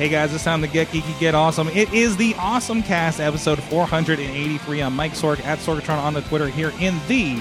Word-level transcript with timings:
Hey 0.00 0.08
guys, 0.08 0.32
it's 0.32 0.44
time 0.44 0.62
to 0.62 0.66
get 0.66 0.88
geeky, 0.88 1.20
get 1.20 1.34
awesome. 1.34 1.68
It 1.68 1.92
is 1.92 2.16
the 2.16 2.34
Awesome 2.38 2.82
Cast 2.82 3.20
episode 3.20 3.62
483. 3.64 4.80
I'm 4.80 4.96
Mike 4.96 5.12
Sorg 5.12 5.44
at 5.44 5.58
Sorgatron 5.58 5.98
on 5.98 6.14
the 6.14 6.22
Twitter 6.22 6.48
here 6.48 6.72
in 6.80 6.98
the 7.06 7.36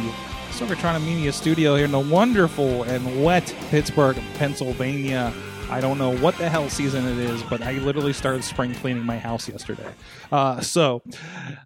Sorgatron 0.50 1.02
Media 1.06 1.32
Studio 1.32 1.78
here 1.78 1.86
in 1.86 1.92
the 1.92 2.00
wonderful 2.00 2.84
and 2.84 3.24
wet 3.24 3.56
Pittsburgh, 3.70 4.22
Pennsylvania. 4.34 5.34
I 5.70 5.82
don't 5.82 6.00
know 6.00 6.18
what 6.18 6.36
the 6.38 6.50
hell 6.50 6.68
season 6.68 7.06
it 7.06 7.18
is, 7.20 7.44
but 7.44 7.62
I 7.62 7.74
literally 7.74 8.12
started 8.12 8.44
spring 8.44 8.74
cleaning 8.74 9.06
my 9.06 9.20
house 9.20 9.48
yesterday. 9.48 9.88
Uh, 10.32 10.62
so, 10.62 11.04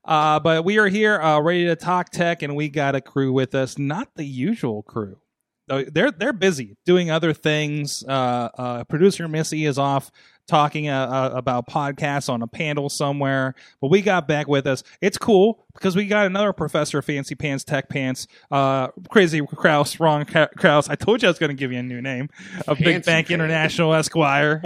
uh, 0.03 0.41
but 0.41 0.65
we 0.65 0.77
are 0.77 0.87
here 0.87 1.21
uh, 1.21 1.39
ready 1.39 1.65
to 1.65 1.75
talk 1.77 2.09
tech, 2.09 2.41
and 2.41 2.53
we 2.53 2.67
got 2.67 2.95
a 2.95 3.01
crew 3.01 3.31
with 3.31 3.55
us, 3.55 3.77
not 3.77 4.09
the 4.15 4.25
usual 4.25 4.83
crew. 4.83 5.19
They're 5.67 6.11
they're 6.11 6.33
busy 6.33 6.75
doing 6.85 7.09
other 7.09 7.31
things. 7.31 8.03
Uh, 8.03 8.49
uh, 8.57 8.83
Producer 8.83 9.29
Missy 9.29 9.65
is 9.65 9.77
off 9.77 10.11
talking 10.47 10.89
uh, 10.89 11.07
uh, 11.07 11.37
about 11.37 11.67
podcasts 11.67 12.29
on 12.29 12.41
a 12.41 12.47
panel 12.47 12.89
somewhere, 12.89 13.55
but 13.81 13.89
we 13.89 14.01
got 14.01 14.27
back 14.27 14.47
with 14.47 14.67
us. 14.67 14.83
It's 15.01 15.17
cool 15.17 15.65
because 15.73 15.95
we 15.95 16.05
got 16.05 16.25
another 16.25 16.53
Professor 16.53 16.99
of 16.99 17.05
Fancy 17.05 17.35
Pants 17.35 17.63
Tech 17.63 17.89
Pants, 17.89 18.27
uh, 18.51 18.87
Crazy 19.09 19.41
Kraus, 19.45 19.99
Ron 19.99 20.25
Kra- 20.25 20.51
Kraus. 20.57 20.89
I 20.89 20.95
told 20.95 21.21
you 21.21 21.27
I 21.27 21.31
was 21.31 21.39
going 21.39 21.49
to 21.49 21.55
give 21.55 21.71
you 21.71 21.79
a 21.79 21.83
new 21.83 22.01
name, 22.01 22.29
of 22.67 22.77
Big 22.77 23.05
Bank 23.05 23.27
Pants. 23.27 23.31
International 23.31 23.93
Esquire. 23.93 24.61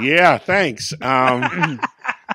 Yeah, 0.00 0.38
thanks. 0.38 0.92
Um, 1.00 1.80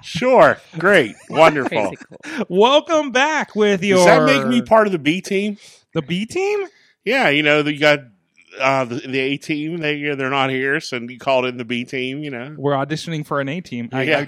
sure, 0.02 0.58
great, 0.78 1.16
wonderful. 1.30 1.92
Cool. 2.24 2.46
Welcome 2.50 3.12
back 3.12 3.56
with 3.56 3.84
your 3.84 3.98
Does 3.98 4.06
that 4.06 4.26
make 4.26 4.48
me 4.48 4.62
part 4.62 4.88
of 4.88 4.94
the 4.94 5.00
B 5.00 5.22
team? 5.22 5.58
the 5.94 6.02
B 6.02 6.26
team. 6.26 6.68
Yeah, 7.04 7.30
you 7.30 7.44
know 7.44 7.60
you 7.60 7.80
got 7.80 8.00
uh, 8.60 8.86
the, 8.86 8.96
the 8.96 9.20
A 9.20 9.38
team. 9.38 9.78
They 9.78 10.02
they're 10.16 10.30
not 10.30 10.50
here, 10.50 10.80
so 10.80 10.98
you 10.98 11.18
called 11.20 11.46
in 11.46 11.58
the 11.58 11.66
B 11.66 11.84
team. 11.86 12.24
You 12.24 12.32
know. 12.32 12.56
We're 12.58 12.74
auditioning 12.74 13.26
for 13.26 13.40
an 13.42 13.50
A 13.50 13.62
team. 13.62 13.90
I, 13.92 14.04
Yeah. 14.04 14.26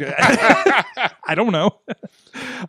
I, 0.97 1.11
I 1.27 1.35
don't 1.35 1.51
know. 1.51 1.79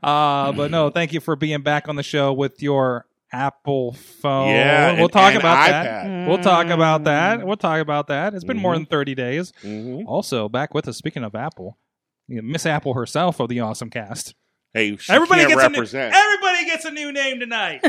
Uh, 0.03 0.53
but 0.53 0.71
no, 0.71 0.91
thank 0.91 1.13
you 1.15 1.21
for 1.21 1.37
being 1.37 1.63
back 1.63 1.89
on 1.89 1.97
the 1.97 2.03
show 2.03 2.33
with 2.33 2.61
your 2.63 3.07
Apple 3.33 3.93
phone. 3.93 4.49
Yeah, 4.49 4.93
we'll 4.95 5.05
and- 5.05 5.13
talk 5.13 5.31
and 5.33 5.39
about 5.41 5.57
iPad. 5.59 5.69
that. 5.85 6.29
We'll 6.29 6.39
talk 6.39 6.67
about 6.67 7.05
that. 7.05 7.47
We'll 7.47 7.57
talk 7.57 7.81
about 7.81 8.09
that. 8.09 8.35
It's 8.35 8.45
been 8.45 8.59
more 8.59 8.73
Mhm. 8.75 8.79
than 8.79 8.87
30 8.87 9.15
days. 9.15 9.53
hmm 9.63 10.01
Also, 10.07 10.49
back 10.49 10.75
with 10.75 10.87
us, 10.89 10.99
speaking 10.99 11.25
of 11.25 11.35
Apple, 11.35 11.79
Miss 12.29 12.67
Apple 12.67 12.93
herself 12.95 13.41
of 13.41 13.49
the 13.49 13.61
Awesome 13.61 13.89
Cast. 13.89 14.35
Hey, 14.75 14.97
she 14.97 15.13
Everybody 15.13 15.43
can't 15.43 15.53
gets 15.53 15.63
represent. 15.63 16.13
a 16.13 16.17
new, 16.19 16.25
everybody 16.25 16.65
gets 16.67 16.85
a 16.85 16.91
new 16.91 17.13
name 17.13 17.39
tonight. 17.39 17.81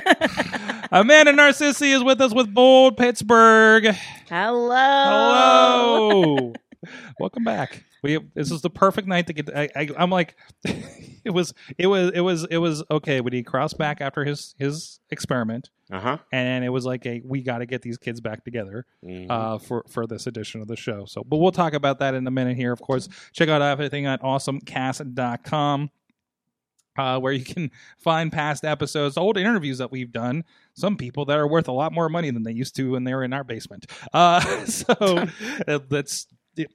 Amanda 0.91 1.33
Narcissi 1.33 1.91
is 1.91 2.03
with 2.03 2.21
us 2.21 2.31
with 2.31 2.53
Bold 2.53 2.95
Pittsburgh. 2.95 3.85
Hello. 4.29 4.75
Hello. 4.75 6.53
Welcome 7.19 7.43
back. 7.43 7.83
We 8.03 8.19
this 8.35 8.51
is 8.51 8.61
the 8.61 8.69
perfect 8.69 9.07
night 9.07 9.25
to 9.25 9.33
get. 9.33 9.49
I, 9.57 9.67
I, 9.75 9.89
I'm 9.97 10.11
like, 10.11 10.35
it 10.63 11.31
was, 11.31 11.55
it 11.79 11.87
was, 11.87 12.11
it 12.13 12.19
was, 12.21 12.43
it 12.51 12.57
was 12.59 12.83
okay. 12.91 13.19
When 13.19 13.33
he 13.33 13.41
crossed 13.41 13.79
back 13.79 13.99
after 13.99 14.23
his 14.23 14.53
his 14.59 14.99
experiment, 15.09 15.71
Uh 15.91 15.99
huh. 15.99 16.17
and 16.31 16.63
it 16.63 16.69
was 16.69 16.85
like 16.85 17.03
a 17.07 17.19
we 17.25 17.41
got 17.41 17.57
to 17.59 17.65
get 17.65 17.81
these 17.81 17.97
kids 17.97 18.21
back 18.21 18.43
together 18.45 18.85
Mhm. 19.03 19.25
uh, 19.31 19.57
for 19.57 19.83
for 19.89 20.05
this 20.05 20.27
edition 20.27 20.61
of 20.61 20.67
the 20.67 20.75
show. 20.75 21.05
So, 21.05 21.23
but 21.23 21.37
we'll 21.37 21.51
talk 21.51 21.73
about 21.73 21.97
that 21.97 22.13
in 22.13 22.27
a 22.27 22.31
minute 22.31 22.57
here. 22.57 22.71
Of 22.71 22.79
course, 22.81 23.09
check 23.33 23.49
out 23.49 23.63
everything 23.63 24.05
at 24.05 24.21
awesomecast.com. 24.21 25.89
Uh, 26.97 27.19
where 27.19 27.33
you 27.33 27.43
can 27.43 27.71
find 27.97 28.31
past 28.31 28.63
episodes, 28.63 29.17
old 29.17 29.37
interviews 29.37 29.77
that 29.79 29.91
we've 29.91 30.11
done. 30.11 30.43
Some 30.73 30.97
people 30.97 31.25
that 31.25 31.37
are 31.37 31.47
worth 31.47 31.67
a 31.67 31.73
lot 31.73 31.93
more 31.93 32.09
money 32.09 32.31
than 32.31 32.43
they 32.43 32.51
used 32.51 32.75
to 32.77 32.91
when 32.91 33.03
they 33.03 33.13
were 33.13 33.23
in 33.23 33.33
our 33.33 33.43
basement. 33.43 33.85
Uh, 34.13 34.39
so 34.65 34.93
uh, 35.67 35.79
let's 35.89 36.27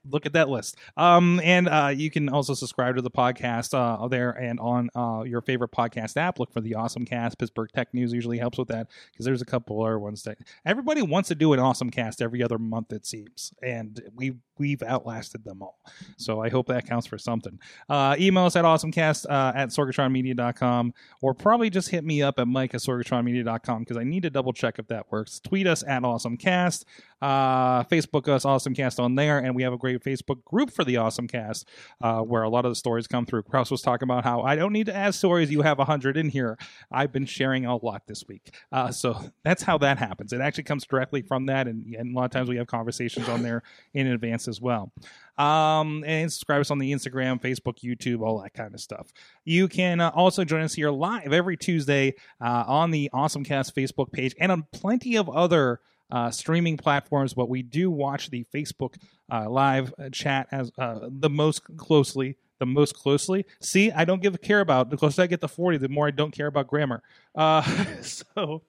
look 0.09 0.25
at 0.25 0.33
that 0.33 0.49
list. 0.49 0.77
Um, 0.97 1.41
and 1.43 1.67
uh, 1.67 1.91
you 1.93 2.11
can 2.11 2.29
also 2.29 2.53
subscribe 2.53 2.95
to 2.95 3.01
the 3.01 3.11
podcast 3.11 3.73
uh, 3.73 4.07
there 4.07 4.31
and 4.31 4.59
on 4.59 4.89
uh, 4.95 5.23
your 5.23 5.41
favorite 5.41 5.71
podcast 5.71 6.17
app. 6.17 6.39
Look 6.39 6.51
for 6.51 6.61
the 6.61 6.75
Awesome 6.75 7.05
Cast. 7.05 7.37
Pittsburgh 7.37 7.69
Tech 7.73 7.93
News 7.93 8.13
usually 8.13 8.37
helps 8.37 8.57
with 8.57 8.67
that 8.69 8.87
because 9.11 9.25
there's 9.25 9.41
a 9.41 9.45
couple 9.45 9.81
other 9.81 9.99
ones 9.99 10.23
that 10.23 10.37
everybody 10.65 11.01
wants 11.01 11.29
to 11.29 11.35
do 11.35 11.53
an 11.53 11.59
Awesome 11.59 11.89
Cast 11.89 12.21
every 12.21 12.43
other 12.43 12.57
month. 12.57 12.91
It 12.93 13.05
seems, 13.05 13.53
and 13.61 14.01
we 14.15 14.35
we've 14.61 14.83
outlasted 14.83 15.43
them 15.43 15.63
all. 15.63 15.79
So 16.17 16.39
I 16.39 16.49
hope 16.49 16.67
that 16.67 16.85
counts 16.85 17.07
for 17.07 17.17
something. 17.17 17.59
Uh, 17.89 18.15
email 18.19 18.45
us 18.45 18.55
at 18.55 18.63
awesomecast 18.63 19.25
uh, 19.27 19.51
at 19.55 19.69
sorgatronmedia.com 19.69 20.93
or 21.21 21.33
probably 21.33 21.71
just 21.71 21.89
hit 21.89 22.03
me 22.05 22.21
up 22.21 22.37
at 22.37 22.47
mike 22.47 22.75
at 22.75 22.81
sorgatronmedia.com 22.81 23.79
because 23.79 23.97
I 23.97 24.03
need 24.03 24.21
to 24.21 24.29
double 24.29 24.53
check 24.53 24.77
if 24.77 24.87
that 24.89 25.11
works. 25.11 25.39
Tweet 25.39 25.65
us 25.65 25.83
at 25.85 26.03
awesomecast. 26.03 26.85
Uh, 27.21 27.83
Facebook 27.83 28.27
us 28.27 28.45
awesomecast 28.45 28.99
on 28.99 29.15
there, 29.15 29.37
and 29.37 29.55
we 29.55 29.61
have 29.61 29.73
a 29.73 29.77
great 29.77 30.03
Facebook 30.03 30.43
group 30.43 30.71
for 30.71 30.83
the 30.83 30.95
awesomecast 30.95 31.65
uh, 32.01 32.19
where 32.21 32.41
a 32.41 32.49
lot 32.49 32.65
of 32.65 32.71
the 32.71 32.75
stories 32.75 33.07
come 33.07 33.25
through. 33.25 33.43
Kraus 33.43 33.69
was 33.69 33.81
talking 33.81 34.07
about 34.07 34.23
how 34.23 34.41
I 34.41 34.55
don't 34.55 34.73
need 34.73 34.87
to 34.87 34.95
add 34.95 35.13
stories. 35.13 35.51
You 35.51 35.61
have 35.61 35.77
a 35.79 35.85
hundred 35.85 36.17
in 36.17 36.29
here. 36.29 36.57
I've 36.91 37.11
been 37.11 37.27
sharing 37.27 37.65
a 37.65 37.75
lot 37.75 38.07
this 38.07 38.23
week, 38.27 38.55
uh, 38.71 38.91
so 38.91 39.19
that's 39.43 39.61
how 39.61 39.77
that 39.79 39.99
happens. 39.99 40.33
It 40.33 40.41
actually 40.41 40.63
comes 40.63 40.85
directly 40.85 41.21
from 41.21 41.45
that, 41.45 41.67
and, 41.67 41.93
and 41.93 42.15
a 42.15 42.19
lot 42.19 42.25
of 42.25 42.31
times 42.31 42.49
we 42.49 42.57
have 42.57 42.67
conversations 42.67 43.29
on 43.29 43.43
there 43.43 43.61
in 43.93 44.07
advance 44.07 44.45
as 44.51 44.61
well. 44.61 44.91
Um, 45.37 46.03
and 46.05 46.31
subscribe 46.31 46.61
us 46.61 46.69
on 46.69 46.77
the 46.77 46.91
Instagram, 46.91 47.41
Facebook, 47.41 47.79
YouTube, 47.83 48.21
all 48.21 48.41
that 48.41 48.53
kind 48.53 48.75
of 48.75 48.79
stuff. 48.79 49.11
You 49.43 49.67
can 49.67 49.99
uh, 49.99 50.11
also 50.13 50.43
join 50.43 50.61
us 50.61 50.75
here 50.75 50.91
live 50.91 51.33
every 51.33 51.57
Tuesday 51.57 52.13
uh, 52.39 52.65
on 52.67 52.91
the 52.91 53.09
AwesomeCast 53.11 53.73
Facebook 53.73 54.11
page 54.11 54.35
and 54.39 54.51
on 54.51 54.65
plenty 54.71 55.15
of 55.15 55.27
other 55.29 55.79
uh, 56.11 56.29
streaming 56.29 56.77
platforms. 56.77 57.33
But 57.33 57.49
we 57.49 57.63
do 57.63 57.89
watch 57.89 58.29
the 58.29 58.45
Facebook 58.53 58.95
uh, 59.31 59.49
live 59.49 59.93
chat 60.11 60.47
as 60.51 60.71
uh, 60.77 61.07
the 61.09 61.29
most 61.29 61.63
closely. 61.77 62.37
The 62.59 62.65
most 62.67 62.93
closely. 62.95 63.47
See, 63.59 63.89
I 63.89 64.05
don't 64.05 64.21
give 64.21 64.35
a 64.35 64.37
care 64.37 64.59
about. 64.59 64.91
The 64.91 64.97
closer 64.97 65.23
I 65.23 65.25
get 65.25 65.41
to 65.41 65.47
forty, 65.47 65.79
the 65.79 65.89
more 65.89 66.05
I 66.05 66.11
don't 66.11 66.29
care 66.29 66.45
about 66.45 66.67
grammar. 66.67 67.01
Uh, 67.33 67.63
so, 68.03 68.61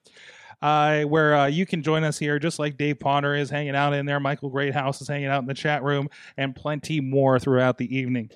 uh, 0.62 1.02
where 1.02 1.34
uh, 1.34 1.46
you 1.46 1.66
can 1.66 1.82
join 1.82 2.04
us 2.04 2.18
here, 2.18 2.38
just 2.38 2.58
like 2.58 2.76
Dave 2.76 3.00
Ponder 3.00 3.34
is 3.34 3.50
hanging 3.50 3.74
out 3.74 3.92
in 3.92 4.06
there, 4.06 4.20
Michael 4.20 4.48
Greathouse 4.48 5.02
is 5.02 5.08
hanging 5.08 5.26
out 5.26 5.40
in 5.40 5.46
the 5.46 5.54
chat 5.54 5.82
room, 5.82 6.08
and 6.36 6.54
plenty 6.54 7.00
more 7.00 7.38
throughout 7.38 7.78
the 7.78 7.96
evening. 7.96 8.30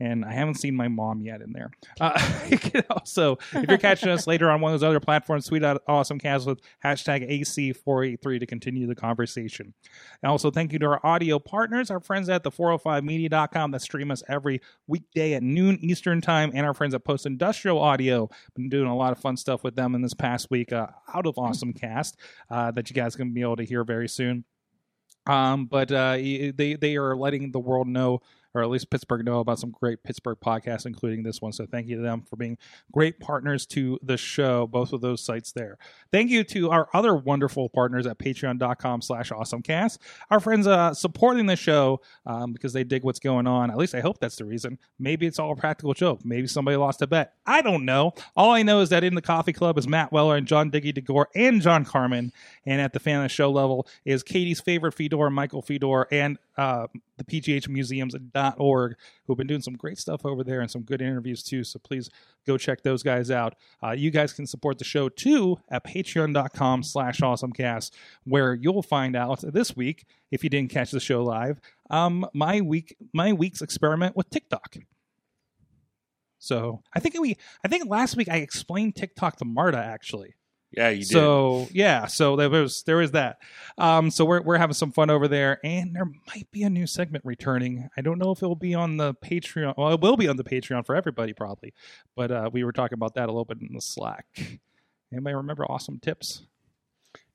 And 0.00 0.24
I 0.24 0.32
haven't 0.32 0.54
seen 0.54 0.76
my 0.76 0.86
mom 0.86 1.22
yet 1.22 1.40
in 1.40 1.52
there. 1.52 1.72
Uh, 2.00 2.18
you 2.48 2.58
can 2.58 2.84
also, 2.90 3.38
if 3.52 3.68
you're 3.68 3.78
catching 3.78 4.10
us 4.10 4.26
later 4.26 4.48
on 4.50 4.60
one 4.60 4.72
of 4.72 4.80
those 4.80 4.88
other 4.88 5.00
platforms, 5.00 5.46
tweet 5.46 5.64
out 5.64 5.82
AwesomeCast 5.88 6.46
with 6.46 6.60
hashtag 6.84 7.28
AC483 7.28 8.40
to 8.40 8.46
continue 8.46 8.86
the 8.86 8.94
conversation. 8.94 9.74
And 10.22 10.30
also, 10.30 10.50
thank 10.50 10.72
you 10.72 10.78
to 10.78 10.86
our 10.86 11.00
audio 11.04 11.38
partners, 11.40 11.90
our 11.90 12.00
friends 12.00 12.28
at 12.28 12.44
the 12.44 12.50
405media.com 12.50 13.72
that 13.72 13.82
stream 13.82 14.10
us 14.10 14.22
every 14.28 14.60
weekday 14.86 15.34
at 15.34 15.42
noon 15.42 15.78
Eastern 15.80 16.20
Time, 16.20 16.52
and 16.54 16.64
our 16.64 16.74
friends 16.74 16.94
at 16.94 17.04
Post 17.04 17.26
Industrial 17.26 17.78
Audio. 17.78 18.30
Been 18.54 18.68
doing 18.68 18.88
a 18.88 18.96
lot 18.96 19.12
of 19.12 19.18
fun 19.18 19.36
stuff 19.36 19.64
with 19.64 19.74
them 19.74 19.94
in 19.94 20.02
this 20.02 20.14
past 20.14 20.48
week 20.50 20.72
uh, 20.72 20.86
out 21.12 21.26
of 21.26 21.36
Awesome 21.38 21.72
Cast 21.72 22.16
uh, 22.50 22.70
that 22.72 22.88
you 22.88 22.94
guys 22.94 23.16
can 23.16 23.32
be 23.32 23.42
able 23.42 23.56
to 23.56 23.64
hear 23.64 23.82
very 23.84 24.08
soon. 24.08 24.44
Um, 25.28 25.66
but 25.66 25.92
uh, 25.92 26.12
they 26.14 26.76
they 26.80 26.96
are 26.96 27.14
letting 27.14 27.52
the 27.52 27.58
world 27.58 27.86
know, 27.86 28.22
or 28.54 28.62
at 28.62 28.70
least 28.70 28.90
Pittsburgh 28.90 29.24
know 29.24 29.40
about 29.40 29.58
some 29.58 29.70
great 29.70 30.02
Pittsburgh 30.02 30.38
podcasts, 30.44 30.86
including 30.86 31.22
this 31.22 31.40
one. 31.40 31.52
So 31.52 31.66
thank 31.66 31.88
you 31.88 31.96
to 31.96 32.02
them 32.02 32.22
for 32.22 32.36
being 32.36 32.58
great 32.92 33.20
partners 33.20 33.66
to 33.66 33.98
the 34.02 34.16
show. 34.16 34.66
Both 34.66 34.92
of 34.92 35.00
those 35.00 35.24
sites 35.24 35.52
there. 35.52 35.78
Thank 36.12 36.30
you 36.30 36.44
to 36.44 36.70
our 36.70 36.88
other 36.94 37.14
wonderful 37.14 37.68
partners 37.68 38.06
at 38.06 38.18
Patreon.com/slash 38.18 39.30
AwesomeCast. 39.30 39.98
Our 40.30 40.40
friends 40.40 40.66
uh, 40.66 40.94
supporting 40.94 41.46
the 41.46 41.56
show 41.56 42.00
um, 42.26 42.52
because 42.52 42.72
they 42.72 42.84
dig 42.84 43.04
what's 43.04 43.20
going 43.20 43.46
on. 43.46 43.70
At 43.70 43.76
least 43.76 43.94
I 43.94 44.00
hope 44.00 44.18
that's 44.18 44.36
the 44.36 44.44
reason. 44.44 44.78
Maybe 44.98 45.26
it's 45.26 45.38
all 45.38 45.52
a 45.52 45.56
practical 45.56 45.94
joke. 45.94 46.24
Maybe 46.24 46.46
somebody 46.46 46.76
lost 46.76 47.02
a 47.02 47.06
bet. 47.06 47.34
I 47.46 47.62
don't 47.62 47.84
know. 47.84 48.12
All 48.36 48.52
I 48.52 48.62
know 48.62 48.80
is 48.80 48.88
that 48.90 49.04
in 49.04 49.14
the 49.14 49.22
coffee 49.22 49.52
club 49.52 49.78
is 49.78 49.86
Matt 49.88 50.12
Weller 50.12 50.36
and 50.36 50.46
John 50.46 50.70
Diggy 50.70 50.94
DeGore 50.94 51.26
and 51.34 51.60
John 51.60 51.84
Carmen. 51.84 52.32
And 52.66 52.80
at 52.80 52.92
the 52.92 53.00
fan 53.00 53.18
of 53.18 53.24
the 53.24 53.28
show 53.28 53.50
level 53.50 53.86
is 54.04 54.22
Katie's 54.22 54.60
favorite 54.60 54.92
Fedor, 54.92 55.30
Michael 55.30 55.62
Fedor, 55.62 56.06
and 56.10 56.38
uh, 56.58 56.88
the 57.16 57.24
pghmuseums.org, 57.24 58.96
who 59.24 59.32
have 59.32 59.38
been 59.38 59.46
doing 59.46 59.62
some 59.62 59.74
great 59.74 59.96
stuff 59.96 60.26
over 60.26 60.42
there 60.42 60.60
and 60.60 60.70
some 60.70 60.82
good 60.82 61.00
interviews 61.00 61.42
too. 61.42 61.62
So 61.62 61.78
please 61.78 62.10
go 62.46 62.58
check 62.58 62.82
those 62.82 63.04
guys 63.04 63.30
out. 63.30 63.54
Uh, 63.82 63.92
you 63.92 64.10
guys 64.10 64.32
can 64.32 64.46
support 64.46 64.78
the 64.78 64.84
show 64.84 65.08
too 65.08 65.58
at 65.70 65.84
patreon.com 65.84 66.82
slash 66.82 67.20
awesomecast, 67.20 67.92
where 68.24 68.54
you'll 68.54 68.82
find 68.82 69.14
out 69.14 69.40
this 69.40 69.76
week, 69.76 70.04
if 70.32 70.42
you 70.42 70.50
didn't 70.50 70.70
catch 70.70 70.90
the 70.90 71.00
show 71.00 71.22
live, 71.22 71.60
um, 71.90 72.26
my 72.34 72.60
week 72.60 72.96
my 73.14 73.32
week's 73.32 73.62
experiment 73.62 74.16
with 74.16 74.28
TikTok. 74.28 74.76
So 76.38 76.82
I 76.92 77.00
think 77.00 77.18
we 77.20 77.36
I 77.64 77.68
think 77.68 77.88
last 77.88 78.16
week 78.16 78.28
I 78.28 78.38
explained 78.38 78.96
TikTok 78.96 79.36
to 79.36 79.44
Marta 79.44 79.78
actually. 79.78 80.34
Yeah, 80.70 80.90
you 80.90 80.98
did. 80.98 81.08
So 81.08 81.66
yeah, 81.72 82.06
so 82.06 82.36
there 82.36 82.50
was 82.50 82.82
there 82.82 82.96
was 82.98 83.12
that. 83.12 83.38
Um, 83.78 84.10
so 84.10 84.24
we're 84.26 84.42
we're 84.42 84.58
having 84.58 84.74
some 84.74 84.92
fun 84.92 85.08
over 85.08 85.26
there, 85.26 85.58
and 85.64 85.94
there 85.96 86.04
might 86.04 86.46
be 86.50 86.62
a 86.62 86.68
new 86.70 86.86
segment 86.86 87.24
returning. 87.24 87.88
I 87.96 88.02
don't 88.02 88.18
know 88.18 88.32
if 88.32 88.42
it 88.42 88.46
will 88.46 88.54
be 88.54 88.74
on 88.74 88.98
the 88.98 89.14
Patreon. 89.14 89.74
Well, 89.78 89.92
it 89.94 90.00
will 90.00 90.16
be 90.18 90.28
on 90.28 90.36
the 90.36 90.44
Patreon 90.44 90.84
for 90.84 90.94
everybody 90.94 91.32
probably, 91.32 91.72
but 92.14 92.30
uh, 92.30 92.50
we 92.52 92.64
were 92.64 92.72
talking 92.72 92.96
about 92.96 93.14
that 93.14 93.24
a 93.24 93.32
little 93.32 93.46
bit 93.46 93.58
in 93.62 93.70
the 93.74 93.80
Slack. 93.80 94.26
Anybody 95.10 95.34
remember 95.36 95.64
awesome 95.64 95.98
tips? 96.00 96.42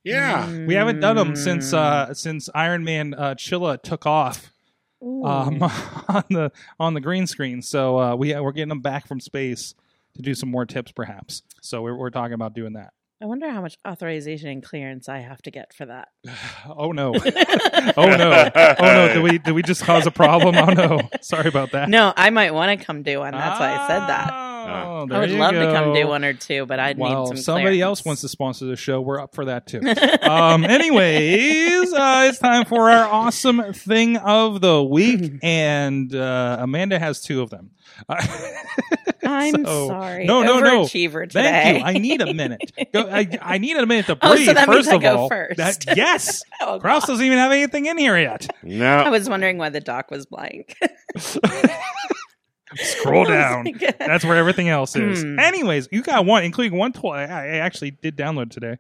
yeah. 0.04 0.66
We 0.66 0.76
haven't 0.76 1.00
done 1.00 1.16
them 1.16 1.34
Mm. 1.34 1.38
since 1.38 1.74
uh, 1.74 2.14
since 2.14 2.50
Iron 2.54 2.84
Man 2.84 3.14
uh, 3.16 3.34
Chilla 3.36 3.82
took 3.82 4.06
off 4.06 4.52
um, 5.02 5.62
on 6.08 6.24
the 6.30 6.52
on 6.80 6.94
the 6.94 7.02
green 7.02 7.26
screen. 7.26 7.62
So 7.64 7.98
uh, 7.98 8.16
we 8.16 8.40
we're 8.40 8.52
getting 8.52 8.70
them 8.70 8.82
back 8.82 9.08
from 9.08 9.20
space 9.20 9.74
to 10.16 10.22
do 10.22 10.36
some 10.36 10.52
more 10.52 10.66
tips, 10.68 10.92
perhaps. 10.92 11.42
So 11.62 11.82
we're 11.82 11.96
we're 11.96 12.10
talking 12.12 12.34
about 12.34 12.54
doing 12.54 12.74
that. 12.74 12.94
I 13.24 13.26
wonder 13.26 13.50
how 13.50 13.62
much 13.62 13.78
authorization 13.88 14.50
and 14.50 14.62
clearance 14.62 15.08
I 15.08 15.20
have 15.20 15.42
to 15.44 15.52
get 15.52 15.74
for 15.74 15.86
that. 15.86 16.10
Oh 16.66 16.92
no! 16.92 17.14
oh 17.98 18.06
no! 18.06 18.50
Oh 18.56 18.76
no! 18.80 19.14
Did 19.14 19.24
we 19.24 19.38
did 19.38 19.52
we 19.52 19.62
just 19.62 19.84
cause 19.84 20.06
a 20.06 20.12
problem? 20.12 20.56
Oh 20.56 20.74
no! 20.74 21.00
Sorry 21.22 21.48
about 21.48 21.72
that. 21.72 21.90
No, 21.90 22.14
I 22.16 22.30
might 22.30 22.54
want 22.54 22.78
to 22.78 22.86
come 22.86 23.04
do 23.04 23.20
one. 23.20 23.32
That's 23.32 23.60
why 23.60 23.76
I 23.76 23.88
said 23.88 24.00
that. 24.08 24.30
Ah. 24.32 24.53
Oh, 24.70 25.08
I 25.12 25.20
would 25.20 25.30
you 25.30 25.38
love 25.38 25.52
to 25.54 25.72
come 25.74 25.94
do 25.94 26.08
one 26.08 26.24
or 26.24 26.34
two, 26.34 26.66
but 26.66 26.80
I'd 26.80 26.98
Well, 26.98 27.22
need 27.22 27.28
some. 27.28 27.38
if 27.38 27.44
somebody 27.44 27.82
else 27.82 28.04
wants 28.06 28.22
to 28.22 28.30
sponsor 28.30 28.66
the 28.66 28.76
show, 28.76 29.02
we're 29.02 29.20
up 29.20 29.34
for 29.36 29.46
that 29.46 29.68
too. 29.68 29.82
um, 30.22 30.64
anyways, 30.66 31.94
uh, 31.94 32.26
it's 32.30 32.40
time 32.40 32.66
for 32.66 32.90
our 32.90 33.06
awesome 33.08 33.74
thing 33.74 34.18
of 34.18 34.62
the 34.62 34.84
week, 34.84 35.34
and 35.44 36.14
uh, 36.16 36.58
Amanda 36.60 37.00
has 37.00 37.22
two 37.22 37.42
of 37.42 37.50
them. 37.50 37.72
Uh, 38.10 38.26
I'm 39.26 39.64
so- 39.66 39.88
sorry. 39.88 40.26
No, 40.26 40.44
no, 40.44 40.60
no. 40.60 40.86
Today. 40.88 41.28
Thank 41.30 41.78
you. 41.80 41.84
I 41.86 41.94
need 41.94 42.22
a 42.22 42.34
minute. 42.34 42.72
Go, 42.94 43.08
I, 43.10 43.28
I 43.42 43.58
need 43.58 43.78
a 43.78 43.86
minute 43.86 44.08
to 44.08 44.18
Oh, 44.22 44.30
so 44.32 44.36
breathe. 44.36 44.48
that 44.56 44.68
means 44.68 44.78
first 44.86 44.90
I 44.90 44.96
of 44.96 45.02
go 45.02 45.18
all, 45.18 45.30
first. 45.30 45.58
That, 45.58 45.86
yes, 45.96 46.44
Oh, 46.62 46.80
Kraus 46.80 47.06
doesn't 47.06 47.26
even 47.26 47.38
have 47.38 47.52
anything 47.52 47.86
in 47.86 47.98
here 47.98 48.18
yet. 48.18 48.48
No. 48.64 48.86
I 48.98 49.10
was 49.10 49.30
wondering 49.30 49.58
why 49.58 49.70
the 49.70 49.80
doc 49.80 50.12
was 50.12 50.26
blank. 50.26 50.78
Scroll 52.78 53.26
down. 53.38 53.66
Like- 53.66 53.98
That's 54.00 54.24
where 54.26 54.38
everything 54.38 54.70
else 54.70 54.96
is. 54.96 55.22
Hmm. 55.24 55.40
Anyways, 55.40 55.88
you 55.92 56.02
got 56.02 56.26
one, 56.26 56.44
including 56.44 56.78
one 56.78 56.94
toy 56.94 57.16
I 57.18 57.26
I 57.26 57.48
actually 57.58 57.92
did 57.92 58.16
download 58.18 58.52
today. 58.52 58.78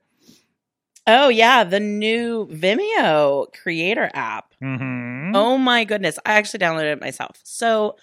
oh 1.07 1.27
yeah, 1.29 1.63
the 1.63 1.79
new 1.79 2.47
Vimeo 2.51 3.47
creator 3.53 4.09
app. 4.13 4.53
Mm-hmm. 4.63 5.35
Oh 5.35 5.57
my 5.57 5.83
goodness. 5.83 6.17
I 6.25 6.33
actually 6.33 6.59
downloaded 6.59 6.93
it 6.93 7.01
myself. 7.01 7.37
So 7.43 7.97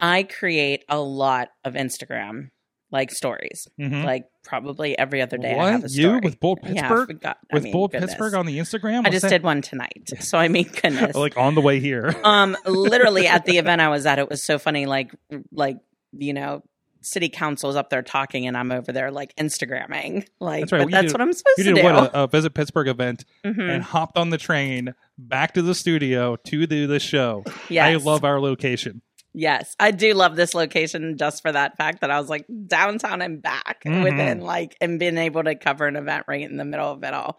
I 0.00 0.24
create 0.24 0.84
a 0.88 0.98
lot 0.98 1.50
of 1.64 1.74
Instagram 1.74 2.50
like 2.90 3.10
stories. 3.10 3.68
Mhm. 3.78 4.04
Like 4.04 4.24
probably 4.44 4.98
every 4.98 5.20
other 5.20 5.36
day 5.36 5.58
I 5.58 5.72
have 5.72 5.80
a 5.80 5.82
What? 5.82 5.90
story. 5.90 6.14
You 6.14 6.20
with 6.22 6.40
Bold 6.40 6.58
Yeah, 6.62 6.68
Pittsburgh? 6.88 7.06
forgot. 7.08 7.38
I 7.52 7.54
with 7.56 7.64
mean, 7.64 7.72
Bold 7.72 7.92
goodness. 7.92 8.10
Pittsburgh 8.12 8.34
on 8.34 8.46
the 8.46 8.58
Instagram? 8.58 9.06
I 9.06 9.10
just 9.10 9.22
that? 9.22 9.28
did 9.30 9.42
one 9.42 9.60
tonight. 9.62 10.10
So 10.20 10.38
I 10.38 10.48
mean 10.48 10.64
goodness. 10.82 11.14
like 11.16 11.36
on 11.36 11.54
the 11.54 11.60
way 11.60 11.80
here. 11.80 12.14
um 12.24 12.56
literally 12.66 13.26
at 13.26 13.44
the 13.44 13.58
event 13.58 13.80
I 13.82 13.88
was 13.88 14.06
at 14.06 14.18
it 14.18 14.28
was 14.30 14.42
so 14.42 14.58
funny 14.58 14.86
like 14.86 15.10
like 15.52 15.76
you 16.12 16.32
know 16.32 16.62
city 17.00 17.28
council 17.28 17.70
is 17.70 17.76
up 17.76 17.90
there 17.90 18.02
talking 18.02 18.46
and 18.48 18.56
I'm 18.56 18.72
over 18.72 18.90
there 18.92 19.10
like 19.10 19.34
Instagramming. 19.36 20.26
Like 20.40 20.62
That's 20.62 20.72
right. 20.72 20.78
but 20.78 20.84
You 20.86 20.90
that's 20.90 21.04
did- 21.06 21.12
what 21.12 21.20
I'm 21.20 21.32
supposed 21.32 21.56
to 21.58 21.62
do. 21.62 21.68
You 21.70 21.74
did 21.76 21.84
what 21.84 21.94
a, 22.14 22.22
a 22.24 22.26
visit 22.26 22.54
Pittsburgh 22.54 22.88
event 22.88 23.24
Mhm. 23.44 23.70
and 23.74 23.82
hopped 23.84 24.16
on 24.18 24.30
the 24.30 24.38
train 24.38 24.94
back 25.16 25.54
to 25.54 25.62
the 25.62 25.74
studio 25.74 26.36
to 26.36 26.66
do 26.66 26.86
the 26.86 26.98
show. 26.98 27.44
Yes. 27.68 27.86
I 27.86 27.94
love 28.04 28.24
our 28.24 28.40
location. 28.40 29.02
Yes, 29.40 29.76
I 29.78 29.92
do 29.92 30.14
love 30.14 30.34
this 30.34 30.52
location 30.52 31.16
just 31.16 31.42
for 31.42 31.52
that 31.52 31.76
fact 31.76 32.00
that 32.00 32.10
I 32.10 32.18
was 32.18 32.28
like 32.28 32.44
downtown 32.66 33.22
and 33.22 33.40
back 33.40 33.84
Mhm. 33.86 34.02
within 34.02 34.40
like 34.40 34.76
and 34.80 34.98
being 34.98 35.16
able 35.16 35.44
to 35.44 35.54
cover 35.54 35.86
an 35.86 35.94
event 35.94 36.24
right 36.26 36.42
in 36.42 36.56
the 36.56 36.64
middle 36.64 36.90
of 36.90 37.04
it 37.04 37.14
all. 37.14 37.38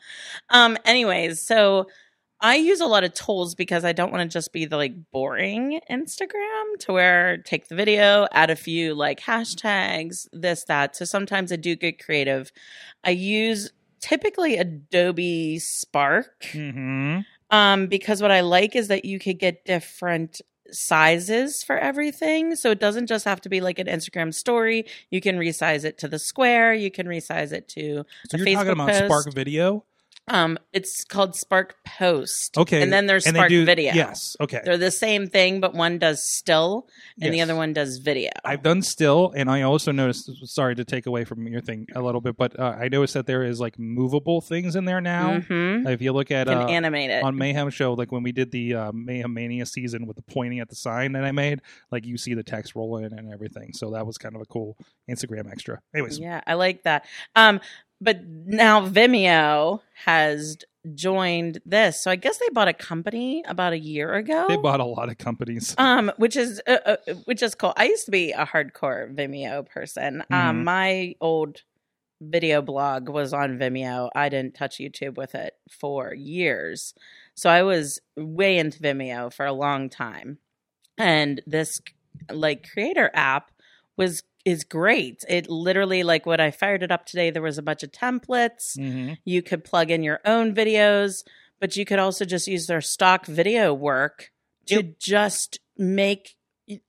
Um 0.50 0.78
anyways, 0.86 1.42
so 1.42 1.88
I 2.40 2.56
use 2.56 2.80
a 2.80 2.86
lot 2.86 3.04
of 3.04 3.14
tools 3.14 3.54
because 3.54 3.84
I 3.84 3.92
don't 3.92 4.14
want 4.14 4.24
to 4.24 4.34
just 4.34 4.54
be 4.54 4.64
the 4.64 4.78
like 4.78 4.94
boring 5.12 5.82
Instagram 5.92 6.78
to 6.80 6.94
where 6.94 7.40
take 7.40 7.68
the 7.68 7.76
video, 7.76 8.28
add 8.32 8.50
a 8.50 8.56
few 8.56 8.96
like 8.96 9.20
hashtags, 9.20 10.26
this, 10.32 10.64
that. 10.70 10.96
So 10.96 11.04
sometimes 11.04 11.52
I 11.52 11.58
do 11.58 11.76
get 11.76 12.02
creative. 12.02 12.54
I 13.04 13.10
use 13.10 13.74
typically 14.00 14.56
Adobe 14.56 15.60
Spark 15.60 16.46
Mm-hmm. 16.54 17.20
um, 17.50 17.88
because 17.88 18.22
what 18.22 18.32
I 18.32 18.40
like 18.40 18.74
is 18.74 18.88
that 18.88 19.04
you 19.04 19.20
could 19.20 19.38
get 19.38 19.66
different 19.66 20.40
sizes 20.72 21.64
for 21.64 21.78
everything. 21.78 22.56
So 22.56 22.72
it 22.72 22.80
doesn't 22.80 23.08
just 23.08 23.26
have 23.26 23.42
to 23.42 23.50
be 23.50 23.62
like 23.62 23.80
an 23.80 23.88
Instagram 23.88 24.34
story. 24.34 24.86
You 25.10 25.22
can 25.22 25.38
resize 25.38 25.84
it 25.84 25.98
to 26.00 26.08
the 26.08 26.20
square. 26.20 26.74
You 26.74 26.92
can 26.92 27.08
resize 27.08 27.52
it 27.52 27.68
to 27.70 28.06
So 28.30 28.38
you're 28.38 28.46
Facebook 28.46 28.54
talking 28.54 28.72
about 28.72 28.90
post. 28.90 29.06
Spark 29.06 29.34
Video? 29.34 29.84
Um, 30.30 30.58
it's 30.74 31.04
called 31.04 31.36
Spark 31.36 31.76
Post. 31.86 32.58
Okay. 32.58 32.82
and 32.82 32.92
then 32.94 33.06
there's 33.08 33.26
and 33.26 33.36
Spark 33.36 33.50
do- 33.50 33.66
Video. 33.66 33.94
Yes. 33.94 34.36
Okay. 34.40 34.62
they're 34.64 34.78
the 34.78 34.92
same 34.92 35.28
thing, 35.28 35.60
but 35.60 35.74
one 35.74 35.98
does 36.00 36.24
still 36.28 36.88
and 37.22 37.34
the 37.34 37.42
other 37.42 37.56
one 37.56 37.74
does 37.74 37.98
video. 37.98 38.30
I've 38.46 38.64
done 38.64 38.82
still, 38.82 39.34
and 39.36 39.50
I 39.50 39.64
also 39.64 39.92
noticed. 39.92 40.30
Sorry 40.48 40.76
to 40.76 40.86
take 40.86 41.06
away 41.06 41.26
from 41.26 41.48
your 41.48 41.62
thing 41.62 41.88
a 41.96 42.02
little 42.02 42.22
bit, 42.22 42.38
but 42.38 42.58
uh, 42.60 42.76
I 42.80 42.88
noticed 42.90 43.14
that 43.16 43.26
there 43.26 43.44
is 43.44 43.60
like 43.60 43.78
movable 43.78 44.42
things 44.42 44.76
in 44.76 44.86
there 44.86 45.02
now. 45.02 45.40
Mhm. 45.40 45.90
If 45.90 46.02
you 46.02 46.14
look 46.14 46.32
at 46.32 46.48
Can 46.48 46.58
uh, 46.58 46.68
animate 46.68 47.10
it. 47.10 47.24
on 47.24 47.36
Mayhem 47.38 47.70
Show, 47.70 47.94
like 47.94 48.12
when 48.12 48.24
we 48.24 48.32
did 48.32 48.52
the 48.52 48.76
uh, 48.76 48.92
Mayhem 48.94 49.34
Mania 49.34 49.66
season 49.66 50.06
with 50.08 50.16
the 50.18 50.24
pointing 50.24 50.60
at 50.60 50.70
the 50.70 50.76
sign 50.76 51.12
that 51.14 51.24
I 51.24 51.32
made, 51.32 51.62
like 51.92 52.06
you 52.06 52.18
see 52.18 52.34
the 52.34 52.44
text 52.44 52.76
rolling 52.76 53.06
and 53.06 53.34
everything. 53.34 53.74
So 53.74 53.92
that 53.92 54.06
was 54.06 54.18
kind 54.18 54.36
of 54.36 54.42
a 54.42 54.46
cool 54.46 54.78
Instagram 55.10 55.52
extra. 55.52 55.80
Anyways, 55.94 56.20
Yeah, 56.20 56.42
I 56.48 56.54
like 56.54 56.84
that. 56.84 57.06
Um, 57.36 57.60
but 58.02 58.22
now 58.26 58.88
Vimeo 58.88 59.82
has 60.06 60.58
joined 60.96 61.60
this, 61.66 62.02
so 62.02 62.10
I 62.10 62.16
guess 62.16 62.38
they 62.38 62.50
bought 62.50 62.68
a 62.70 62.74
company 62.74 63.44
about 63.48 63.74
a 63.74 63.80
year 63.80 64.14
ago. 64.16 64.46
they 64.48 64.56
bought 64.58 64.80
a 64.80 64.86
lot 64.86 65.10
of 65.10 65.18
companies. 65.18 65.76
um, 65.78 66.12
which 66.18 66.36
is 66.36 66.62
uh, 66.68 66.78
uh, 66.86 66.98
which 67.26 67.44
is 67.44 67.56
cool. 67.56 67.74
I 67.76 67.86
used 67.86 68.06
to 68.06 68.12
be 68.12 68.32
a 68.32 68.46
hardcore 68.46 69.14
Vimeo 69.14 69.68
person. 69.68 70.24
Mhm. 70.32 70.36
Um, 70.36 70.64
my 70.64 71.16
old 71.20 71.64
video 72.22 72.62
blog 72.62 73.10
was 73.10 73.34
on 73.34 73.58
Vimeo. 73.58 74.10
I 74.16 74.30
didn't 74.30 74.56
touch 74.56 74.78
YouTube 74.78 75.16
with 75.16 75.36
it 75.36 75.56
for 75.70 76.14
years, 76.14 76.94
so 77.36 77.50
I 77.50 77.64
was 77.64 78.00
way 78.18 78.58
into 78.58 78.80
Vimeo 78.80 79.32
for 79.34 79.46
a 79.46 79.54
long 79.54 79.90
time. 79.90 80.38
And 80.98 81.42
this 81.46 81.82
like 82.32 82.70
creator 82.72 83.10
app 83.14 83.52
was 83.98 84.24
is 84.46 84.64
great. 84.64 85.24
It 85.28 85.50
literally 85.50 86.04
like 86.04 86.26
when 86.26 86.40
I 86.40 86.52
fired 86.52 86.84
it 86.84 86.92
up 86.92 87.06
today, 87.06 87.30
there 87.30 87.42
was 87.42 87.58
a 87.58 87.62
bunch 87.64 87.84
of 87.84 87.92
templates. 87.92 88.78
hmm 88.78 89.14
You 89.26 89.42
could 89.42 89.64
plug 89.64 89.92
in 89.92 90.04
your 90.04 90.20
own 90.26 90.54
videos, 90.56 91.24
but 91.60 91.76
you 91.76 91.86
could 91.86 92.00
also 92.00 92.26
just 92.26 92.48
use 92.48 92.68
their 92.68 92.82
stock 92.82 93.26
video 93.26 93.74
work 93.74 94.32
to 94.68 94.84
just 95.00 95.60
make 95.78 96.36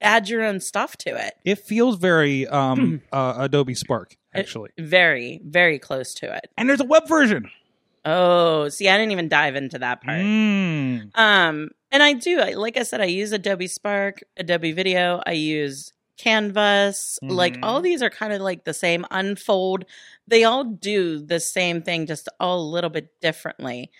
add 0.00 0.28
your 0.28 0.42
own 0.44 0.60
stuff 0.60 0.96
to 0.98 1.10
it. 1.16 1.34
It 1.44 1.58
feels 1.58 1.96
very 1.96 2.46
um, 2.46 3.00
uh, 3.12 3.34
Adobe 3.38 3.74
Spark, 3.74 4.16
actually. 4.34 4.70
Very, 4.78 5.40
very 5.42 5.78
close 5.78 6.12
to 6.14 6.34
it. 6.34 6.50
and 6.58 6.68
there's 6.68 6.80
a 6.80 6.84
web 6.84 7.08
version. 7.08 7.50
Oh, 8.04 8.68
see, 8.68 8.88
I 8.88 8.96
didn't 8.96 9.12
even 9.12 9.28
dive 9.28 9.56
into 9.56 9.78
that 9.78 10.02
part. 10.02 10.18
Mm. 10.20 11.10
Um, 11.16 11.70
and 11.90 12.02
I 12.02 12.14
do, 12.14 12.38
like 12.56 12.76
I 12.76 12.82
said, 12.82 13.00
I 13.00 13.06
use 13.06 13.32
Adobe 13.32 13.66
Spark, 13.66 14.20
Adobe 14.36 14.72
Video, 14.72 15.22
I 15.26 15.32
use 15.32 15.92
Canvas. 16.20 17.18
Like 17.22 17.54
Mhm. 17.56 17.60
all 17.64 17.80
these 17.80 18.02
are 18.02 18.10
kind 18.10 18.32
of 18.32 18.40
like 18.40 18.64
the 18.64 18.74
same 18.74 19.06
unfold. 19.10 19.84
They 20.26 20.44
all 20.44 20.64
do 20.64 21.18
the 21.24 21.40
same 21.40 21.82
thing, 21.82 22.06
just 22.06 22.28
all 22.38 22.60
a 22.60 22.70
little 22.72 22.90
bit 22.90 23.08
differently. 23.20 23.90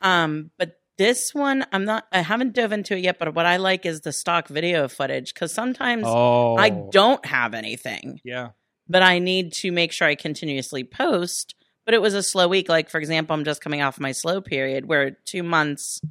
Um, 0.00 0.50
but 0.58 0.80
this 0.96 1.32
one, 1.34 1.64
I'm 1.72 1.84
not, 1.84 2.06
I 2.10 2.20
haven't 2.20 2.54
dove 2.54 2.72
into 2.72 2.96
it 2.96 3.04
yet, 3.04 3.18
but 3.18 3.34
what 3.34 3.46
I 3.46 3.56
like 3.58 3.86
is 3.86 4.00
the 4.00 4.12
stock 4.12 4.48
video 4.48 4.88
footage 4.88 5.32
because 5.32 5.52
sometimes 5.52 6.06
Oh, 6.08 6.56
I 6.56 6.70
don't 6.70 7.24
have 7.24 7.54
anything 7.54 8.20
Yeah. 8.24 8.50
but 8.88 9.02
I 9.02 9.18
need 9.20 9.52
to 9.54 9.70
make 9.70 9.92
sure 9.92 10.08
I 10.08 10.14
continuously 10.16 10.82
post. 10.84 11.54
But 11.84 11.94
it 11.94 12.02
was 12.02 12.12
a 12.14 12.22
slow 12.22 12.48
week. 12.48 12.68
Like, 12.68 12.90
for 12.90 12.98
example, 12.98 13.34
I'm 13.34 13.44
just 13.44 13.62
coming 13.62 13.80
off 13.80 13.98
my 13.98 14.12
slow 14.12 14.40
period 14.42 14.84
where 14.86 15.12
two 15.24 15.42
months, 15.42 16.02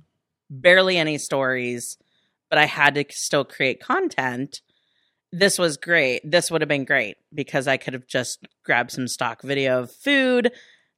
barely 0.50 0.98
any 0.98 1.18
stories, 1.20 1.98
but 2.50 2.58
I 2.58 2.66
had 2.66 2.96
to 2.96 3.06
still 3.12 3.46
create 3.46 3.80
content. 3.80 4.62
This 5.32 5.60
was 5.60 5.78
great. 5.78 6.22
This 6.30 6.50
would 6.50 6.62
have 6.62 6.70
been 6.70 6.86
great 6.86 7.18
because 7.34 7.68
I 7.68 7.78
could 7.78 7.94
have 7.94 8.08
just 8.08 8.40
grabbed 8.64 8.92
some 8.92 9.08
stock 9.08 9.42
video 9.42 9.80
of 9.82 9.92
food, 9.92 10.52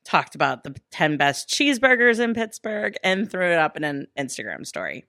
talked 0.05 0.35
about 0.35 0.63
the 0.63 0.75
10 0.91 1.17
best 1.17 1.49
cheeseburgers 1.49 2.19
in 2.19 2.33
Pittsburgh, 2.33 2.95
and 3.03 3.29
threw 3.29 3.51
it 3.51 3.57
up 3.57 3.75
in 3.75 3.83
an 3.83 4.07
Instagram 4.17 4.65
story. 4.65 5.05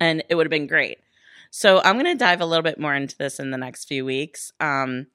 and 0.00 0.24
it 0.28 0.34
would 0.34 0.46
have 0.46 0.50
been 0.50 0.66
great. 0.66 0.98
So 1.50 1.80
I'm 1.84 1.94
going 1.98 2.06
to 2.06 2.14
dive 2.24 2.40
a 2.40 2.46
little 2.46 2.62
bit 2.62 2.80
more 2.80 2.94
into 2.94 3.16
this 3.18 3.38
in 3.38 3.50
the 3.50 3.58
next 3.58 3.84
few 3.84 4.04
weeks. 4.06 4.50
Um, 4.58 5.06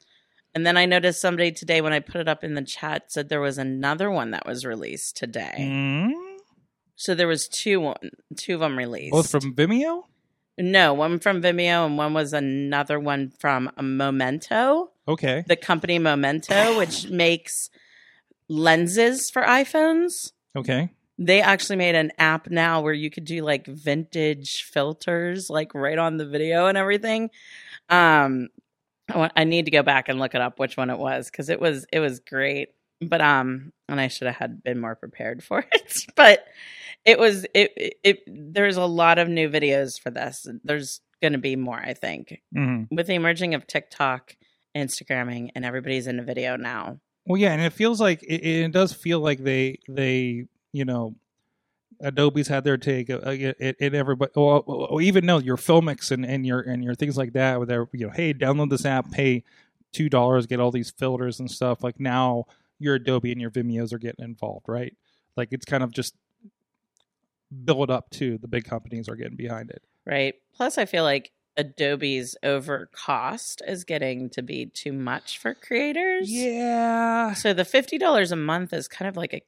and 0.54 0.66
then 0.66 0.78
I 0.78 0.86
noticed 0.86 1.20
somebody 1.20 1.52
today 1.52 1.82
when 1.82 1.94
I 1.94 2.00
put 2.00 2.22
it 2.22 2.28
up 2.30 2.44
in 2.44 2.54
the 2.54 2.62
chat 2.62 3.12
said 3.12 3.28
there 3.28 3.42
was 3.42 3.58
another 3.58 4.10
one 4.12 4.32
that 4.32 4.46
was 4.46 4.64
released 4.66 5.18
today. 5.18 5.56
Mm, 5.60 6.12
So 6.96 7.16
there 7.16 7.28
was 7.28 7.48
two 7.48 7.80
one, 7.80 8.12
two 8.38 8.54
of 8.54 8.60
them 8.60 8.78
released. 8.78 9.12
both 9.12 9.30
from 9.32 9.56
Vimeo. 9.56 10.04
No, 10.58 10.94
one 10.94 11.20
from 11.20 11.42
Vimeo 11.42 11.86
and 11.86 11.98
one 11.98 12.14
was 12.14 12.34
another 12.34 13.00
one 13.00 13.30
from 13.40 13.70
Momento, 13.82 14.92
Okay. 15.08 15.44
the 15.48 15.56
company 15.56 16.00
Momento, 16.00 16.78
which 16.78 17.08
makes 17.10 17.70
lenses 18.50 19.30
for 19.30 19.42
iPhones. 19.44 20.32
Okay. 20.56 20.90
They 21.20 21.42
actually 21.42 21.78
made 21.78 21.96
an 21.96 22.12
app 22.20 22.50
now 22.50 22.82
where 22.82 22.94
you 22.94 23.10
could 23.10 23.26
do 23.26 23.44
like 23.44 23.66
vintage 23.66 24.64
filters, 24.64 25.50
like 25.50 25.74
right 25.74 25.98
on 25.98 26.18
the 26.18 26.26
video 26.28 26.68
and 26.68 26.78
everything. 26.78 27.32
Um, 27.90 28.50
I, 29.10 29.18
want, 29.18 29.34
I 29.36 29.44
need 29.44 29.66
to 29.66 29.72
go 29.72 29.82
back 29.84 30.10
and 30.10 30.20
look 30.20 30.36
it 30.36 30.42
up 30.42 30.60
which 30.60 30.78
one 30.78 30.90
it 30.90 31.00
was 31.00 31.32
because 31.32 31.50
it 31.50 31.60
was 31.60 31.86
it 31.92 32.00
was 32.00 32.20
great. 32.20 32.70
But 33.02 33.22
um, 33.22 33.74
and 33.90 34.00
I 34.00 34.10
should 34.10 34.28
have 34.28 34.36
had 34.36 34.64
been 34.64 34.80
more 34.80 34.96
prepared 34.96 35.44
for 35.44 35.60
it. 35.72 35.94
but 36.16 36.46
it 37.08 37.18
was 37.18 37.46
it, 37.54 37.72
it 37.76 37.94
it 38.04 38.24
there's 38.28 38.76
a 38.78 38.86
lot 38.86 39.18
of 39.18 39.30
new 39.30 39.50
videos 39.50 40.00
for 40.00 40.12
this. 40.12 40.46
There's 40.64 41.00
going 41.22 41.32
to 41.32 41.40
be 41.40 41.56
more, 41.56 41.80
I 41.80 41.94
think, 41.94 42.42
hmm 42.54 42.84
with 42.92 43.08
the 43.08 43.16
emerging 43.16 43.56
of 43.56 43.66
TikTok, 43.66 44.36
Instagramming, 44.76 45.52
and 45.56 45.66
everybody's 45.66 46.06
in 46.06 46.20
a 46.20 46.24
video 46.24 46.58
now. 46.58 47.00
Well, 47.26 47.40
yeah, 47.40 47.54
and 47.54 47.62
it 47.62 47.74
feels 47.74 48.00
like 48.00 48.22
it, 48.24 48.46
it 48.46 48.72
does 48.74 48.94
feel 48.94 49.22
like 49.22 49.40
they 49.40 49.80
they 49.88 50.46
you 50.74 50.86
know 50.86 51.16
Adobe's 52.02 52.50
had 52.50 52.66
their 52.66 52.78
take. 52.78 53.10
Uh, 53.10 53.22
it, 53.26 53.82
everybody, 53.82 54.32
or 54.36 55.02
even 55.02 55.26
no, 55.26 55.38
your 55.38 55.58
Filmix 55.58 56.12
and, 56.12 56.26
and 56.26 56.46
your 56.46 56.60
and 56.60 56.84
your 56.84 56.94
things 56.94 57.18
like 57.18 57.34
that. 57.34 57.58
Where 57.58 57.66
they're 57.66 57.88
you 57.94 58.08
know, 58.08 58.14
hey, 58.14 58.34
download 58.34 58.70
this 58.70 58.86
app, 58.86 59.12
pay 59.12 59.46
two 59.94 60.10
dollars, 60.10 60.46
get 60.46 60.60
all 60.60 60.72
these 60.72 60.92
filters 60.92 61.40
and 61.40 61.50
stuff. 61.50 61.86
Like 61.86 62.02
now, 62.02 62.48
your 62.80 62.96
Adobe 62.96 63.32
and 63.32 63.40
your 63.40 63.50
Vimeos 63.50 63.94
are 63.94 63.98
getting 63.98 64.26
involved, 64.26 64.68
right? 64.68 64.94
Like 65.38 65.50
it's 65.52 65.66
kind 65.66 65.84
of 65.84 65.94
just 65.94 66.14
build 67.66 67.89
up 67.89 68.10
to 68.12 68.38
the 68.38 68.48
big 68.48 68.66
companies 68.66 69.08
are 69.10 69.16
getting 69.16 69.38
behind 69.38 69.70
it. 69.70 69.82
right? 70.06 70.36
Plus, 70.56 70.77
I 70.77 70.86
feel 70.86 71.04
like 71.04 71.32
Adobe's 71.58 72.36
over 72.44 72.89
cost 72.94 73.62
is 73.68 73.84
getting 73.84 74.30
to 74.32 74.42
be 74.42 74.66
too 74.68 74.94
much 74.94 75.38
for 75.39 75.54
creators. 75.54 76.30
Yeah. 76.32 77.34
So 77.34 77.54
the 77.54 77.66
fifty 77.66 77.98
dollars 77.98 78.32
a 78.32 78.36
month 78.36 78.74
is 78.74 78.88
kind 78.88 79.10
of 79.10 79.18
like 79.18 79.34
a 79.34 79.42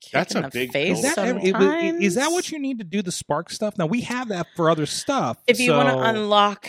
kick 0.00 0.12
That's 0.12 0.34
in 0.34 0.44
a 0.44 0.50
the 0.50 0.58
big 0.58 0.72
face. 0.72 0.98
Is 0.98 1.02
that, 1.02 1.14
sometimes. 1.14 2.04
is 2.04 2.14
that 2.16 2.30
what 2.30 2.50
you 2.52 2.58
need 2.60 2.78
to 2.78 2.84
do 2.84 3.02
the 3.02 3.10
Spark 3.12 3.50
stuff? 3.50 3.76
Now 3.78 3.86
we 3.86 4.02
have 4.02 4.28
that 4.28 4.46
for 4.54 4.70
other 4.70 4.86
stuff. 4.86 5.38
If 5.46 5.58
you 5.58 5.72
want 5.72 5.88
to 5.88 5.98
unlock 5.98 6.68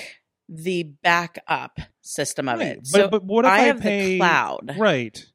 the 0.50 0.84
backup 0.84 1.80
system 2.02 2.48
of 2.50 2.60
Right, 2.60 2.78
it, 2.78 2.88
so 2.88 3.10
but, 3.10 3.12
but 3.12 3.24
what 3.26 3.46
if 3.46 3.52
I 3.52 3.56
I, 3.56 3.60
have 3.64 3.80
pay 3.82 4.14
the 4.14 4.18
cloud. 4.20 4.76
Right. 4.78 5.26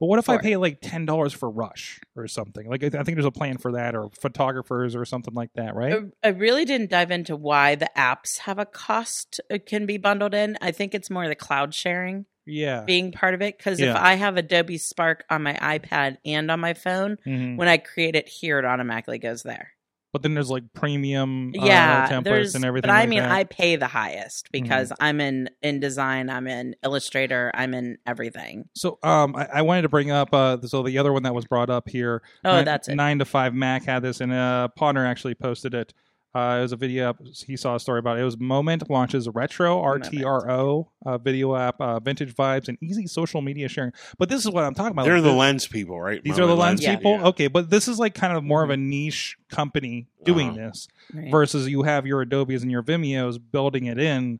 But 0.00 0.06
what 0.06 0.18
if 0.18 0.28
I 0.28 0.38
pay 0.38 0.56
like 0.56 0.78
ten 0.80 1.06
dollars 1.06 1.32
for 1.32 1.50
Rush 1.50 2.00
or 2.14 2.28
something? 2.28 2.68
Like 2.68 2.84
I 2.84 2.86
I 2.86 3.02
think 3.02 3.16
there's 3.16 3.24
a 3.24 3.32
plan 3.32 3.58
for 3.58 3.72
that, 3.72 3.96
or 3.96 4.10
photographers 4.20 4.94
or 4.94 5.04
something 5.04 5.34
like 5.34 5.50
that, 5.54 5.74
right? 5.74 6.04
I- 6.22 6.28
really 6.28 6.64
didn't 6.64 6.90
dive 6.90 7.10
into 7.10 7.34
why 7.34 7.74
the 7.74 7.90
apps 7.96 8.38
have 8.38 8.58
a 8.58 8.64
cost 8.66 9.40
uh, 9.52 9.58
can 9.64 9.86
be 9.86 9.98
bundled 9.98 10.34
in. 10.34 10.56
I 10.60 10.70
think 10.70 10.94
it's 10.94 11.10
more 11.10 11.26
the 11.26 11.34
cloud 11.34 11.74
sharing 11.74 12.26
yeah. 12.46 12.82
being 12.84 13.10
part 13.10 13.34
of 13.34 13.42
it. 13.42 13.58
Because 13.58 13.80
if 13.80 13.94
I 13.96 14.14
have 14.14 14.36
Adobe 14.36 14.78
Spark 14.78 15.24
on 15.30 15.42
my 15.42 15.54
iPad 15.54 16.18
and 16.24 16.50
on 16.50 16.60
my 16.60 16.74
phone, 16.74 17.16
Mhm. 17.26 17.56
when 17.56 17.66
I 17.66 17.78
create 17.78 18.14
it 18.14 18.28
here, 18.28 18.58
it 18.60 18.64
automatically 18.64 19.18
goes 19.18 19.42
there. 19.42 19.72
But 20.12 20.22
then 20.22 20.34
there's 20.34 20.48
like 20.48 20.64
premium, 20.72 21.52
uh, 21.58 21.64
yeah, 21.64 22.08
templates 22.08 22.54
and 22.54 22.64
everything. 22.64 22.88
but 22.88 22.94
I 22.94 23.00
like 23.00 23.08
mean, 23.10 23.18
that. 23.20 23.26
Mm-hmm. 23.26 23.34
I 23.34 23.44
pay 23.44 23.76
the 23.76 23.86
highest 23.86 24.50
because 24.50 24.90
I'm 25.00 25.20
in 25.20 25.50
InDesign, 25.62 26.32
I'm 26.32 26.46
in 26.46 26.76
Illustrator, 26.82 27.50
I'm 27.54 27.74
in 27.74 27.98
everything. 28.06 28.68
So, 28.74 28.98
um, 29.02 29.36
I, 29.36 29.48
I 29.54 29.62
wanted 29.62 29.82
to 29.82 29.90
bring 29.90 30.10
up, 30.10 30.32
uh, 30.32 30.62
so 30.62 30.82
the 30.82 30.96
other 30.96 31.12
one 31.12 31.24
that 31.24 31.34
was 31.34 31.44
brought 31.44 31.68
up 31.68 31.88
here. 31.88 32.22
Oh, 32.42 32.52
nine, 32.52 32.64
that's 32.64 32.88
it. 32.88 32.94
Nine 32.94 33.18
to 33.18 33.26
five 33.26 33.54
Mac 33.54 33.84
had 33.84 34.02
this, 34.02 34.20
and 34.20 34.32
uh, 34.32 34.68
Pawner 34.78 35.06
actually 35.06 35.34
posted 35.34 35.74
it. 35.74 35.92
Uh, 36.34 36.56
it 36.58 36.62
was 36.62 36.72
a 36.72 36.76
video. 36.76 37.08
Up, 37.08 37.18
he 37.46 37.56
saw 37.56 37.74
a 37.74 37.80
story 37.80 37.98
about 37.98 38.18
it. 38.18 38.20
It 38.20 38.24
was 38.24 38.38
Moment 38.38 38.88
launches 38.90 39.26
retro 39.28 39.80
RTRO 39.82 40.86
uh, 41.06 41.18
video 41.18 41.56
app, 41.56 41.80
uh, 41.80 41.98
vintage 42.00 42.34
vibes, 42.34 42.68
and 42.68 42.76
easy 42.82 43.06
social 43.06 43.40
media 43.40 43.68
sharing. 43.68 43.92
But 44.18 44.28
this 44.28 44.44
is 44.44 44.50
what 44.50 44.64
I'm 44.64 44.74
talking 44.74 44.92
about. 44.92 45.06
They're 45.06 45.14
Like, 45.20 45.24
the 45.24 45.32
lens 45.32 45.66
people, 45.66 46.00
right? 46.00 46.22
These 46.22 46.38
are 46.38 46.46
the 46.46 46.54
lens 46.56 46.82
Yeah. 46.82 46.96
people. 46.96 47.12
Yeah. 47.12 47.26
Okay, 47.28 47.46
but 47.48 47.70
this 47.70 47.88
is 47.88 47.98
like 47.98 48.14
kind 48.14 48.36
of 48.36 48.44
more 48.44 48.62
of 48.62 48.70
a 48.70 48.76
niche 48.76 49.36
company 49.48 50.06
doing 50.24 50.48
Uh-huh. 50.48 50.56
this 50.68 50.88
Right. 51.14 51.30
versus 51.30 51.66
you 51.68 51.82
have 51.84 52.06
your 52.06 52.20
Adobe's 52.20 52.62
and 52.62 52.70
your 52.70 52.82
Vimeos 52.82 53.38
building 53.50 53.86
it 53.86 53.98
in 53.98 54.38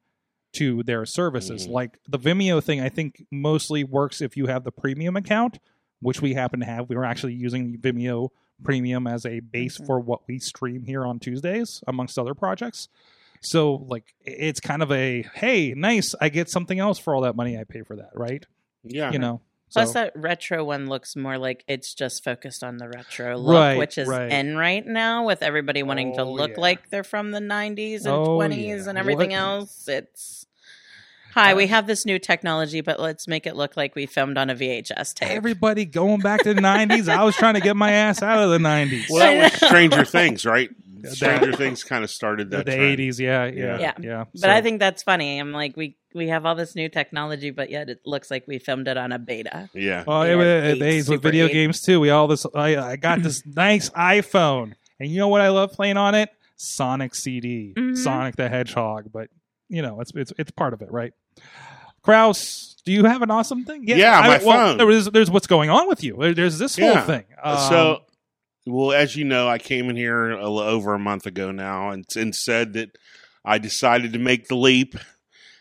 to 0.54 0.82
their 0.82 1.06
services. 1.06 1.66
Mhm. 1.66 1.70
Like 1.72 1.98
the 2.06 2.18
Vimeo 2.18 2.62
thing, 2.62 2.80
I 2.80 2.88
think 2.90 3.24
mostly 3.30 3.82
works 3.82 4.20
if 4.20 4.36
you 4.36 4.46
have 4.46 4.64
the 4.64 4.72
premium 4.72 5.16
account, 5.16 5.58
which 6.00 6.20
we 6.20 6.34
happen 6.34 6.60
to 6.60 6.66
have. 6.66 6.88
We 6.88 6.96
were 6.96 7.04
actually 7.04 7.34
using 7.34 7.78
Vimeo 7.78 8.28
Premium 8.64 9.06
as 9.06 9.24
a 9.24 9.40
base 9.40 9.78
Mhm. 9.78 9.86
for 9.86 10.00
what 10.00 10.20
we 10.28 10.38
stream 10.38 10.84
here 10.84 11.04
on 11.06 11.18
Tuesdays, 11.18 11.82
amongst 11.86 12.18
other 12.18 12.34
projects. 12.34 12.88
So, 13.40 13.74
like, 13.88 14.14
it's 14.24 14.58
kind 14.60 14.82
of 14.82 14.90
a 14.90 15.22
hey, 15.34 15.72
nice, 15.76 16.14
I 16.20 16.28
get 16.28 16.50
something 16.50 16.78
else 16.80 16.98
for 16.98 17.14
all 17.14 17.20
that 17.22 17.36
money 17.36 17.56
I 17.56 17.64
pay 17.64 17.82
for 17.82 17.94
that, 17.96 18.10
right? 18.14 18.44
Yeah. 18.82 19.12
You 19.12 19.18
know. 19.20 19.40
Plus, 19.70 19.88
so, 19.90 19.92
that 19.92 20.12
retro 20.16 20.64
one 20.64 20.86
looks 20.88 21.14
more 21.14 21.36
like 21.36 21.62
it's 21.68 21.92
just 21.94 22.24
focused 22.24 22.64
on 22.64 22.78
the 22.78 22.88
retro 22.88 23.36
look, 23.36 23.52
Right, 23.54 23.76
which 23.78 23.98
is 23.98 24.08
right. 24.08 24.32
in 24.32 24.56
right 24.56 24.84
now 24.84 25.26
with 25.26 25.42
everybody 25.42 25.82
wanting 25.82 26.14
to 26.14 26.22
Oh, 26.22 26.32
look 26.32 26.52
yeah. 26.52 26.60
like 26.60 26.88
they're 26.88 27.04
from 27.04 27.32
the 27.32 27.40
90s 27.40 28.06
and 28.06 28.14
Oh, 28.14 28.38
20s 28.38 28.84
yeah. 28.84 28.88
and 28.88 28.96
everything 28.98 29.30
What- 29.32 29.36
else. 29.38 29.86
It's 29.86 30.46
hi, 31.34 31.52
Uh, 31.52 31.56
we 31.56 31.66
have 31.68 31.86
this 31.86 32.04
new 32.06 32.18
technology, 32.18 32.80
but 32.80 32.98
let's 33.00 33.26
make 33.28 33.46
it 33.46 33.56
look 33.56 33.76
like 33.76 33.94
we 33.94 34.06
filmed 34.06 34.38
on 34.38 34.50
a 34.50 34.54
VHS 34.54 35.14
tape. 35.14 35.28
everybody 35.30 35.84
going 35.84 36.20
back 36.20 36.42
to 36.44 36.54
the 36.54 36.60
90s. 36.60 37.08
I 37.08 37.24
was 37.24 37.36
trying 37.36 37.54
to 37.54 37.60
get 37.60 37.76
my 37.76 37.90
ass 37.92 38.22
out 38.22 38.42
of 38.42 38.50
the 38.50 38.58
90s. 38.58 39.06
Well, 39.10 39.20
that 39.20 39.52
was 39.60 39.60
Stranger 39.68 40.04
Things, 40.04 40.44
right? 40.44 40.70
Stranger 41.04 41.52
Things 41.52 41.84
kind 41.84 42.02
of 42.02 42.10
started 42.10 42.50
the 42.50 42.58
that. 42.58 42.66
trend. 42.66 42.98
80s, 42.98 43.18
yeah, 43.20 43.44
yeah, 43.46 43.78
yeah. 43.78 43.92
Yeah. 44.00 44.24
So- 44.34 44.40
but 44.42 44.50
I 44.50 44.60
think 44.62 44.80
that's 44.80 45.02
funny. 45.02 45.38
I'm 45.38 45.52
like, 45.52 45.76
we 45.76 45.96
we 46.14 46.28
have 46.28 46.44
all 46.46 46.54
this 46.56 46.74
new 46.74 46.88
technology, 46.88 47.50
but 47.50 47.70
yet 47.70 47.88
it 47.90 48.00
looks 48.06 48.30
like 48.30 48.48
we 48.48 48.58
filmed 48.58 48.88
it 48.88 48.96
on 48.96 49.12
a 49.12 49.18
beta. 49.18 49.68
Yeah. 49.74 50.04
Well, 50.06 50.26
Yeah, 50.26 50.40
it, 50.72 50.82
eight, 50.82 51.00
it, 51.06 51.08
with 51.08 51.22
video 51.22 51.46
eight. 51.46 51.52
games 51.52 51.82
too. 51.82 52.00
We 52.00 52.10
all 52.10 52.26
this. 52.26 52.44
I, 52.54 52.76
I 52.76 52.96
got 52.96 53.22
this 53.22 53.44
nice 53.54 53.90
iPhone, 53.90 54.72
and 54.98 55.08
you 55.10 55.18
know 55.18 55.28
what 55.28 55.40
I 55.42 55.50
love 55.50 55.72
playing 55.72 55.98
on 55.98 56.14
it? 56.16 56.30
Sonic 56.56 57.14
CD, 57.14 57.74
Mhm. 57.76 57.96
Sonic 57.96 58.34
the 58.36 58.48
Hedgehog. 58.48 59.10
But 59.12 59.28
you 59.68 59.82
know, 59.82 60.00
it's 60.00 60.12
it's 60.14 60.32
it's 60.38 60.50
part 60.50 60.72
of 60.72 60.82
it, 60.82 60.90
right? 60.90 61.12
Kraus, 62.02 62.76
do 62.84 62.92
you 62.92 63.04
have 63.04 63.22
an 63.22 63.30
awesome 63.30 63.64
thing? 63.64 63.84
Yeah, 63.86 64.18
I- 64.18 64.28
my 64.38 64.44
well, 64.44 64.68
phone. 64.68 64.78
There 64.78 64.90
is, 64.90 65.06
there's 65.06 65.30
what's 65.30 65.46
going 65.46 65.68
on 65.70 65.88
with 65.88 66.02
you. 66.02 66.16
There- 66.18 66.34
There's 66.34 66.58
this 66.58 66.78
whole 66.78 66.98
thing. 67.00 67.24
Um, 67.42 67.58
so, 67.68 68.02
well, 68.66 68.92
as 68.92 69.14
you 69.16 69.24
know, 69.24 69.48
I 69.48 69.58
came 69.58 69.90
in 69.90 69.96
here 69.96 70.30
a, 70.30 70.44
over 70.44 70.94
a 70.94 70.98
month 70.98 71.26
ago 71.26 71.50
now 71.50 71.90
and, 71.90 72.04
and 72.16 72.34
said 72.34 72.74
that 72.74 72.96
I 73.44 73.58
decided 73.58 74.12
to 74.14 74.18
make 74.18 74.48
the 74.48 74.56
leap 74.56 74.94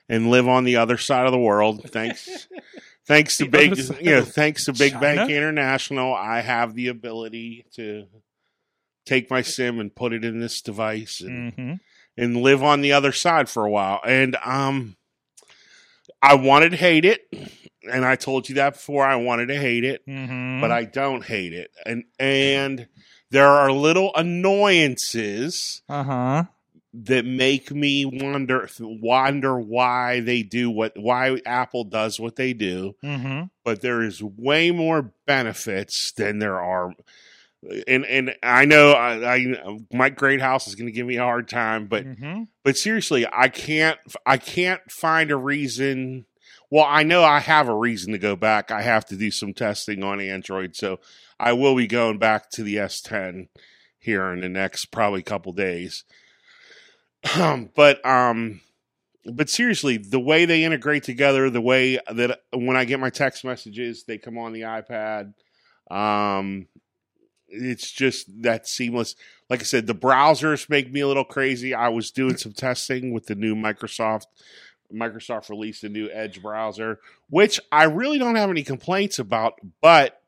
and 0.08 0.30
live 0.30 0.48
on 0.48 0.64
the 0.64 0.78
other 0.78 0.98
side 0.98 1.26
of 1.26 1.32
the 1.32 1.40
world. 1.40 1.90
Thanks, 1.90 2.48
thanks 3.08 3.38
to 3.38 3.44
The 3.46 3.50
big, 3.50 3.78
you 4.02 4.12
know, 4.12 4.24
thanks 4.24 4.66
to 4.66 4.74
Big 4.74 5.00
Bank 5.00 5.30
International, 5.30 6.14
I 6.14 6.42
have 6.42 6.76
the 6.76 6.88
ability 6.88 7.66
to 7.76 8.06
take 9.06 9.30
my 9.30 9.42
sim 9.42 9.80
and 9.80 9.94
put 9.94 10.14
it 10.14 10.24
in 10.24 10.40
this 10.40 10.62
device 10.62 11.22
and 11.22 11.56
mhm. 11.56 11.80
And 12.18 12.38
live 12.38 12.64
on 12.64 12.82
the 12.82 12.92
other 12.94 13.12
side 13.12 13.48
for 13.50 13.66
a 13.66 13.70
while. 13.70 14.02
And 14.06 14.36
um 14.44 14.96
I 16.22 16.36
wanted 16.36 16.72
to 16.72 16.78
hate 16.78 17.06
it. 17.06 17.22
And 17.90 18.04
I 18.04 18.16
told 18.16 18.50
you 18.50 18.56
that 18.56 18.74
before. 18.74 19.06
I 19.06 19.16
wanted 19.16 19.48
to 19.48 19.58
hate 19.60 19.84
it, 19.86 20.06
Mhm. 20.08 20.60
but 20.60 20.72
I 20.72 20.84
don't 20.84 21.24
hate 21.24 21.54
it. 21.54 21.72
And 21.86 22.04
and 22.20 22.88
there 23.32 23.48
are 23.48 23.72
little 23.72 24.12
annoyances 24.16 25.82
uh 25.90 26.04
huh. 26.04 26.44
that 26.94 27.26
make 27.26 27.72
me 27.72 28.04
wonder 28.06 28.68
wonder 28.80 29.60
why 29.60 30.20
they 30.22 30.44
do 30.44 30.70
what 30.70 30.98
why 30.98 31.40
Apple 31.46 31.84
does 31.84 32.20
what 32.20 32.36
they 32.36 32.54
do. 32.54 32.96
Mm-hmm. 33.04 33.44
But 33.64 33.82
there 33.82 34.02
is 34.02 34.22
way 34.24 34.72
more 34.72 35.14
benefits 35.26 36.12
than 36.14 36.40
there 36.40 36.60
are 36.60 36.94
and 37.88 38.06
and 38.06 38.36
I 38.44 38.66
know 38.66 38.92
I, 38.92 39.36
I 39.36 39.80
Mike 39.92 40.16
Greathouse 40.16 40.68
is 40.68 40.76
going 40.76 40.88
to 40.88 40.92
give 40.92 41.08
me 41.08 41.18
a 41.18 41.24
hard 41.24 41.48
time, 41.48 41.88
but 41.88 42.06
mm-hmm. 42.06 42.44
but 42.64 42.78
seriously, 42.78 43.26
I 43.32 43.48
can't 43.50 44.00
I 44.26 44.38
can't 44.38 44.82
find 44.92 45.32
a 45.32 45.38
reason. 45.38 46.26
Well, 46.70 46.86
I 46.88 47.04
know 47.04 47.24
I 47.24 47.40
have 47.40 47.70
a 47.70 47.76
reason 47.76 48.12
to 48.12 48.18
go 48.18 48.36
back. 48.36 48.72
I 48.72 48.82
have 48.82 49.06
to 49.06 49.16
do 49.16 49.32
some 49.32 49.54
testing 49.54 50.04
on 50.04 50.20
Android, 50.20 50.76
so 50.76 51.00
I 51.40 51.54
will 51.54 51.76
be 51.76 51.88
going 51.88 52.18
back 52.18 52.50
to 52.52 52.64
the 52.64 52.76
S10 52.76 53.48
here 54.00 54.32
in 54.34 54.42
the 54.42 54.50
next 54.50 54.86
probably 54.86 55.24
couple 55.24 55.54
days. 55.54 56.04
but 57.76 58.06
um 58.06 58.62
but 59.26 59.50
seriously, 59.50 59.98
the 59.98 60.22
way 60.22 60.46
they 60.46 60.64
integrate 60.64 61.04
together, 61.04 61.50
the 61.50 61.60
way 61.60 62.00
that 62.10 62.40
when 62.54 62.78
I 62.78 62.86
get 62.86 63.00
my 63.00 63.10
text 63.10 63.44
messages, 63.44 64.06
they 64.08 64.18
come 64.18 64.38
on 64.38 64.54
the 64.54 64.62
iPad. 64.62 65.34
Um 65.90 66.68
it's 67.48 67.92
just 67.92 68.42
that 68.44 68.68
seamless. 68.68 69.16
Like 69.50 69.62
I 69.62 69.64
said, 69.64 69.88
the 69.88 69.96
browsers 69.96 70.70
make 70.70 70.92
me 70.92 71.02
a 71.02 71.08
little 71.08 71.24
crazy. 71.24 71.74
I 71.74 71.90
was 71.90 72.12
doing 72.12 72.38
some 72.38 72.54
testing 72.54 73.14
with 73.14 73.28
the 73.28 73.36
new 73.36 73.56
Microsoft. 73.56 74.26
Microsoft 74.94 75.50
released 75.50 75.84
a 75.84 75.90
new 75.90 76.10
Edge 76.12 76.42
browser, 76.42 77.00
which 77.30 77.60
I 77.72 77.84
really 77.84 78.18
don't 78.18 78.36
have 78.36 78.50
any 78.50 78.64
complaints 78.64 79.20
about. 79.20 79.56
But 79.82 80.22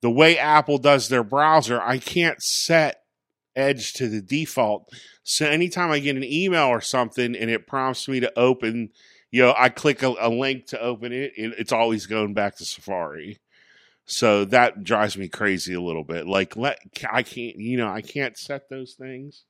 the 0.00 0.10
way 0.10 0.38
Apple 0.38 0.78
does 0.78 1.08
their 1.08 1.24
browser, 1.24 1.80
I 1.80 1.98
can't 1.98 2.42
set 2.42 3.02
Edge 3.54 3.92
to 3.94 4.08
the 4.08 4.20
default. 4.20 4.88
So 5.24 5.46
anytime 5.46 5.90
I 5.90 5.98
get 5.98 6.16
an 6.16 6.24
email 6.24 6.66
or 6.66 6.80
something 6.80 7.36
and 7.36 7.50
it 7.50 7.66
prompts 7.66 8.08
me 8.08 8.20
to 8.20 8.38
open, 8.38 8.90
you 9.30 9.42
know, 9.42 9.54
I 9.56 9.68
click 9.68 10.02
a, 10.02 10.14
a 10.18 10.30
link 10.30 10.66
to 10.68 10.80
open 10.80 11.12
it, 11.12 11.32
it, 11.36 11.54
it's 11.58 11.72
always 11.72 12.06
going 12.06 12.34
back 12.34 12.56
to 12.56 12.64
Safari. 12.64 13.38
So 14.04 14.44
that 14.46 14.82
drives 14.84 15.16
me 15.16 15.28
crazy 15.28 15.74
a 15.74 15.80
little 15.80 16.04
bit. 16.04 16.26
Like, 16.26 16.56
let 16.56 16.78
I 17.10 17.22
can't, 17.22 17.56
you 17.56 17.76
know, 17.76 17.88
I 17.88 18.02
can't 18.02 18.36
set 18.36 18.68
those 18.68 18.94
things. 18.94 19.44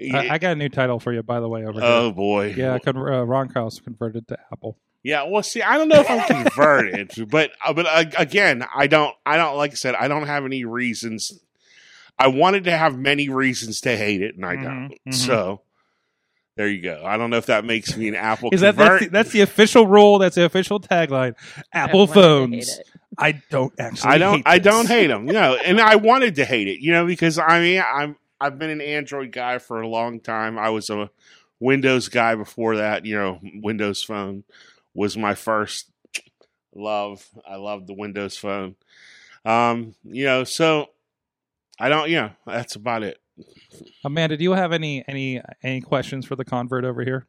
I, 0.00 0.26
I 0.30 0.38
got 0.38 0.52
a 0.52 0.56
new 0.56 0.68
title 0.68 0.98
for 0.98 1.12
you, 1.12 1.22
by 1.22 1.40
the 1.40 1.48
way, 1.48 1.64
over 1.64 1.80
here. 1.80 1.82
oh 1.84 2.10
boy, 2.12 2.54
Yeah, 2.56 2.78
con- 2.78 2.96
uh, 2.96 3.22
Ron 3.24 3.48
Krause 3.48 3.80
converted 3.80 4.26
to 4.28 4.38
Apple. 4.52 4.76
Yeah, 5.02 5.24
well, 5.24 5.42
see, 5.42 5.60
I 5.62 5.76
don't 5.76 5.88
know 5.88 6.00
if 6.00 6.10
I'm 6.10 6.22
converted, 6.22 7.12
but 7.30 7.52
uh, 7.64 7.72
but 7.74 7.86
uh, 7.86 8.04
again, 8.16 8.64
I 8.74 8.86
don't, 8.86 9.14
I 9.26 9.36
don't, 9.36 9.56
like 9.56 9.72
I 9.72 9.74
said, 9.74 9.94
I 9.94 10.08
don't 10.08 10.26
have 10.26 10.44
any 10.44 10.64
reasons. 10.64 11.38
I 12.18 12.28
wanted 12.28 12.64
to 12.64 12.76
have 12.76 12.96
many 12.98 13.28
reasons 13.28 13.80
to 13.82 13.96
hate 13.96 14.22
it, 14.22 14.34
and 14.36 14.46
I 14.46 14.56
Mhm, 14.56 14.62
don't. 14.62 14.98
mhm. 15.06 15.12
So 15.12 15.60
there 16.56 16.68
you 16.68 16.80
go. 16.82 17.02
I 17.04 17.16
don't 17.16 17.30
know 17.30 17.36
if 17.36 17.46
that 17.46 17.64
makes 17.64 17.96
me 17.96 18.08
an 18.08 18.14
Apple 18.14 18.50
Is 18.52 18.60
that 18.62 18.76
that's 18.76 19.00
the, 19.00 19.08
that's 19.10 19.30
the 19.32 19.40
official 19.42 19.86
rule? 19.86 20.18
That's 20.18 20.36
the 20.36 20.44
official 20.44 20.80
tagline. 20.80 21.34
Apple 21.72 22.06
I 22.06 22.10
wanted 22.10 22.22
to 22.22 22.56
hate 22.56 22.68
phones. 22.68 22.80
It. 23.18 23.24
I 23.24 23.42
don't 23.50 23.72
actually. 23.78 24.10
I 24.10 24.18
don't, 24.18 24.36
hate 24.36 24.42
I 24.46 24.58
this. 24.58 24.64
don't 24.64 24.86
hate 24.86 25.06
them. 25.08 25.26
No, 25.26 25.54
and 25.64 25.80
I 25.80 25.96
wanted 25.96 26.36
to 26.36 26.44
hate 26.44 26.68
it, 26.68 26.80
you 26.80 26.92
know, 26.92 27.06
because 27.06 27.38
I 27.38 27.60
mean, 27.60 27.82
I'm, 27.86 28.16
I've 28.40 28.58
been 28.58 28.70
an 28.70 28.80
Android 28.80 29.32
guy 29.32 29.58
for 29.58 29.80
a 29.80 29.88
long 29.88 30.20
time. 30.20 30.58
I 30.58 30.70
was 30.70 30.90
a 30.90 31.10
Windows 31.60 32.08
guy 32.08 32.34
before 32.34 32.76
that. 32.76 33.06
You 33.06 33.16
know, 33.16 33.40
Windows 33.54 34.02
Phone 34.02 34.44
was 34.94 35.16
my 35.16 35.34
first 35.34 35.90
love. 36.74 37.26
I 37.48 37.56
loved 37.56 37.86
the 37.86 37.94
Windows 37.94 38.36
Phone. 38.36 38.76
Um, 39.44 39.94
you 40.04 40.24
know, 40.24 40.44
so 40.44 40.90
I 41.78 41.88
don't. 41.88 42.10
Yeah, 42.10 42.30
that's 42.46 42.76
about 42.76 43.02
it. 43.02 43.18
Amanda, 44.04 44.36
do 44.36 44.44
you 44.44 44.52
have 44.52 44.72
any 44.72 45.04
any 45.08 45.42
any 45.62 45.80
questions 45.80 46.26
for 46.26 46.36
the 46.36 46.44
convert 46.44 46.84
over 46.84 47.02
here? 47.02 47.26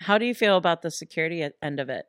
How 0.00 0.18
do 0.18 0.26
you 0.26 0.34
feel 0.34 0.56
about 0.56 0.82
the 0.82 0.90
security 0.90 1.48
end 1.62 1.80
of 1.80 1.88
it? 1.88 2.06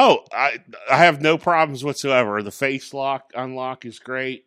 Oh, 0.00 0.20
I 0.32 0.58
I 0.88 0.98
have 0.98 1.20
no 1.20 1.36
problems 1.36 1.82
whatsoever. 1.82 2.40
The 2.40 2.52
face 2.52 2.94
lock 2.94 3.32
unlock 3.34 3.84
is 3.84 3.98
great. 3.98 4.46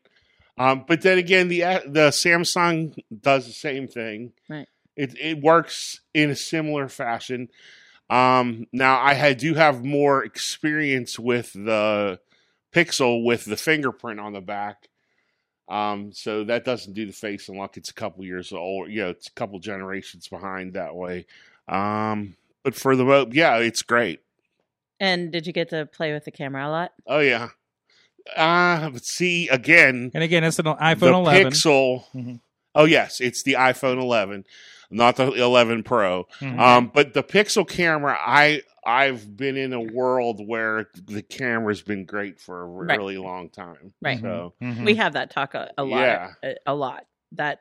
Um, 0.58 0.86
but 0.88 1.02
then 1.02 1.18
again, 1.18 1.50
the 1.50 1.60
the 1.86 2.10
Samsung 2.12 2.98
does 3.22 3.48
the 3.48 3.54
same 3.54 3.90
thing. 3.90 4.32
Right. 4.50 4.68
It 4.96 5.20
it 5.20 5.42
works 5.42 6.00
in 6.14 6.30
a 6.30 6.38
similar 6.38 6.88
fashion. 6.88 7.50
Um, 8.10 8.68
now 8.72 9.02
I 9.02 9.14
had, 9.14 9.38
do 9.38 9.54
have 9.54 9.84
more 9.84 10.24
experience 10.24 11.20
with 11.20 11.52
the 11.52 12.22
Pixel 12.74 13.26
with 13.26 13.44
the 13.44 13.58
fingerprint 13.58 14.22
on 14.22 14.32
the 14.32 14.42
back. 14.42 14.88
Um, 15.68 16.14
so 16.14 16.46
that 16.46 16.64
doesn't 16.64 16.94
do 16.94 17.06
the 17.06 17.14
face 17.14 17.50
unlock. 17.50 17.76
It's 17.76 17.90
a 17.90 17.94
couple 17.94 18.24
years 18.24 18.54
old. 18.54 18.90
You 18.90 19.04
know, 19.04 19.10
it's 19.10 19.28
a 19.28 19.34
couple 19.34 19.60
generations 19.60 20.30
behind 20.30 20.74
that 20.74 20.96
way. 20.96 21.26
Um, 21.68 22.38
but 22.64 22.74
for 22.74 22.96
the 22.96 23.28
yeah, 23.32 23.58
it's 23.58 23.82
great. 23.82 24.22
And 25.02 25.32
did 25.32 25.46
you 25.48 25.52
get 25.52 25.70
to 25.72 25.86
play 25.88 26.14
with 26.14 26.24
the 26.26 26.32
camera 26.32 26.68
a 26.68 26.70
lot? 26.70 26.92
Oh 27.08 27.20
yeah. 27.20 27.50
Uh 28.38 28.90
but 28.92 29.04
see 29.04 29.50
again 29.50 30.12
And 30.14 30.24
again, 30.24 30.44
it's 30.44 30.60
an 30.60 30.66
iPhone 30.66 31.00
the 31.00 31.08
11. 31.14 31.52
Pixel. 31.52 32.04
Mhm. 32.14 32.40
Oh 32.76 32.86
yes, 32.86 33.20
it's 33.20 33.44
the 33.44 33.54
iPhone 33.54 34.00
11, 34.00 34.46
not 34.92 35.16
the 35.18 35.32
11 35.34 35.84
Pro. 35.84 36.26
Mhm. 36.40 36.58
Um, 36.60 36.92
but 36.94 37.14
the 37.14 37.24
Pixel 37.24 37.68
camera, 37.68 38.18
I 38.18 38.62
I've 38.86 39.36
been 39.36 39.58
in 39.58 39.74
a 39.74 39.82
world 39.82 40.40
where 40.48 40.88
the 41.06 41.22
camera's 41.22 41.82
been 41.82 42.06
great 42.06 42.40
for 42.40 42.62
a 42.62 42.66
Right. 42.66 42.98
really 42.98 43.18
long 43.18 43.50
time. 43.50 43.94
Right. 44.02 44.20
So 44.22 44.54
Mhm. 44.62 44.86
We 44.86 44.96
have 44.96 45.14
that 45.14 45.32
talk 45.32 45.54
a, 45.56 45.72
a 45.78 45.84
lot. 45.84 46.00
Yeah. 46.00 46.32
A, 46.44 46.56
a 46.68 46.76
lot. 46.76 47.06
That 47.34 47.60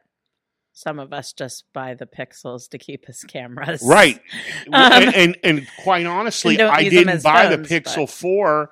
some 0.80 0.98
of 0.98 1.12
us 1.12 1.32
just 1.32 1.64
buy 1.72 1.94
the 1.94 2.06
pixels 2.06 2.68
to 2.70 2.78
keep 2.78 3.04
as 3.08 3.22
cameras. 3.24 3.82
right, 3.84 4.20
Um, 4.72 4.92
and, 4.92 5.14
and 5.14 5.36
and 5.44 5.66
quite 5.82 6.06
honestly, 6.06 6.60
I 6.60 6.88
didn't 6.88 7.22
buy 7.22 7.48
phones, 7.48 7.68
the 7.68 7.80
Pixel 7.80 7.96
but- 8.06 8.10
Four 8.10 8.70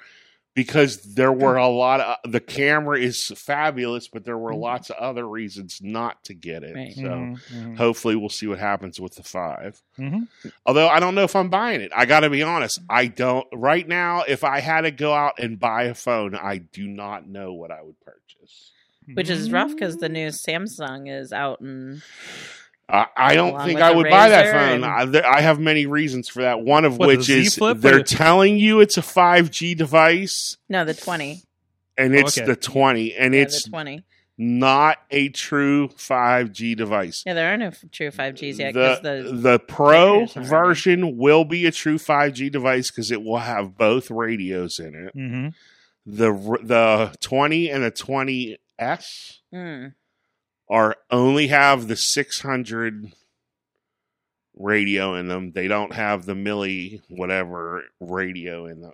because 0.54 1.14
there 1.14 1.32
were 1.32 1.54
a 1.56 1.68
lot 1.68 2.00
of 2.00 2.32
the 2.32 2.40
camera 2.40 2.98
is 2.98 3.28
fabulous, 3.36 4.08
but 4.08 4.24
there 4.24 4.36
were 4.36 4.52
Mhm. 4.52 4.60
lots 4.60 4.90
of 4.90 4.96
other 4.96 5.24
reasons 5.28 5.78
not 5.80 6.24
to 6.24 6.34
get 6.34 6.64
it. 6.64 6.74
Right. 6.74 6.92
So. 6.94 7.02
Mhm. 7.02 7.38
Mhm. 7.52 7.76
hopefully 7.76 8.16
we'll 8.16 8.28
see 8.28 8.48
what 8.48 8.58
happens 8.58 8.98
with 8.98 9.14
the 9.14 9.22
5 9.22 9.80
mm-hmm. 9.98 10.22
although 10.66 10.88
i 10.88 10.98
don't 10.98 11.14
know 11.14 11.22
if 11.22 11.36
i'm 11.36 11.48
buying 11.48 11.80
it 11.80 11.92
i 11.94 12.04
gotta 12.06 12.28
be 12.28 12.42
honest 12.42 12.80
i 12.90 13.06
don't 13.06 13.46
right 13.54 13.86
now 13.86 14.24
if 14.26 14.42
i 14.42 14.58
had 14.58 14.80
to 14.80 14.90
go 14.90 15.12
out 15.12 15.34
and 15.38 15.60
buy 15.60 15.84
a 15.84 15.94
phone 15.94 16.34
i 16.34 16.56
do 16.58 16.88
not 16.88 17.28
know 17.28 17.52
what 17.52 17.70
i 17.70 17.80
would 17.80 17.98
purchase 18.00 18.27
Which 19.14 19.30
is 19.30 19.50
rough 19.50 19.70
because 19.74 19.96
the 19.96 20.08
new 20.08 20.28
Samsung 20.28 21.10
is 21.10 21.32
out 21.32 21.60
and 21.60 22.02
I 22.88 23.06
I 23.16 23.34
don't 23.34 23.62
think 23.64 23.80
I 23.80 23.90
would 23.90 24.08
buy 24.08 24.28
that 24.30 24.52
phone. 24.52 24.84
and- 24.84 25.16
I, 25.16 25.36
I 25.36 25.40
have 25.42 25.58
many 25.60 25.86
reasons 25.86 26.28
for 26.28 26.42
that. 26.42 26.60
One 26.62 26.84
of 26.84 26.96
What, 26.98 27.08
which 27.08 27.22
Z 27.22 27.40
is 27.46 27.56
they're 27.56 27.98
What- 27.98 28.06
telling 28.06 28.58
you 28.58 28.80
it's 28.80 28.96
a 28.96 29.02
5G 29.02 29.76
device, 29.76 30.56
no, 30.68 30.84
the 30.84 30.94
20. 30.94 31.42
and 31.96 32.14
Oh, 32.14 32.18
it's 32.18 32.38
okay. 32.38 32.46
the 32.46 32.56
20, 32.56 33.14
and 33.14 33.34
Yeah, 33.34 33.40
it's 33.42 33.64
the 33.64 33.70
20. 33.70 34.04
not 34.38 34.98
a 35.10 35.28
true 35.30 35.88
5G 35.88 36.74
device. 36.76 37.24
Yeah, 37.26 37.34
there 37.34 37.52
are 37.52 37.56
no 37.58 37.72
true 37.92 38.10
5Gs 38.10 38.58
yet 38.58 38.72
the, 38.72 38.98
because 39.02 39.32
the, 39.32 39.36
the 39.36 39.58
Pro 39.58 40.26
carriers 40.26 40.36
aren't 40.36 40.48
version 40.48 41.16
will 41.18 41.44
be 41.44 41.66
a 41.66 41.70
true 41.72 41.98
5G 41.98 42.50
device 42.50 42.90
because 42.90 43.10
it 43.10 43.22
will 43.22 43.38
have 43.38 43.76
both 43.76 44.10
radios 44.10 44.78
in 44.78 44.94
it. 44.94 45.14
Mhm. 45.16 45.54
The 46.06 46.32
the 46.62 47.14
20 47.20 47.68
and 47.70 47.84
the 47.84 47.90
20s 48.78 49.38
Mm. 49.52 49.94
are 50.68 50.96
only 51.10 51.48
have 51.48 51.88
the 51.88 51.96
600 51.96 53.12
radio 54.54 55.14
in 55.14 55.28
them. 55.28 55.52
They 55.52 55.68
don't 55.68 55.92
have 55.94 56.26
the 56.26 56.34
milli 56.34 57.00
whatever 57.08 57.84
radio 58.00 58.66
in 58.66 58.80
them. 58.80 58.92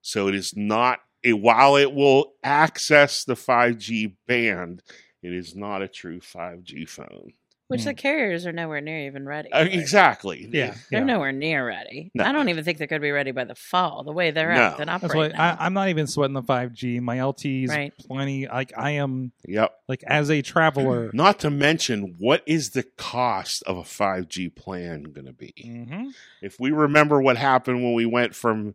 So 0.00 0.28
it 0.28 0.34
is 0.34 0.54
not 0.56 1.00
it, 1.22 1.34
while 1.38 1.76
it 1.76 1.92
will 1.92 2.34
access 2.42 3.24
the 3.24 3.36
5G 3.36 4.16
band, 4.26 4.82
it 5.22 5.32
is 5.32 5.54
not 5.54 5.82
a 5.82 5.88
true 5.88 6.20
5G 6.20 6.88
phone. 6.88 7.32
Which 7.72 7.80
Mm. 7.80 7.84
the 7.86 7.94
carriers 7.94 8.46
are 8.46 8.52
nowhere 8.52 8.80
near 8.80 9.06
even 9.06 9.26
ready. 9.26 9.50
Uh, 9.52 9.64
exactly. 9.64 10.48
Yeah. 10.52 10.74
They're 10.90 11.00
yeah. 11.00 11.04
nowhere 11.04 11.32
near 11.32 11.66
ready. 11.66 12.10
No. 12.14 12.24
I 12.24 12.32
don't 12.32 12.48
even 12.48 12.62
think 12.64 12.78
they're 12.78 12.86
going 12.86 13.00
to 13.00 13.04
be 13.04 13.10
ready 13.10 13.30
by 13.32 13.44
the 13.44 13.54
fall. 13.54 14.04
The 14.04 14.12
way 14.12 14.30
they're 14.30 14.54
No. 14.54 14.60
acting 14.60 14.88
up 14.88 15.00
That's 15.00 15.14
right 15.14 15.32
why. 15.32 15.38
I, 15.38 15.64
I'm 15.66 15.72
not 15.74 15.88
even 15.88 16.06
sweating 16.06 16.34
the 16.34 16.42
5G. 16.42 17.00
My 17.00 17.18
LT's 17.18 17.70
Right. 17.70 17.92
plenty. 17.98 18.46
Like 18.46 18.72
I 18.76 18.92
am, 18.92 19.32
Yep. 19.46 19.72
like 19.88 20.04
as 20.06 20.30
a 20.30 20.42
traveler. 20.42 21.10
Not 21.14 21.40
to 21.40 21.50
mention, 21.50 22.14
what 22.18 22.42
is 22.46 22.70
the 22.70 22.82
cost 22.82 23.62
of 23.64 23.76
a 23.78 23.82
5G 23.82 24.54
plan 24.54 25.04
going 25.04 25.26
to 25.26 25.32
be? 25.32 25.52
hmm 25.64 26.10
If 26.40 26.60
we 26.60 26.70
remember 26.70 27.20
what 27.20 27.36
happened 27.36 27.82
when 27.82 27.94
we 27.94 28.06
went 28.06 28.34
from 28.34 28.74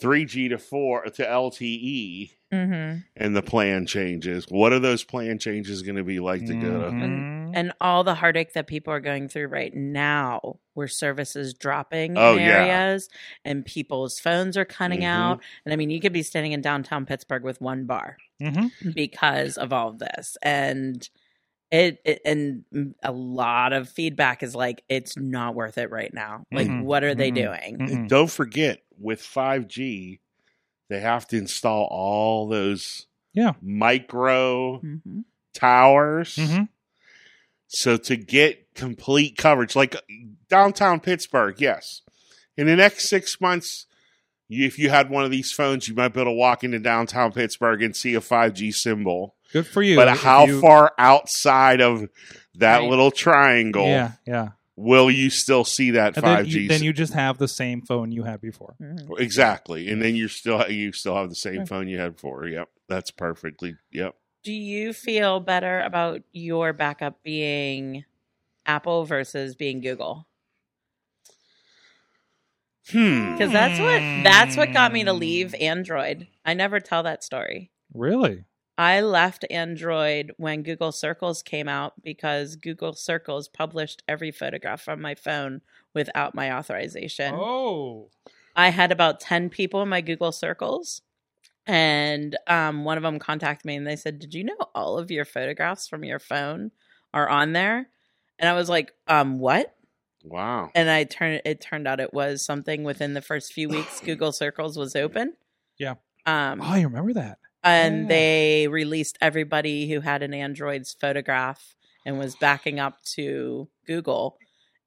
3G 0.00 0.48
to 0.50 0.58
4 0.58 1.04
to 1.04 1.24
LTE 1.24 2.30
hmm 2.50 2.96
and 3.16 3.34
the 3.36 3.42
plan 3.42 3.86
changes, 3.86 4.46
what 4.48 4.72
are 4.72 4.78
those 4.78 5.04
plan 5.04 5.38
changes 5.38 5.82
going 5.82 5.96
to 5.96 6.04
be 6.04 6.18
like 6.20 6.44
to 6.46 6.54
go 6.54 6.90
to? 6.90 6.96
Mhm. 6.96 7.50
And 7.54 7.72
all 7.80 8.04
the 8.04 8.14
heartache 8.14 8.54
that 8.54 8.66
people 8.66 8.92
are 8.92 9.00
going 9.00 9.28
through 9.28 9.48
right 9.48 9.74
now, 9.74 10.58
where 10.74 10.88
services 10.88 11.52
dropping 11.54 12.16
Oh, 12.16 12.36
in 12.36 12.40
yeah. 12.40 12.64
areas 12.64 13.08
and 13.44 13.64
people's 13.64 14.18
phones 14.18 14.56
are 14.56 14.64
cutting 14.64 15.00
Mhm. 15.00 15.06
out. 15.06 15.42
And 15.64 15.72
I 15.72 15.76
mean, 15.76 15.90
you 15.90 16.00
could 16.00 16.12
be 16.14 16.22
standing 16.22 16.52
in 16.52 16.60
downtown 16.62 17.04
Pittsburgh 17.06 17.42
with 17.44 17.60
one 17.60 17.84
bar 17.84 18.16
Mhm. 18.40 18.70
because 18.94 19.56
of 19.58 19.72
all 19.72 19.88
of 19.90 19.98
this. 19.98 20.36
And 20.42 21.08
it, 21.70 22.00
it 22.04 22.20
and 22.26 22.64
a 23.02 23.12
lot 23.12 23.72
of 23.72 23.88
feedback 23.88 24.42
is 24.42 24.54
like 24.54 24.84
it's 24.90 25.16
not 25.16 25.54
worth 25.54 25.78
it 25.78 25.90
right 25.90 26.12
now. 26.12 26.44
Like, 26.52 26.66
Mhm. 26.66 26.82
what 26.82 27.02
are 27.02 27.14
they 27.14 27.30
Mhm. 27.30 27.34
doing? 27.34 27.78
Mhm. 27.78 27.92
And 27.92 28.08
don't 28.10 28.30
forget, 28.30 28.80
with 29.02 29.20
5G, 29.20 30.20
they 30.88 31.00
have 31.00 31.26
to 31.28 31.36
install 31.36 31.86
all 31.90 32.48
those 32.48 33.06
Yeah. 33.32 33.52
micro 33.62 34.78
hmm 34.78 35.20
towers. 35.54 36.36
Mhm. 36.36 36.68
So 37.68 37.96
to 37.98 38.16
get 38.16 38.74
complete 38.74 39.36
coverage, 39.36 39.76
like 39.76 39.94
downtown 40.48 40.98
Pittsburgh, 41.00 41.60
yes. 41.60 42.00
In 42.56 42.66
the 42.66 42.76
next 42.76 43.08
six 43.10 43.38
months, 43.40 43.86
you, 44.48 44.66
if 44.66 44.78
you 44.78 44.88
had 44.90 45.10
one 45.10 45.24
of 45.24 45.30
these 45.30 45.52
phones, 45.52 45.88
you 45.88 45.94
might 45.94 46.08
be 46.08 46.20
able 46.20 46.30
to 46.32 46.34
walk 46.36 46.64
into 46.64 46.78
downtown 46.78 47.32
Pittsburgh 47.32 47.82
and 47.82 47.94
see 47.96 48.14
a 48.14 48.20
5G 48.20 48.70
symbol. 48.72 49.34
Good 49.52 49.66
for 49.66 49.82
you. 49.82 49.96
but 49.96 50.08
If 50.08 50.20
how 50.20 50.46
you- 50.46 50.60
far 50.62 50.92
outside 50.98 51.82
of 51.82 52.08
that 52.54 52.78
Right. 52.78 52.88
little 52.90 53.10
triangle? 53.10 53.86
Yeah, 53.86 54.12
yeah. 54.26 54.48
Will 54.76 55.10
you 55.10 55.28
still 55.30 55.64
see 55.64 55.90
that 55.92 56.14
five 56.16 56.46
G? 56.46 56.66
then 56.68 56.82
you 56.82 56.92
just 56.92 57.12
have 57.14 57.38
the 57.38 57.48
same 57.48 57.82
phone 57.82 58.10
you 58.12 58.22
had 58.24 58.40
before. 58.40 58.74
Mhm. 58.80 59.18
exactly, 59.20 59.88
and 59.88 60.00
then 60.02 60.14
you're 60.16 60.28
still 60.28 60.68
you 60.70 60.92
still 60.92 61.16
have 61.16 61.28
the 61.28 61.34
same 61.34 61.58
Hmm. 61.60 61.64
phone 61.64 61.88
you 61.88 61.98
had 61.98 62.14
before. 62.14 62.46
Yep, 62.46 62.68
that's 62.88 63.10
perfectly. 63.10 63.76
Yep. 63.92 64.14
Do 64.44 64.52
you 64.52 64.92
feel 64.92 65.38
better 65.40 65.80
about 65.80 66.22
your 66.32 66.72
backup 66.72 67.22
being 67.22 68.04
Apple 68.66 69.04
versus 69.04 69.54
being 69.54 69.80
Google? 69.80 70.26
Hmm. 72.90 73.32
Because 73.32 73.52
that's 73.52 73.78
what 73.78 74.00
that's 74.24 74.56
what 74.56 74.72
got 74.72 74.92
me 74.92 75.04
to 75.04 75.12
leave 75.12 75.54
Android. 75.54 76.26
I 76.44 76.54
never 76.54 76.80
tell 76.80 77.04
that 77.04 77.22
story. 77.22 77.70
Really? 77.94 78.44
I 78.78 79.00
left 79.00 79.44
Android 79.50 80.32
when 80.38 80.62
Google 80.62 80.92
Circles 80.92 81.42
came 81.42 81.68
out 81.68 82.02
because 82.02 82.56
Google 82.56 82.94
Circles 82.94 83.48
published 83.48 84.02
every 84.08 84.30
photograph 84.30 84.80
from 84.82 85.00
my 85.00 85.14
phone 85.14 85.60
without 85.94 86.34
my 86.34 86.52
authorization. 86.52 87.34
Oh. 87.34 88.08
I 88.56 88.70
had 88.70 88.90
about 88.90 89.20
10 89.20 89.50
people 89.50 89.82
in 89.82 89.88
my 89.88 90.00
Google 90.00 90.32
Circles. 90.32 91.02
And 91.66 92.36
um, 92.48 92.84
one 92.84 92.96
of 92.96 93.02
them 93.04 93.18
contacted 93.18 93.64
me 93.64 93.76
and 93.76 93.86
they 93.86 93.94
said, 93.94 94.18
Did 94.18 94.34
you 94.34 94.42
know 94.42 94.56
all 94.74 94.98
of 94.98 95.10
your 95.10 95.24
photographs 95.24 95.86
from 95.86 96.02
your 96.04 96.18
phone 96.18 96.72
are 97.14 97.28
on 97.28 97.52
there? 97.52 97.88
And 98.38 98.48
I 98.48 98.54
was 98.54 98.68
like, 98.68 98.92
um, 99.06 99.38
what? 99.38 99.72
Wow. 100.24 100.70
And 100.74 100.90
I 100.90 101.04
turned 101.04 101.42
it 101.44 101.60
turned 101.60 101.86
out 101.86 102.00
it 102.00 102.14
was 102.14 102.44
something 102.44 102.84
within 102.84 103.14
the 103.14 103.22
first 103.22 103.52
few 103.52 103.68
weeks 103.68 104.00
Google 104.04 104.32
Circles 104.32 104.76
was 104.76 104.94
open. 104.96 105.34
Yeah. 105.78 105.94
Um 106.26 106.60
Oh, 106.60 106.66
I 106.66 106.82
remember 106.82 107.12
that. 107.14 107.38
And 107.64 108.02
Yeah. 108.02 108.08
they 108.08 108.68
released 108.68 109.18
everybody 109.20 109.88
who 109.90 110.00
had 110.00 110.22
an 110.22 110.34
Android's 110.34 110.92
photograph 110.94 111.74
and 112.04 112.18
was 112.18 112.34
backing 112.36 112.80
up 112.80 113.02
to 113.04 113.68
Google 113.86 114.36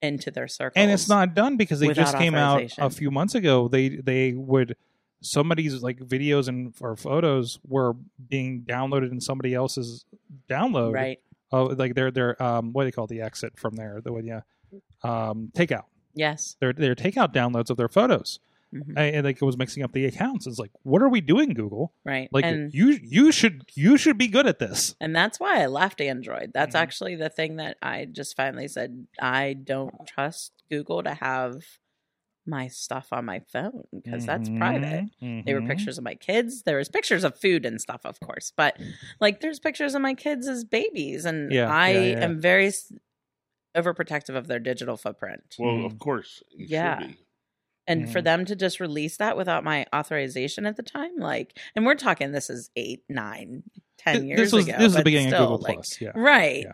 into 0.02 0.30
their 0.32 0.48
circle. 0.48 0.82
And 0.82 0.92
it's 0.92 1.08
not 1.10 1.34
done 1.34 1.58
because 1.58 1.80
they 1.80 1.94
just 1.94 2.18
came 2.18 2.36
out 2.36 2.64
a 2.78 2.90
few 2.90 3.10
months 3.12 3.36
ago. 3.36 3.68
They 3.68 3.90
they 3.90 4.34
would 4.34 4.76
somebody's 5.22 5.82
like 5.82 5.98
videos 6.00 6.48
and 6.48 6.74
or 6.82 6.96
photos 6.96 7.58
were 7.68 7.94
being 8.30 8.64
downloaded 8.68 9.12
in 9.12 9.20
somebody 9.22 9.54
else's 9.54 10.06
download. 10.50 10.94
right. 10.94 11.20
Oh, 11.52 11.66
like 11.66 11.96
their 11.96 12.12
their 12.12 12.42
um 12.44 12.74
what 12.74 12.84
do 12.84 12.88
they 12.88 12.92
call 12.92 13.06
it? 13.06 13.10
the 13.10 13.22
exit 13.22 13.58
from 13.58 13.76
there? 13.76 14.02
The 14.04 14.12
one 14.12 14.26
yeah, 14.26 14.42
um 15.04 15.52
takeout. 15.56 15.86
Yes. 16.14 16.58
Their 16.60 16.74
their 16.74 16.96
takeout 16.96 17.34
downloads 17.34 17.70
of 17.70 17.78
their 17.78 17.88
photos. 17.90 18.40
Mhm. 18.76 18.90
And, 18.90 19.16
and 19.16 19.26
like 19.26 19.42
it 19.42 19.46
was 19.46 19.58
mixing 19.58 19.84
up 19.84 19.94
the 19.94 20.06
accounts. 20.06 20.46
It's 20.48 20.60
like, 20.60 20.72
what 20.84 21.02
are 21.02 21.10
we 21.10 21.22
doing, 21.22 21.54
Google? 21.54 21.94
Right. 22.04 22.28
Like 22.32 22.46
and 22.46 22.74
you 22.74 22.90
you 23.02 23.32
should 23.32 23.64
you 23.74 23.98
should 23.98 24.18
be 24.18 24.28
good 24.28 24.46
at 24.48 24.60
this. 24.60 24.96
and 25.00 25.16
that's 25.16 25.40
why 25.40 25.62
I 25.64 25.68
left 25.68 26.02
Android. 26.02 26.52
That's 26.54 26.76
Mhm. 26.76 26.80
actually 26.80 27.16
the 27.16 27.30
thing 27.30 27.56
that 27.58 27.78
I 27.82 28.06
just 28.06 28.36
finally 28.36 28.68
said 28.68 29.08
I 29.20 29.54
don't 29.54 29.94
trust 30.06 30.52
Google 30.70 31.02
to 31.04 31.14
have 31.14 31.64
my 32.48 32.68
stuff 32.68 33.08
on 33.12 33.26
my 33.26 33.40
phone 33.52 33.86
because 33.92 34.24
that's 34.26 34.50
private. 34.50 35.06
Mhm, 35.20 35.46
They 35.46 35.54
were 35.56 35.62
mhm. 35.62 35.68
pictures 35.68 35.98
of 35.98 36.04
my 36.04 36.14
kids. 36.14 36.62
There 36.62 36.78
was 36.78 36.90
pictures 36.90 37.24
of 37.24 37.40
food 37.40 37.66
and 37.66 37.82
stuff, 37.82 38.02
of 38.06 38.20
course, 38.20 38.52
but 38.56 38.78
like 39.20 39.40
there's 39.42 39.60
pictures 39.60 39.96
of 39.96 40.02
my 40.04 40.14
kids 40.14 40.48
as 40.48 40.64
babies, 40.64 41.26
and 41.26 41.52
Yeah, 41.52 41.74
I 41.74 41.92
yeah, 41.92 42.00
yeah. 42.18 42.24
am 42.26 42.40
very 42.40 42.72
overprotective 43.76 44.36
of 44.36 44.48
their 44.48 44.60
digital 44.60 44.96
footprint. 44.98 45.56
Well, 45.60 45.86
of 45.86 46.00
course. 46.00 46.44
You 46.56 46.68
Yeah. 46.70 47.08
And 47.88 48.12
for 48.12 48.20
Mhm. 48.20 48.24
them 48.24 48.46
to 48.46 48.56
just 48.56 48.80
release 48.80 49.18
that 49.18 49.38
without 49.38 49.64
my 49.64 49.86
authorization 49.94 50.66
at 50.66 50.76
the 50.76 50.84
time, 50.84 51.18
like, 51.18 51.58
and 51.76 51.86
we're 51.86 51.96
talking 51.96 52.32
this 52.32 52.50
is 52.50 52.72
eight, 52.76 53.04
nine, 53.10 53.64
ten 53.98 54.26
years 54.26 54.40
this 54.40 54.54
was 54.54 54.68
ago. 54.68 54.78
this 54.80 54.88
is 54.88 54.96
the 54.96 55.04
beginning 55.04 55.30
still, 55.30 55.44
of 55.44 55.50
Google 55.60 55.64
like, 55.64 55.76
Plus. 55.76 56.02
Yeah. 56.02 56.12
right? 56.16 56.64
Yeah. 56.64 56.72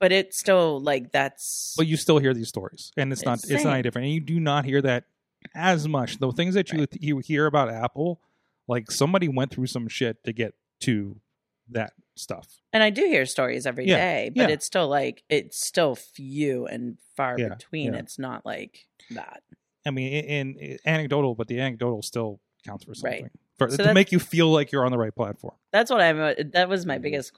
But 0.00 0.12
it's 0.12 0.38
still 0.38 0.80
like 0.80 1.10
that's 1.12 1.74
but 1.76 1.86
you 1.86 1.96
still 1.96 2.18
hear 2.18 2.32
these 2.34 2.48
stories 2.48 2.92
and 2.96 3.12
it's 3.12 3.24
not 3.24 3.38
It's 3.38 3.50
it's 3.50 3.64
not 3.64 3.74
any 3.74 3.82
different 3.82 4.06
and 4.06 4.14
you 4.14 4.20
do 4.20 4.38
not 4.40 4.64
hear 4.64 4.80
that 4.82 5.04
as 5.56 5.88
much 5.88 6.18
the 6.18 6.30
things 6.32 6.54
that 6.54 6.72
you 6.72 6.86
you 7.00 7.18
hear 7.18 7.46
about 7.46 7.68
apple 7.68 8.20
like 8.68 8.90
somebody 8.92 9.26
went 9.28 9.50
through 9.52 9.66
some 9.66 9.88
shit 9.88 10.22
to 10.24 10.32
get 10.32 10.54
to 10.80 11.20
that 11.70 11.94
stuff 12.14 12.46
and 12.72 12.82
I 12.82 12.90
do 12.90 13.02
hear 13.06 13.26
stories 13.26 13.66
every 13.66 13.86
day, 13.86 14.24
Yeah, 14.26 14.30
but 14.42 14.48
yeah. 14.50 14.54
it's 14.54 14.66
still 14.66 14.86
like 14.88 15.24
it's 15.28 15.58
still 15.64 15.94
few 15.96 16.66
and 16.66 16.98
far 17.16 17.36
Yeah, 17.38 17.48
between. 17.50 17.94
It's 17.94 18.18
not 18.20 18.44
like 18.46 18.86
that. 19.10 19.42
I 19.88 19.90
mean 19.90 20.12
in, 20.12 20.56
in 20.58 20.78
anecdotal 20.86 21.34
but 21.34 21.48
the 21.48 21.58
anecdotal 21.60 22.02
still 22.02 22.40
counts 22.64 22.84
for 22.84 22.90
Right. 23.02 23.20
something 23.20 23.30
for, 23.56 23.70
So 23.70 23.82
to 23.84 23.94
make 23.94 24.12
you 24.12 24.20
feel 24.20 24.50
like 24.52 24.70
you're 24.70 24.84
on 24.84 24.92
the 24.92 24.98
right 24.98 25.14
platform 25.14 25.54
That's 25.72 25.90
what 25.90 26.00
I'm. 26.00 26.20
uh, 26.20 26.34
That 26.52 26.68
was 26.68 26.82
Mm-hmm. 26.82 26.88
my 26.88 26.98
biggest 26.98 27.32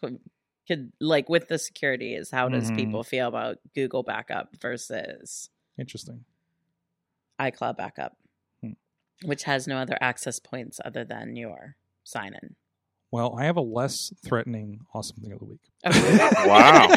could 0.68 0.92
like 1.00 1.28
with 1.28 1.48
the 1.48 1.58
security 1.58 2.14
is 2.14 2.30
how 2.30 2.48
does 2.48 2.70
Mhm. 2.70 2.76
people 2.76 3.02
feel 3.02 3.26
about 3.28 3.56
Google 3.74 4.02
backup 4.02 4.54
versus 4.60 5.48
interesting 5.78 6.24
iCloud 7.40 7.76
backup, 7.76 8.16
Hmm. 8.62 8.72
which 9.24 9.44
has 9.44 9.66
no 9.66 9.78
other 9.78 9.96
access 10.00 10.38
points 10.38 10.78
other 10.84 11.04
than 11.04 11.36
your 11.36 11.76
sign 12.04 12.34
in. 12.40 12.56
Well 13.10 13.36
i 13.38 13.44
have 13.44 13.56
a 13.56 13.60
less 13.60 14.12
threatening 14.24 14.80
awesome 14.94 15.16
thing 15.22 15.32
of 15.32 15.38
the 15.38 15.44
week 15.44 15.60
Wow. 15.84 16.88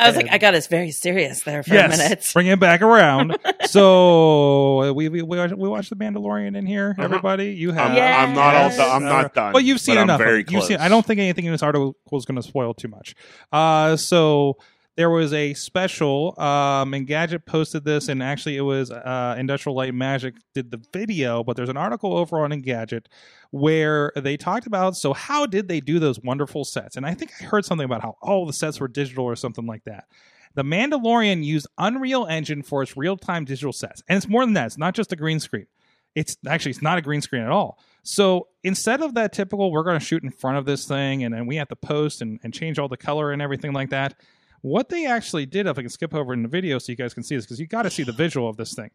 I 0.00 0.06
was 0.08 0.16
like, 0.16 0.30
I 0.30 0.38
got 0.38 0.54
us 0.54 0.66
very 0.66 0.90
serious 0.90 1.42
there 1.44 1.62
for 1.62 1.74
a 1.74 1.88
minute. 1.88 2.28
bring 2.34 2.46
it 2.48 2.60
back 2.60 2.82
around 2.82 3.38
so 3.66 4.92
we 4.92 5.08
we 5.08 5.22
we 5.22 5.38
watched, 5.38 5.54
we 5.56 5.68
watched 5.68 5.90
the 5.90 5.96
mandalorian 5.96 6.56
in 6.56 6.66
here 6.66 6.90
Uh-huh. 6.90 7.02
everybody 7.04 7.52
you 7.52 7.72
have 7.72 7.90
I'm, 7.92 7.96
Yeah. 7.96 8.22
I'm 8.22 8.34
not 8.34 8.54
all 8.54 8.62
Yes. 8.68 8.76
done. 8.76 8.90
I'm 8.96 9.04
not 9.08 9.34
done. 9.34 9.52
But 9.52 9.64
you've 9.64 9.80
seen 9.80 9.94
but 9.96 10.02
enough. 10.02 10.20
I'm 10.20 10.26
very 10.26 10.40
of. 10.42 10.50
You've 10.50 10.58
close. 10.60 10.68
seen. 10.68 10.76
I 10.78 10.88
don't 10.88 11.04
think 11.06 11.20
anything 11.20 11.46
in 11.46 11.52
this 11.52 11.62
article 11.62 11.96
is 12.12 12.24
going 12.26 12.36
to 12.36 12.42
spoil 12.46 12.74
too 12.74 12.88
much. 12.88 13.14
Uh, 13.52 13.96
so 13.96 14.58
there 14.98 15.10
was 15.10 15.32
a 15.32 15.54
special. 15.54 16.34
Um, 16.40 16.90
Engadget 16.90 17.46
posted 17.46 17.84
this, 17.84 18.08
and 18.08 18.20
actually 18.20 18.56
it 18.56 18.62
was 18.62 18.90
uh, 18.90 19.36
Industrial 19.38 19.76
Light 19.76 19.94
Magic 19.94 20.34
did 20.54 20.72
the 20.72 20.82
video, 20.92 21.44
but 21.44 21.56
there's 21.56 21.68
an 21.68 21.76
article 21.76 22.16
over 22.16 22.40
on 22.40 22.50
Engadget 22.50 23.06
where 23.52 24.10
they 24.16 24.36
talked 24.36 24.66
about. 24.66 24.96
So 24.96 25.12
how 25.12 25.46
did 25.46 25.68
they 25.68 25.78
do 25.78 26.00
those 26.00 26.18
wonderful 26.18 26.64
sets? 26.64 26.96
And 26.96 27.06
I 27.06 27.14
think 27.14 27.30
I 27.40 27.44
heard 27.44 27.64
something 27.64 27.84
about 27.84 28.02
how 28.02 28.16
all 28.20 28.44
the 28.44 28.52
sets 28.52 28.80
were 28.80 28.88
digital 28.88 29.24
or 29.24 29.36
something 29.36 29.66
like 29.66 29.84
that. 29.84 30.06
The 30.54 30.64
Mandalorian 30.64 31.44
used 31.44 31.68
Unreal 31.78 32.26
Engine 32.26 32.64
for 32.64 32.82
its 32.82 32.96
real-time 32.96 33.44
digital 33.44 33.72
sets, 33.72 34.02
and 34.08 34.16
it's 34.16 34.28
more 34.28 34.44
than 34.44 34.54
that. 34.54 34.66
It's 34.66 34.78
not 34.78 34.96
just 34.96 35.12
a 35.12 35.16
green 35.16 35.38
screen. 35.38 35.68
It's 36.16 36.36
actually 36.44 36.72
it's 36.72 36.82
not 36.82 36.98
a 36.98 37.02
green 37.02 37.20
screen 37.20 37.42
at 37.42 37.52
all. 37.52 37.78
So 38.02 38.48
instead 38.64 39.00
of 39.00 39.14
that 39.14 39.32
typical, 39.32 39.70
we're 39.70 39.84
going 39.84 40.00
to 40.00 40.04
shoot 40.04 40.24
in 40.24 40.30
front 40.30 40.58
of 40.58 40.64
this 40.64 40.86
thing, 40.86 41.22
and 41.22 41.32
then 41.32 41.46
we 41.46 41.54
have 41.54 41.68
to 41.68 41.76
post 41.76 42.20
and, 42.20 42.40
and 42.42 42.52
change 42.52 42.80
all 42.80 42.88
the 42.88 42.96
color 42.96 43.30
and 43.30 43.40
everything 43.40 43.72
like 43.72 43.90
that. 43.90 44.16
What 44.60 44.88
they 44.88 45.06
actually 45.06 45.46
did, 45.46 45.66
if 45.66 45.78
I 45.78 45.82
can 45.82 45.90
skip 45.90 46.14
over 46.14 46.32
in 46.32 46.42
the 46.42 46.48
video 46.48 46.78
so 46.78 46.92
you 46.92 46.96
guys 46.96 47.14
can 47.14 47.22
see 47.22 47.36
this, 47.36 47.44
because 47.44 47.60
you 47.60 47.66
got 47.66 47.82
to 47.82 47.90
see 47.90 48.02
the 48.02 48.12
visual 48.12 48.48
of 48.48 48.56
this 48.56 48.74
thing. 48.74 48.90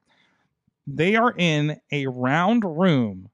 They 0.85 1.15
are 1.15 1.33
in 1.37 1.79
a 1.91 2.07
round 2.07 2.63
room, 2.65 3.29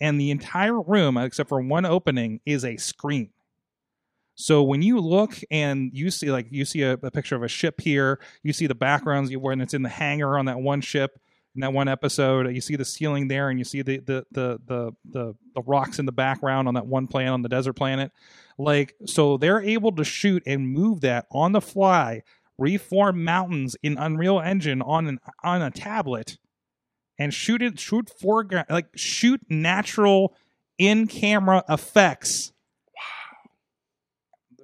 and 0.00 0.20
the 0.20 0.30
entire 0.30 0.80
room, 0.80 1.16
except 1.16 1.48
for 1.48 1.60
one 1.60 1.84
opening, 1.84 2.40
is 2.46 2.64
a 2.64 2.76
screen. 2.76 3.30
So 4.34 4.62
when 4.62 4.82
you 4.82 4.98
look 4.98 5.38
and 5.50 5.90
you 5.92 6.10
see 6.10 6.30
like 6.30 6.46
you 6.50 6.64
see 6.64 6.82
a, 6.82 6.92
a 6.94 7.10
picture 7.10 7.36
of 7.36 7.42
a 7.42 7.48
ship 7.48 7.80
here, 7.80 8.18
you 8.42 8.52
see 8.52 8.66
the 8.66 8.74
backgrounds 8.74 9.36
when 9.36 9.60
it's 9.60 9.74
in 9.74 9.82
the 9.82 9.88
hangar 9.88 10.38
on 10.38 10.46
that 10.46 10.58
one 10.58 10.80
ship 10.80 11.20
in 11.54 11.60
that 11.60 11.72
one 11.72 11.88
episode. 11.88 12.52
You 12.54 12.60
see 12.60 12.76
the 12.76 12.84
ceiling 12.84 13.28
there, 13.28 13.48
and 13.48 13.58
you 13.58 13.64
see 13.64 13.82
the 13.82 13.98
the 13.98 14.24
the 14.30 14.58
the 14.66 14.92
the, 15.10 15.34
the 15.54 15.62
rocks 15.62 15.98
in 15.98 16.06
the 16.06 16.12
background 16.12 16.68
on 16.68 16.74
that 16.74 16.86
one 16.86 17.06
planet 17.06 17.32
on 17.32 17.42
the 17.42 17.48
desert 17.48 17.74
planet. 17.74 18.12
Like 18.58 18.94
so, 19.06 19.36
they're 19.36 19.60
able 19.60 19.92
to 19.92 20.04
shoot 20.04 20.42
and 20.46 20.68
move 20.68 21.00
that 21.02 21.26
on 21.30 21.52
the 21.52 21.60
fly, 21.60 22.22
reform 22.58 23.24
mountains 23.24 23.76
in 23.82 23.98
Unreal 23.98 24.40
Engine 24.40 24.82
on 24.82 25.06
an 25.06 25.18
on 25.42 25.62
a 25.62 25.70
tablet, 25.70 26.38
and 27.18 27.32
shoot 27.32 27.62
it 27.62 27.78
shoot 27.78 28.10
foreground 28.20 28.66
like 28.70 28.88
shoot 28.94 29.40
natural 29.48 30.34
in 30.78 31.06
camera 31.06 31.64
effects 31.68 32.52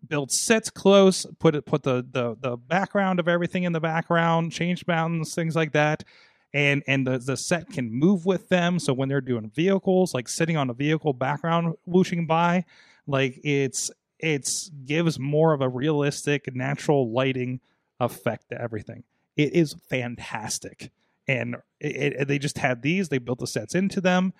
build 0.09 0.31
sets 0.31 0.70
close, 0.70 1.27
put 1.38 1.55
it 1.55 1.66
put 1.66 1.83
the, 1.83 2.07
the 2.11 2.37
the 2.40 2.57
background 2.57 3.20
of 3.20 3.29
everything 3.29 3.64
in 3.64 3.72
the 3.72 3.81
background, 3.81 4.53
change 4.53 4.87
mountains, 4.87 5.35
things 5.35 5.55
like 5.55 5.72
that. 5.72 6.05
And 6.54 6.82
and 6.87 7.06
the, 7.06 7.18
the 7.18 7.37
set 7.37 7.68
can 7.70 7.92
move 7.92 8.24
with 8.24 8.48
them. 8.48 8.78
So 8.78 8.92
when 8.94 9.08
they're 9.08 9.20
doing 9.20 9.50
vehicles, 9.54 10.14
like 10.14 10.28
sitting 10.28 10.56
on 10.56 10.70
a 10.70 10.74
vehicle 10.74 11.12
background 11.12 11.74
whooshing 11.84 12.26
by, 12.26 12.64
like 13.06 13.38
it's 13.44 13.90
it's 14.18 14.70
gives 14.84 15.18
more 15.18 15.52
of 15.52 15.61
a 15.61 15.68
realistic, 15.68 16.54
natural 16.54 17.12
lighting 17.12 17.61
effect 18.00 18.48
to 18.50 18.61
everything. 18.61 19.04
It 19.37 19.52
is 19.52 19.74
fantastic. 19.88 20.90
And 21.26 21.56
it, 21.80 22.14
it, 22.20 22.28
they 22.28 22.38
just 22.38 22.58
had 22.58 22.82
these, 22.82 23.11
they 23.11 23.18
built 23.18 23.38
the 23.38 23.46
sets 23.46 23.74
into 23.74 24.00
them. 24.00 24.32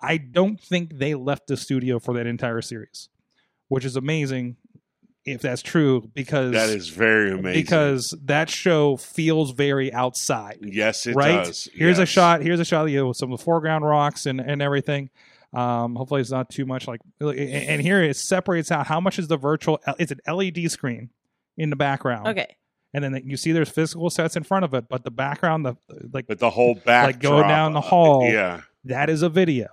I 0.00 0.18
don't 0.18 0.60
think 0.60 0.98
they 0.98 1.14
left 1.14 1.46
the 1.46 1.56
studio 1.56 1.98
for 1.98 2.12
that 2.14 2.26
entire 2.26 2.60
series, 2.60 3.08
which 3.68 3.84
is 3.84 3.96
amazing 3.96 4.56
if 5.26 5.40
that's 5.40 5.62
true 5.62 6.10
because 6.14 6.52
That 6.52 6.68
is 6.70 6.88
very 6.88 7.32
amazing. 7.32 7.62
because 7.62 8.14
that 8.24 8.50
show 8.50 8.96
feels 8.96 9.52
very 9.52 9.92
outside. 9.92 10.58
yes, 10.62 11.06
it 11.06 11.14
right? 11.16 11.44
does. 11.44 11.68
Here's 11.74 11.98
a 11.98 12.06
shot. 12.06 12.42
Here's 12.42 12.60
a 12.60 12.64
shot 12.64 12.84
of 12.84 12.90
you 12.90 13.06
with 13.08 13.16
some 13.16 13.32
of 13.32 13.38
the 13.38 13.44
foreground 13.44 13.84
rocks 13.84 14.26
and, 14.26 14.40
and 14.40 14.60
everything. 14.60 15.10
Um, 15.52 15.94
hopefully, 15.94 16.20
it's 16.20 16.30
not 16.32 16.50
too 16.50 16.66
much 16.66 16.88
like. 16.88 17.00
And 17.20 17.80
here 17.80 18.02
it 18.02 18.16
separates 18.16 18.70
out 18.72 18.86
how 18.86 19.00
much 19.00 19.18
is 19.18 19.28
the 19.28 19.36
virtual. 19.36 19.80
It's 19.98 20.12
an 20.12 20.20
LED 20.26 20.70
screen 20.70 21.10
in 21.56 21.70
the 21.70 21.76
background. 21.76 22.26
Okay. 22.28 22.56
and 22.92 23.04
then 23.04 23.22
you 23.24 23.36
see 23.36 23.52
there's 23.52 23.68
physical 23.70 24.10
sets 24.10 24.34
in 24.36 24.42
front 24.42 24.64
of 24.64 24.74
it, 24.74 24.88
but 24.88 25.04
the 25.04 25.10
background, 25.12 25.64
the 25.64 25.76
like 26.12 26.26
But 26.26 26.40
the 26.40 26.50
whole 26.50 26.74
back 26.74 27.06
Like 27.06 27.20
go 27.20 27.40
down 27.42 27.72
the 27.72 27.80
hall. 27.80 28.28
Yeah. 28.28 28.62
that 28.84 29.08
is 29.08 29.22
a 29.22 29.28
video, 29.28 29.68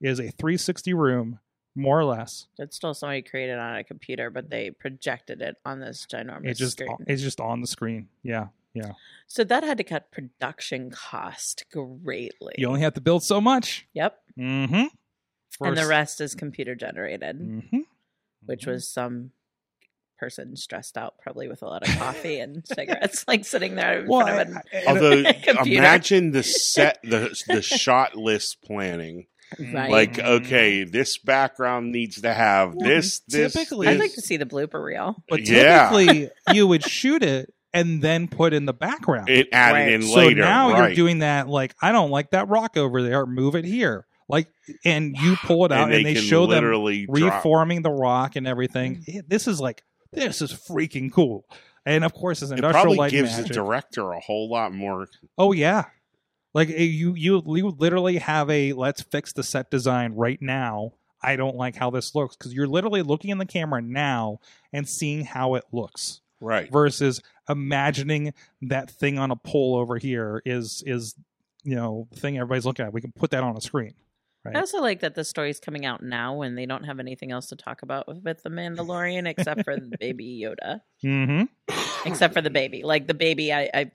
is 0.00 0.18
a 0.18 0.30
360 0.30 0.94
room, 0.94 1.38
more 1.76 1.98
or 2.00 2.04
less. 2.04 2.46
It's 2.58 2.74
still 2.74 2.94
somebody 2.94 3.22
created 3.22 3.58
on 3.58 3.76
a 3.76 3.84
computer, 3.84 4.30
but 4.30 4.50
they 4.50 4.70
projected 4.70 5.42
it 5.42 5.56
on 5.64 5.78
this 5.78 6.06
ginormous 6.10 6.46
It 6.50 6.54
just 6.56 6.72
screen. 6.72 6.96
it's 7.06 7.22
just 7.22 7.38
on 7.40 7.60
the 7.60 7.66
screen. 7.66 8.08
Yeah, 8.22 8.46
yeah. 8.74 8.92
so 9.28 9.44
that 9.44 9.62
had 9.62 9.78
to 9.78 9.84
cut 9.84 10.10
production 10.10 10.90
cost 10.90 11.64
greatly. 11.70 12.54
You 12.58 12.66
only 12.68 12.80
have 12.80 12.94
to 12.94 13.00
build 13.00 13.22
so 13.22 13.40
much. 13.40 13.86
yep. 13.92 14.18
Mm-hmm. 14.38 14.86
And 15.60 15.76
the 15.76 15.86
rest 15.86 16.20
is 16.20 16.34
computer 16.34 16.74
generated, 16.74 17.38
Mm-hmm. 17.40 17.80
which 18.44 18.66
was 18.66 18.88
some 18.88 19.30
person 20.18 20.56
stressed 20.56 20.96
out, 20.96 21.18
probably 21.18 21.46
with 21.48 21.62
a 21.62 21.66
lot 21.66 21.86
of 21.86 21.94
coffee 21.98 22.38
and 22.38 22.66
cigarettes, 22.74 23.24
like 23.28 23.44
sitting 23.44 23.74
there 23.74 24.00
in 24.00 24.08
well. 24.08 24.26
front 24.26 24.50
of 24.50 24.56
I- 24.56 24.58
an 24.58 24.62
I- 24.72 24.84
Although 24.88 25.22
Computer. 25.42 25.78
imagine 25.82 26.30
the 26.32 26.42
set 26.42 26.98
the 27.02 27.38
the 27.48 27.60
shot 27.62 28.14
list 28.16 28.62
planning. 28.62 29.26
Right. 29.72 29.90
Like, 29.90 30.14
mm. 30.14 30.24
okay, 30.42 30.84
this 30.84 31.18
background 31.18 31.92
needs 31.92 32.20
to 32.22 32.32
have 32.34 32.74
Well, 32.74 32.86
this, 32.88 33.20
this. 33.28 33.52
typically- 33.52 33.88
I'd 33.88 33.98
like 34.00 34.12
to 34.14 34.20
see 34.20 34.36
the 34.36 34.44
blooper 34.46 34.82
reel. 34.82 35.22
but 35.28 35.46
Yeah. 35.46 35.88
typically 35.90 36.30
you 36.52 36.66
would 36.66 36.82
shoot 36.82 37.22
it 37.22 37.52
and 37.72 38.02
then 38.02 38.26
put 38.28 38.52
in 38.52 38.64
the 38.66 38.72
background. 38.72 39.28
it 39.28 39.48
added 39.52 39.74
Right. 39.78 39.92
in 39.92 40.02
so 40.02 40.16
later. 40.16 40.40
now 40.40 40.72
right. 40.72 40.88
you're 40.88 40.94
doing 40.96 41.20
that. 41.20 41.48
Like 41.48 41.74
I 41.80 41.92
don't 41.92 42.10
like 42.10 42.30
that 42.32 42.48
rock 42.48 42.76
over 42.76 43.02
there. 43.02 43.24
Move 43.26 43.54
it 43.54 43.64
here. 43.64 44.06
Like 44.28 44.48
and 44.84 45.16
you 45.16 45.36
pull 45.36 45.64
it 45.64 45.70
out 45.72 45.92
and 45.92 46.04
they, 46.04 46.14
can 46.14 46.22
show 46.22 46.46
them 46.46 46.56
literally 46.64 47.06
drop- 47.06 47.34
reforming 47.44 47.82
the 47.82 47.90
rock 47.92 48.34
and 48.34 48.46
everything. 48.48 48.96
Mm. 48.96 49.02
It- 49.08 49.28
This 49.28 49.46
is 49.46 49.60
like 49.60 49.84
this 50.12 50.42
is 50.42 50.52
freaking 50.52 51.12
cool. 51.12 51.44
And 51.84 52.02
of 52.04 52.12
course, 52.12 52.42
it's 52.42 52.50
It 52.50 52.56
industrial 52.56 52.82
probably 52.82 52.98
light 52.98 53.10
gives 53.12 53.30
magic. 53.30 53.46
the 53.48 53.54
director 53.54 54.10
a 54.12 54.18
whole 54.18 54.48
lot 54.50 54.72
more. 54.74 55.06
oh 55.38 55.52
yeah, 55.52 55.84
like 56.56 56.70
eh, 56.70 56.84
you 56.84 57.14
you 57.14 57.42
you 57.46 57.68
literally 57.68 58.16
have 58.16 58.48
a 58.48 58.72
let's 58.72 59.02
fix 59.02 59.34
the 59.34 59.42
set 59.42 59.70
design 59.70 60.14
right 60.14 60.40
now. 60.40 60.92
I 61.22 61.36
don't 61.36 61.56
like 61.56 61.76
how 61.76 61.90
this 61.90 62.14
looks 62.14 62.34
because 62.34 62.54
you're 62.54 62.66
literally 62.66 63.02
looking 63.02 63.30
in 63.30 63.36
the 63.36 63.44
camera 63.44 63.82
now 63.82 64.40
and 64.72 64.88
seeing 64.88 65.24
how 65.24 65.54
it 65.54 65.64
looks 65.70 66.22
Right. 66.40 66.70
versus 66.70 67.22
imagining 67.48 68.32
that 68.62 68.90
thing 68.90 69.18
on 69.18 69.30
a 69.30 69.36
pole 69.36 69.76
over 69.76 69.98
here 69.98 70.40
is 70.46 70.82
is 70.86 71.14
you 71.62 71.76
know 71.76 72.08
thing 72.14 72.38
everybody's 72.38 72.64
looking 72.64 72.86
at. 72.86 72.92
We 72.92 73.02
can 73.02 73.12
put 73.12 73.32
that 73.32 73.44
on 73.44 73.54
a 73.56 73.60
screen. 73.60 73.92
I 74.46 74.60
also 74.60 74.80
like 74.80 75.00
that 75.00 75.14
the 75.14 75.24
story's 75.24 75.60
coming 75.60 75.84
out 75.84 76.02
now 76.02 76.36
when 76.36 76.54
they 76.54 76.66
don't 76.66 76.84
have 76.84 77.00
anything 77.00 77.32
else 77.32 77.48
to 77.48 77.56
talk 77.56 77.82
about 77.82 78.06
with, 78.08 78.22
with 78.22 78.42
the 78.44 78.48
Mandalorian 78.48 79.26
except 79.26 79.64
for 79.64 79.76
the 79.76 79.94
baby 80.00 80.40
Yoda. 80.42 80.80
Mm-hmm. 81.04 82.08
Except 82.08 82.32
for 82.32 82.40
the 82.40 82.50
baby. 82.50 82.82
Like 82.84 83.08
the 83.08 83.14
baby 83.14 83.52
I, 83.52 83.68
I 83.74 83.90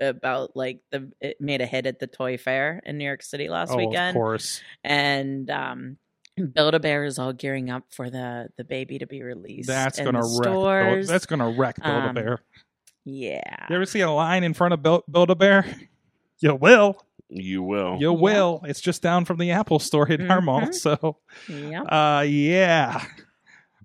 about 0.00 0.56
like 0.56 0.80
the 0.90 1.10
it 1.20 1.40
made 1.40 1.60
a 1.60 1.66
hit 1.66 1.86
at 1.86 1.98
the 1.98 2.06
toy 2.06 2.36
fair 2.38 2.82
in 2.84 2.98
New 2.98 3.04
York 3.04 3.22
City 3.22 3.48
last 3.48 3.76
weekend. 3.76 3.96
Oh, 3.96 4.08
of 4.08 4.14
course. 4.14 4.60
And 4.84 5.50
um 5.50 5.96
Build 6.54 6.74
a 6.74 6.80
Bear 6.80 7.04
is 7.04 7.18
all 7.18 7.32
gearing 7.34 7.68
up 7.70 7.84
for 7.90 8.08
the 8.08 8.48
the 8.56 8.64
baby 8.64 8.98
to 8.98 9.06
be 9.06 9.22
released. 9.22 9.68
That's 9.68 9.98
in 9.98 10.06
gonna 10.06 10.22
the 10.22 10.38
wreck. 10.40 10.42
Build, 10.52 10.62
stores. 10.64 11.08
that's 11.08 11.26
gonna 11.26 11.50
wreck 11.50 11.76
Build 11.82 11.94
a 12.04 12.08
Um, 12.08 12.14
Bear. 12.14 12.38
yeah. 13.04 13.66
You 13.68 13.76
ever 13.76 13.84
see 13.86 14.00
a 14.00 14.10
line 14.10 14.42
in 14.44 14.54
front 14.54 14.72
of 14.74 14.82
Build, 14.82 15.02
Build 15.10 15.30
a 15.30 15.34
Bear? 15.34 15.64
You 16.42 16.54
will. 16.54 16.96
You 17.28 17.62
will. 17.62 17.98
You 18.00 18.14
will. 18.14 18.62
It's 18.64 18.80
just 18.80 19.02
down 19.02 19.26
from 19.26 19.36
the 19.36 19.50
Apple 19.50 19.78
Store 19.78 20.08
in 20.08 20.30
our 20.30 20.40
mall. 20.40 20.72
So, 20.72 21.18
Yep. 21.50 21.84
uh, 21.92 22.24
yeah. 22.26 23.04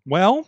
Well, 0.06 0.47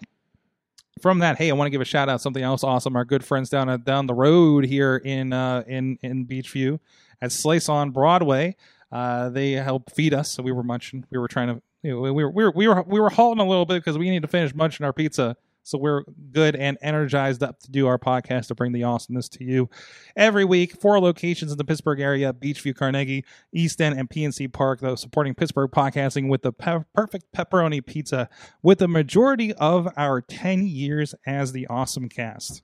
from 1.01 1.19
that, 1.19 1.37
hey, 1.37 1.49
I 1.49 1.53
want 1.53 1.67
to 1.67 1.71
give 1.71 1.81
a 1.81 1.85
shout 1.85 2.09
out 2.09 2.21
something 2.21 2.43
else 2.43 2.63
awesome. 2.63 2.95
Our 2.95 3.05
good 3.05 3.23
friends 3.23 3.49
down 3.49 3.69
at, 3.69 3.83
down 3.83 4.07
the 4.07 4.13
road 4.13 4.65
here 4.65 4.97
in 4.97 5.33
uh, 5.33 5.63
in 5.67 5.97
in 6.01 6.25
Beechview 6.25 6.79
at 7.21 7.31
Slice 7.31 7.69
on 7.69 7.91
Broadway. 7.91 8.55
Uh, 8.91 9.29
they 9.29 9.51
help 9.51 9.91
feed 9.91 10.13
us, 10.13 10.31
so 10.31 10.43
we 10.43 10.51
were 10.51 10.63
munching. 10.63 11.05
We 11.09 11.17
were 11.17 11.27
trying 11.27 11.47
to, 11.47 11.61
you 11.83 11.91
know, 11.91 12.01
we 12.01 12.23
were 12.23 12.31
we 12.31 12.43
were 12.43 12.51
we 12.51 12.67
were 12.67 12.83
we 12.83 12.99
were 12.99 13.09
halting 13.09 13.43
a 13.43 13.47
little 13.47 13.65
bit 13.65 13.75
because 13.75 13.97
we 13.97 14.09
need 14.09 14.21
to 14.21 14.27
finish 14.27 14.53
munching 14.53 14.85
our 14.85 14.93
pizza. 14.93 15.35
So 15.67 15.77
we're 15.77 16.03
good 16.31 16.55
and 16.55 16.77
energized 16.81 17.43
up 17.43 17.59
to 17.59 17.69
do 17.71 17.87
our 17.87 17.97
podcast 17.99 18.47
to 18.47 18.55
bring 18.55 18.71
the 18.71 18.83
awesomeness 18.85 19.27
to 19.29 19.43
you 19.43 19.69
every 20.15 20.45
week. 20.45 20.79
Four 20.79 20.99
locations 21.01 21.51
in 21.51 21.57
the 21.57 21.65
Pittsburgh 21.65 21.99
area: 21.99 22.31
Beechview, 22.31 22.73
Carnegie, 22.73 23.25
East 23.53 23.81
End, 23.81 23.99
and 23.99 24.09
PNC 24.09 24.51
Park. 24.53 24.79
Though 24.79 24.95
supporting 24.95 25.33
Pittsburgh 25.35 25.69
podcasting 25.69 26.29
with 26.29 26.41
the 26.41 26.53
pe- 26.53 26.85
perfect 26.95 27.25
pepperoni 27.35 27.85
pizza, 27.85 28.29
with 28.63 28.79
the 28.79 28.87
majority 28.87 29.53
of 29.55 29.89
our 29.97 30.21
ten 30.21 30.65
years 30.65 31.13
as 31.25 31.51
the 31.51 31.67
Awesome 31.67 32.07
Cast. 32.07 32.61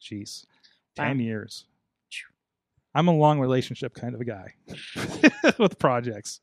Jeez, 0.00 0.44
ten 0.94 1.18
Wow. 1.18 1.24
years. 1.24 1.66
I'm 2.94 3.08
a 3.08 3.14
long 3.14 3.40
relationship 3.40 3.94
kind 3.94 4.14
of 4.14 4.20
a 4.20 4.24
guy 4.24 4.54
with 5.58 5.78
projects. 5.78 6.40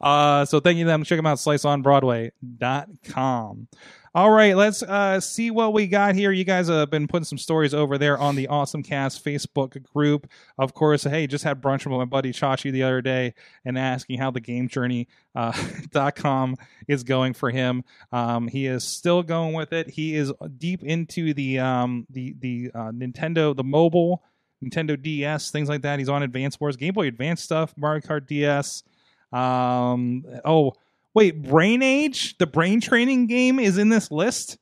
Uh, 0.00 0.44
so 0.44 0.60
thank 0.60 0.78
you 0.78 0.84
to 0.84 0.88
them. 0.88 1.02
Check 1.04 1.18
them 1.18 1.26
out, 1.26 1.38
sliceonbroadway.com. 1.38 3.68
All 4.14 4.30
right, 4.30 4.54
let's 4.54 4.82
uh, 4.82 5.20
see 5.20 5.50
what 5.50 5.72
we 5.72 5.86
got 5.86 6.14
here. 6.14 6.32
You 6.32 6.44
guys 6.44 6.68
have 6.68 6.90
been 6.90 7.08
putting 7.08 7.24
some 7.24 7.38
stories 7.38 7.72
over 7.72 7.96
there 7.96 8.18
on 8.18 8.36
the 8.36 8.48
Awesome 8.48 8.82
Cast 8.82 9.24
Facebook 9.24 9.82
group. 9.94 10.30
Of 10.58 10.74
course, 10.74 11.04
hey, 11.04 11.26
just 11.26 11.44
had 11.44 11.62
brunch 11.62 11.86
with 11.86 11.96
my 11.96 12.04
buddy 12.04 12.30
Chachi 12.30 12.70
the 12.70 12.82
other 12.82 13.00
day 13.00 13.32
and 13.64 13.78
asking 13.78 14.18
how 14.18 14.30
the 14.30 14.40
game 14.40 14.68
journey 14.68 15.08
uh, 15.34 15.52
dot 15.92 16.14
com 16.14 16.56
is 16.86 17.04
going 17.04 17.32
for 17.32 17.48
him. 17.48 17.84
Um, 18.12 18.48
he 18.48 18.66
is 18.66 18.84
still 18.84 19.22
going 19.22 19.54
with 19.54 19.72
it. 19.72 19.88
He 19.88 20.14
is 20.14 20.30
deep 20.58 20.82
into 20.82 21.32
the 21.32 21.60
um, 21.60 22.06
the 22.10 22.34
the 22.38 22.70
uh, 22.74 22.90
Nintendo, 22.90 23.56
the 23.56 23.64
mobile 23.64 24.22
Nintendo 24.62 25.00
DS, 25.00 25.50
things 25.50 25.70
like 25.70 25.80
that. 25.82 25.98
He's 25.98 26.10
on 26.10 26.22
Advance 26.22 26.60
Wars, 26.60 26.76
Game 26.76 26.92
Boy 26.92 27.06
Advance 27.06 27.42
stuff, 27.42 27.72
Mario 27.78 28.02
Kart 28.02 28.26
DS. 28.26 28.82
Um, 29.32 30.24
oh, 30.44 30.72
wait, 31.14 31.42
Brain 31.42 31.82
Age, 31.82 32.36
the 32.38 32.46
brain 32.46 32.80
training 32.80 33.26
game, 33.26 33.58
is 33.58 33.78
in 33.78 33.88
this 33.88 34.10
list 34.10 34.58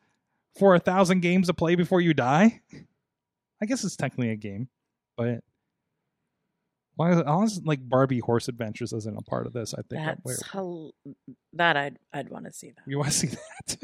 for 0.58 0.74
a 0.74 0.78
thousand 0.78 1.20
games 1.20 1.46
to 1.48 1.54
play 1.54 1.74
before 1.74 2.00
you 2.00 2.14
die. 2.14 2.60
I 3.62 3.66
guess 3.66 3.84
it's 3.84 3.96
technically 3.96 4.30
a 4.30 4.36
game, 4.36 4.68
but 5.16 5.40
why 6.96 7.12
is 7.12 7.18
it, 7.18 7.26
is, 7.44 7.64
like 7.64 7.86
Barbie 7.88 8.18
Horse 8.18 8.48
Adventures 8.48 8.92
isn't 8.92 9.16
a 9.16 9.22
part 9.22 9.46
of 9.46 9.52
this? 9.52 9.72
I 9.74 9.82
think 9.82 10.02
That's 10.24 10.42
hel- 10.48 10.94
that 11.54 11.76
I'd 11.76 11.98
I'd 12.12 12.28
want 12.28 12.44
to 12.44 12.52
see 12.52 12.70
that. 12.70 12.82
you 12.86 12.98
want 12.98 13.10
to 13.10 13.16
see 13.16 13.26
that 13.68 13.78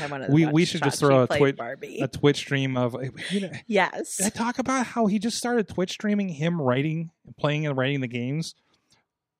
I 0.00 0.06
want 0.06 0.30
We- 0.30 0.46
we 0.46 0.64
should 0.64 0.82
just 0.82 1.00
throw 1.00 1.24
a 1.24 1.26
Twitch- 1.26 1.56
Barbie. 1.56 1.98
a 2.00 2.08
Twitch 2.08 2.36
stream 2.38 2.76
of. 2.76 2.96
You 3.30 3.40
know, 3.42 3.50
yes. 3.66 4.16
Did 4.16 4.26
I 4.26 4.30
talk 4.30 4.58
about 4.58 4.86
how 4.86 5.06
he 5.06 5.18
just 5.18 5.38
started 5.38 5.68
Twitch 5.68 5.90
streaming 5.92 6.28
him 6.28 6.60
writing, 6.60 7.10
playing 7.38 7.66
and 7.66 7.76
writing 7.76 8.00
the 8.00 8.08
games? 8.08 8.54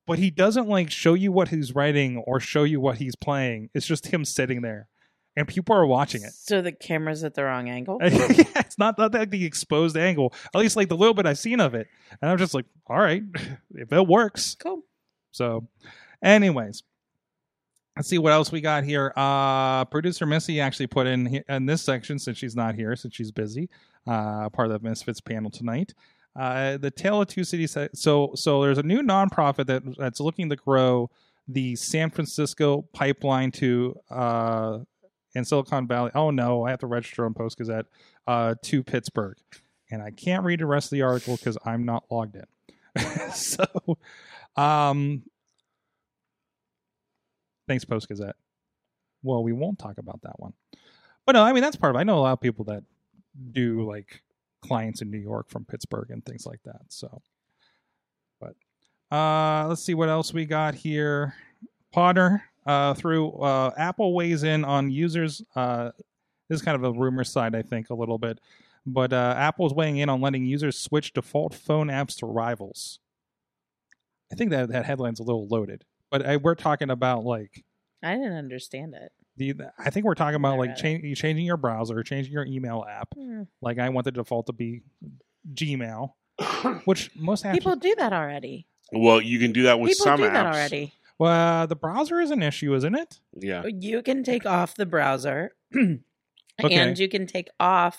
But 0.06 0.18
he 0.18 0.30
doesn't 0.30 0.68
like 0.68 0.90
show 0.90 1.14
you 1.14 1.30
what 1.30 1.48
he's 1.48 1.74
writing 1.74 2.18
or 2.18 2.40
show 2.40 2.64
you 2.64 2.80
what 2.80 2.98
he's 2.98 3.14
playing. 3.14 3.70
It's 3.74 3.86
just 3.86 4.08
him 4.08 4.24
sitting 4.24 4.62
there, 4.62 4.88
and 5.36 5.46
people 5.46 5.76
are 5.76 5.86
watching 5.86 6.22
it. 6.22 6.32
So 6.32 6.60
the 6.60 6.72
camera's 6.72 7.22
at 7.22 7.34
the 7.34 7.44
wrong 7.44 7.68
angle. 7.68 7.98
yeah, 8.02 8.08
it's 8.56 8.78
not 8.78 8.98
not 8.98 9.14
like 9.14 9.30
the 9.30 9.44
exposed 9.44 9.96
angle. 9.96 10.34
At 10.54 10.60
least 10.60 10.76
like 10.76 10.88
the 10.88 10.96
little 10.96 11.14
bit 11.14 11.26
I've 11.26 11.38
seen 11.38 11.60
of 11.60 11.74
it, 11.74 11.86
and 12.20 12.30
I'm 12.30 12.38
just 12.38 12.54
like, 12.54 12.66
all 12.86 12.98
right, 12.98 13.22
if 13.74 13.92
it 13.92 14.06
works. 14.06 14.56
cool. 14.56 14.82
So, 15.30 15.66
anyways, 16.22 16.82
let's 17.96 18.08
see 18.08 18.18
what 18.18 18.32
else 18.32 18.52
we 18.52 18.60
got 18.60 18.84
here. 18.84 19.12
Uh, 19.16 19.84
producer 19.86 20.26
Missy 20.26 20.60
actually 20.60 20.88
put 20.88 21.06
in 21.06 21.42
in 21.48 21.66
this 21.66 21.82
section 21.82 22.18
since 22.18 22.38
she's 22.38 22.56
not 22.56 22.74
here, 22.74 22.96
since 22.96 23.14
she's 23.14 23.30
busy. 23.30 23.68
Uh, 24.06 24.48
part 24.48 24.70
of 24.70 24.82
the 24.82 24.88
Misfits 24.88 25.20
panel 25.20 25.50
tonight. 25.50 25.94
Uh, 26.34 26.78
the 26.78 26.90
Tale 26.90 27.20
of 27.20 27.28
Two 27.28 27.44
Cities. 27.44 27.76
So, 27.94 28.30
so 28.34 28.62
there's 28.62 28.78
a 28.78 28.82
new 28.82 29.02
nonprofit 29.02 29.66
that 29.66 29.82
that's 29.96 30.20
looking 30.20 30.48
to 30.48 30.56
grow 30.56 31.10
the 31.48 31.76
San 31.76 32.10
Francisco 32.10 32.82
pipeline 32.92 33.50
to 33.52 33.98
uh, 34.10 34.78
in 35.34 35.44
Silicon 35.44 35.86
Valley. 35.86 36.10
Oh 36.14 36.30
no, 36.30 36.64
I 36.64 36.70
have 36.70 36.80
to 36.80 36.86
register 36.86 37.24
on 37.24 37.34
Post 37.34 37.58
Gazette 37.58 37.86
uh, 38.26 38.54
to 38.62 38.82
Pittsburgh, 38.82 39.36
and 39.90 40.02
I 40.02 40.10
can't 40.10 40.44
read 40.44 40.60
the 40.60 40.66
rest 40.66 40.86
of 40.86 40.90
the 40.90 41.02
article 41.02 41.36
because 41.36 41.58
I'm 41.64 41.84
not 41.84 42.04
logged 42.10 42.36
in. 42.36 43.30
so, 43.32 43.66
um, 44.56 45.22
thanks, 47.68 47.84
Post 47.84 48.08
Gazette. 48.08 48.36
Well, 49.22 49.42
we 49.42 49.52
won't 49.52 49.78
talk 49.78 49.98
about 49.98 50.22
that 50.22 50.38
one, 50.38 50.52
but 51.26 51.32
no, 51.32 51.42
I 51.42 51.52
mean 51.52 51.62
that's 51.62 51.76
part 51.76 51.94
of. 51.94 51.98
it. 51.98 52.00
I 52.00 52.04
know 52.04 52.18
a 52.18 52.20
lot 52.20 52.32
of 52.32 52.40
people 52.40 52.64
that 52.66 52.84
do 53.52 53.86
like 53.86 54.22
clients 54.62 55.02
in 55.02 55.10
New 55.10 55.18
York 55.18 55.50
from 55.50 55.64
Pittsburgh 55.64 56.10
and 56.10 56.24
things 56.24 56.46
like 56.46 56.62
that. 56.64 56.82
So, 56.88 57.20
but 58.40 58.54
uh, 59.14 59.66
let's 59.68 59.82
see 59.84 59.94
what 59.94 60.08
else 60.08 60.32
we 60.32 60.46
got 60.46 60.74
here. 60.74 61.34
Potter 61.92 62.42
uh, 62.66 62.94
through 62.94 63.32
uh, 63.32 63.72
Apple 63.76 64.14
weighs 64.14 64.42
in 64.44 64.64
on 64.64 64.90
users. 64.90 65.42
Uh, 65.54 65.90
this 66.48 66.60
is 66.60 66.62
kind 66.62 66.76
of 66.76 66.84
a 66.84 66.98
rumor 66.98 67.24
side, 67.24 67.54
I 67.54 67.62
think, 67.62 67.90
a 67.90 67.94
little 67.94 68.18
bit, 68.18 68.38
but 68.86 69.12
uh, 69.12 69.34
Apple's 69.36 69.74
weighing 69.74 69.98
in 69.98 70.08
on 70.08 70.20
letting 70.20 70.44
users 70.44 70.78
switch 70.78 71.12
default 71.12 71.54
phone 71.54 71.88
apps 71.88 72.18
to 72.18 72.26
rivals. 72.26 72.98
I 74.30 74.34
think 74.34 74.50
that 74.50 74.70
that 74.70 74.86
headline's 74.86 75.20
a 75.20 75.24
little 75.24 75.46
loaded, 75.46 75.84
but 76.10 76.24
I, 76.24 76.36
we're 76.38 76.54
talking 76.54 76.90
about 76.90 77.24
like 77.24 77.64
I 78.02 78.14
didn't 78.14 78.36
understand 78.36 78.94
it. 78.94 79.12
The, 79.36 79.54
I 79.78 79.90
think 79.90 80.04
we're 80.04 80.14
talking 80.14 80.36
about 80.36 80.58
like 80.58 80.68
read 80.70 80.78
it. 80.78 80.82
change, 80.82 81.18
changing 81.18 81.46
your 81.46 81.56
browser, 81.56 82.02
changing 82.02 82.32
your 82.32 82.44
email 82.46 82.84
app. 82.88 83.08
Hmm. 83.16 83.42
Like 83.60 83.78
I 83.78 83.88
want 83.88 84.04
the 84.04 84.12
default 84.12 84.46
to 84.46 84.52
be 84.52 84.82
Gmail, 85.54 86.12
which 86.84 87.10
most 87.16 87.44
apps. 87.44 87.54
People 87.54 87.76
do 87.76 87.94
that 87.96 88.12
already. 88.12 88.66
Well, 88.92 89.20
you 89.20 89.38
can 89.38 89.52
do 89.52 89.62
that 89.64 89.80
with 89.80 89.90
People 89.92 90.04
some 90.04 90.16
do 90.20 90.26
apps. 90.26 90.32
that 90.34 90.46
already. 90.46 90.92
well, 91.18 91.66
the 91.66 91.76
browser 91.76 92.20
is 92.20 92.30
an 92.30 92.42
issue, 92.42 92.74
isn't 92.74 92.94
it? 92.94 93.20
Yeah. 93.34 93.62
You 93.66 94.02
can 94.02 94.22
take 94.22 94.44
off 94.44 94.74
the 94.74 94.84
browser 94.86 95.52
Okay. 95.74 96.74
and 96.74 96.98
you 96.98 97.08
can 97.08 97.26
take 97.26 97.48
off 97.58 97.98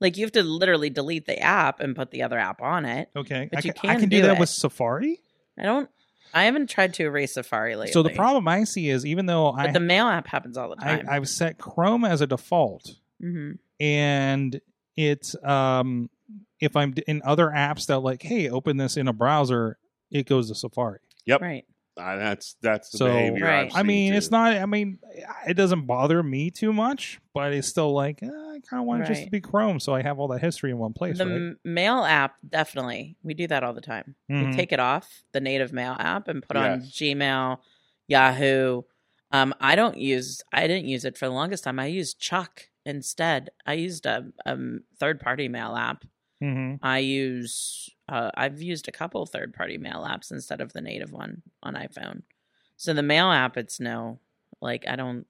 like 0.00 0.16
you 0.16 0.24
have 0.24 0.32
to 0.32 0.44
literally 0.44 0.90
delete 0.90 1.26
the 1.26 1.38
app 1.40 1.80
and 1.80 1.96
put 1.96 2.12
the 2.12 2.22
other 2.22 2.38
app 2.38 2.62
on 2.62 2.84
it. 2.84 3.08
Okay, 3.16 3.48
But 3.52 3.64
I 3.64 3.68
you 3.68 3.72
can, 3.72 3.90
I 3.90 3.92
can 3.94 4.00
can 4.02 4.08
do 4.10 4.16
do 4.18 4.22
that 4.28 4.36
it. 4.36 4.40
with 4.40 4.48
Safari. 4.48 5.18
I 5.58 5.64
don't 5.64 5.90
I 6.34 6.44
haven't 6.44 6.68
tried 6.68 6.94
to 6.94 7.04
erase 7.04 7.34
Safari 7.34 7.76
lately. 7.76 7.92
So 7.92 8.02
the 8.02 8.10
problem 8.10 8.46
I 8.48 8.64
see 8.64 8.88
is 8.88 9.04
even 9.06 9.26
though 9.26 9.52
but 9.52 9.70
I, 9.70 9.72
the 9.72 9.80
mail 9.80 10.06
app 10.06 10.26
happens 10.26 10.56
all 10.56 10.70
the 10.70 10.76
time. 10.76 11.06
I've 11.08 11.28
set 11.28 11.58
Chrome 11.58 12.04
as 12.04 12.20
a 12.20 12.26
default, 12.26 12.96
hmm 13.20 13.52
and 13.80 14.60
it's 14.96 15.36
um 15.44 16.10
if 16.60 16.74
I'm 16.76 16.92
in 17.06 17.22
other 17.24 17.48
apps 17.48 17.86
that 17.86 18.00
like, 18.00 18.22
hey, 18.22 18.48
open 18.50 18.76
this 18.76 18.96
in 18.96 19.06
a 19.06 19.12
browser, 19.12 19.78
it 20.10 20.26
goes 20.26 20.48
to 20.48 20.54
Safari. 20.54 20.98
Yep. 21.26 21.40
Right. 21.40 21.64
Uh, 21.98 22.16
that's 22.16 22.56
that's 22.62 22.90
the 22.90 22.98
So- 22.98 23.06
behavior. 23.06 23.44
Right. 23.44 23.70
I've 23.72 23.76
I 23.76 23.82
mean, 23.82 24.12
too. 24.12 24.18
it's 24.18 24.30
not. 24.30 24.56
I 24.56 24.66
mean, 24.66 24.98
it 25.46 25.54
doesn't 25.54 25.86
bother 25.86 26.22
me 26.22 26.50
too 26.50 26.72
much, 26.72 27.20
but 27.34 27.52
it's 27.52 27.66
still 27.68 27.92
like 27.92 28.22
eh, 28.22 28.26
I 28.26 28.60
kind 28.68 28.80
of 28.80 28.84
want 28.86 29.02
it 29.02 29.06
just 29.08 29.24
to 29.24 29.30
be 29.30 29.40
Chrome, 29.40 29.80
so 29.80 29.94
I 29.94 30.02
have 30.02 30.18
all 30.18 30.28
that 30.28 30.40
history 30.40 30.70
in 30.70 30.78
one 30.78 30.92
place. 30.92 31.18
the 31.18 31.26
right? 31.26 31.34
m- 31.34 31.58
mail 31.64 32.04
app 32.04 32.36
definitely. 32.48 33.16
We 33.22 33.34
do 33.34 33.46
that 33.48 33.64
all 33.64 33.74
the 33.74 33.80
time. 33.80 34.14
Mhm. 34.30 34.50
We 34.50 34.56
take 34.56 34.72
it 34.72 34.80
off 34.80 35.22
the 35.32 35.40
native 35.40 35.72
mail 35.72 35.96
app 35.98 36.28
and 36.28 36.42
put 36.46 36.56
on 36.56 36.82
Gmail, 36.82 37.58
Yahoo. 38.06 38.82
Um, 39.30 39.54
I 39.60 39.76
don't 39.76 39.98
use. 39.98 40.42
I 40.52 40.66
didn't 40.66 40.86
use 40.86 41.04
it 41.04 41.18
for 41.18 41.26
the 41.26 41.32
longest 41.32 41.64
time. 41.64 41.78
I 41.78 41.86
used 41.86 42.18
Chuck 42.18 42.68
instead. 42.86 43.50
I 43.66 43.74
used 43.74 44.06
a, 44.06 44.26
a 44.46 44.56
third 44.98 45.20
party 45.20 45.48
mail 45.48 45.76
app. 45.76 46.04
Mhm. 46.42 46.78
I 46.82 46.98
use. 46.98 47.90
Uh, 48.08 48.30
I've 48.34 48.62
used 48.62 48.88
a 48.88 48.92
couple 48.92 49.24
third 49.26 49.52
party 49.54 49.76
mail 49.78 50.06
apps 50.08 50.30
instead 50.30 50.60
of 50.60 50.72
the 50.72 50.80
native 50.80 51.12
one 51.12 51.42
on 51.62 51.74
iPhone. 51.74 52.22
So 52.76 52.94
the 52.94 53.02
mail 53.02 53.30
app, 53.30 53.56
it's 53.56 53.80
no 53.80 54.18
like 54.60 54.84
I 54.88 54.96
don't. 54.96 55.26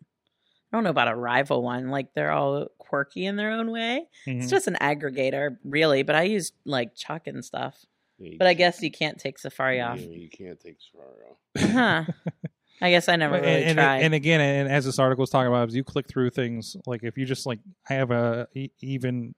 I 0.71 0.77
don't 0.77 0.85
know 0.85 0.91
about 0.91 1.09
a 1.09 1.15
rival 1.17 1.63
one. 1.63 1.89
Like 1.89 2.13
they're 2.15 2.31
all 2.31 2.67
quirky 2.77 3.25
in 3.25 3.37
their 3.37 3.51
own 3.53 3.71
way. 3.71 4.05
It's 4.27 4.47
Mhm. 4.47 4.51
just 4.51 4.67
an 4.69 4.77
aggregator, 4.83 5.57
really. 5.65 6.03
But 6.03 6.15
I 6.15 6.25
use 6.25 6.53
like 6.67 6.95
Chuck 6.95 7.27
and 7.27 7.43
stuff. 7.43 7.87
Yeah, 8.19 8.35
But 8.39 8.49
I 8.49 8.55
guess 8.55 8.83
you 8.83 8.91
can't 8.91 9.19
take 9.19 9.39
Safari 9.39 9.77
yeah, 9.79 9.93
off. 9.93 10.01
You 10.01 10.29
can't 10.29 10.61
take 10.61 10.77
Safari 10.81 11.23
off. 11.31 11.37
Huh. 11.73 12.05
I 12.83 12.91
guess 12.91 13.09
I 13.09 13.17
never 13.17 13.37
and, 13.37 13.45
really 13.47 13.65
and, 13.65 13.77
tried. 13.79 14.03
and 14.03 14.15
again, 14.15 14.41
and 14.41 14.69
as 14.71 14.85
this 14.85 14.99
article 15.01 15.25
is 15.25 15.31
talking 15.31 15.49
about, 15.49 15.69
as 15.69 15.75
you 15.75 15.83
click 15.83 16.07
through 16.07 16.31
things, 16.31 16.77
like 16.87 17.03
if 17.03 17.17
you 17.19 17.25
just 17.25 17.45
like, 17.47 17.59
I 17.89 17.95
have 17.95 18.11
a 18.13 18.47
even, 18.81 19.35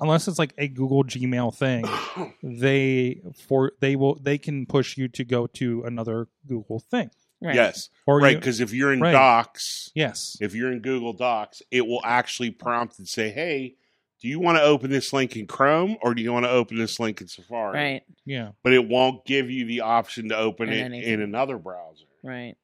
unless 0.00 0.28
it's 0.28 0.38
like 0.38 0.54
a 0.58 0.68
Google 0.68 1.04
Gmail 1.04 1.54
thing, 1.54 1.84
they 2.42 3.20
for 3.46 3.72
they 3.80 3.96
will 3.96 4.16
they 4.20 4.38
can 4.38 4.66
push 4.66 4.96
you 4.96 5.08
to 5.08 5.24
go 5.24 5.46
to 5.48 5.82
another 5.84 6.28
Google 6.46 6.80
thing, 6.80 7.10
right. 7.42 7.54
Yes, 7.54 7.88
or 8.06 8.18
right. 8.20 8.32
you- 8.32 8.38
Because 8.38 8.60
if 8.60 8.72
you're 8.72 8.92
in 8.92 9.00
Right. 9.00 9.12
Docs, 9.12 9.90
yes, 9.94 10.36
if 10.40 10.54
you're 10.54 10.72
in 10.72 10.80
Google 10.80 11.12
Docs, 11.12 11.62
it 11.70 11.86
will 11.86 12.00
actually 12.04 12.50
prompt 12.50 12.98
and 12.98 13.08
say, 13.08 13.30
"Hey, 13.30 13.76
do 14.20 14.28
you 14.28 14.38
want 14.40 14.58
to 14.58 14.62
open 14.62 14.90
this 14.90 15.12
link 15.12 15.36
in 15.36 15.46
Chrome 15.46 15.96
or 16.02 16.14
do 16.14 16.22
you 16.22 16.32
want 16.32 16.44
to 16.46 16.50
open 16.50 16.78
this 16.78 16.98
link 17.00 17.20
in 17.20 17.28
Safari?" 17.28 17.78
Right. 17.78 18.02
yeah, 18.24 18.50
But 18.62 18.72
it 18.72 18.86
won't 18.88 19.24
give 19.26 19.50
you 19.50 19.64
the 19.66 19.80
option 19.82 20.28
to 20.30 20.36
open 20.36 20.68
In 20.68 20.74
it 20.74 20.82
anything. 20.82 21.12
in 21.14 21.20
another 21.22 21.58
browser. 21.58 22.04
Right. 22.22 22.54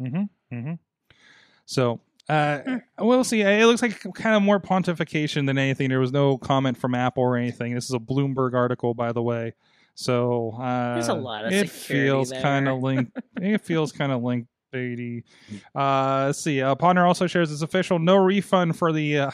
mm-hmm, 0.00 0.24
mm-hmm. 0.54 0.74
So. 1.66 2.00
Uh, 2.30 2.78
we'll 2.98 3.24
see. 3.24 3.40
It 3.40 3.66
looks 3.66 3.82
like 3.82 4.00
kind 4.14 4.36
of 4.36 4.42
more 4.42 4.60
pontification 4.60 5.46
than 5.46 5.58
anything. 5.58 5.88
There 5.88 5.98
was 5.98 6.12
no 6.12 6.38
comment 6.38 6.76
from 6.78 6.94
Apple 6.94 7.24
or 7.24 7.36
anything. 7.36 7.74
This 7.74 7.86
is 7.86 7.92
a 7.94 7.98
Bloomberg 7.98 8.54
article, 8.54 8.94
by 8.94 9.12
the 9.12 9.22
way. 9.22 9.54
So 9.94 10.52
uh, 10.60 10.94
There's 10.94 11.08
a 11.08 11.14
lot 11.14 11.44
of 11.44 11.52
it 11.52 11.68
security 11.70 12.06
feels 12.06 12.32
kind 12.32 12.68
of 12.68 12.78
linked. 12.82 13.18
it 13.36 13.60
feels 13.62 13.90
kind 13.92 14.12
of 14.12 14.22
linked 14.22 14.48
baity. 14.72 15.24
Uh, 15.74 16.26
let's 16.26 16.40
see. 16.40 16.62
Uh, 16.62 16.74
Ponder 16.76 17.04
also 17.04 17.26
shares 17.26 17.50
its 17.50 17.62
official 17.62 17.98
no 17.98 18.16
refund 18.16 18.78
for 18.78 18.92
the 18.92 19.18
uh, 19.18 19.30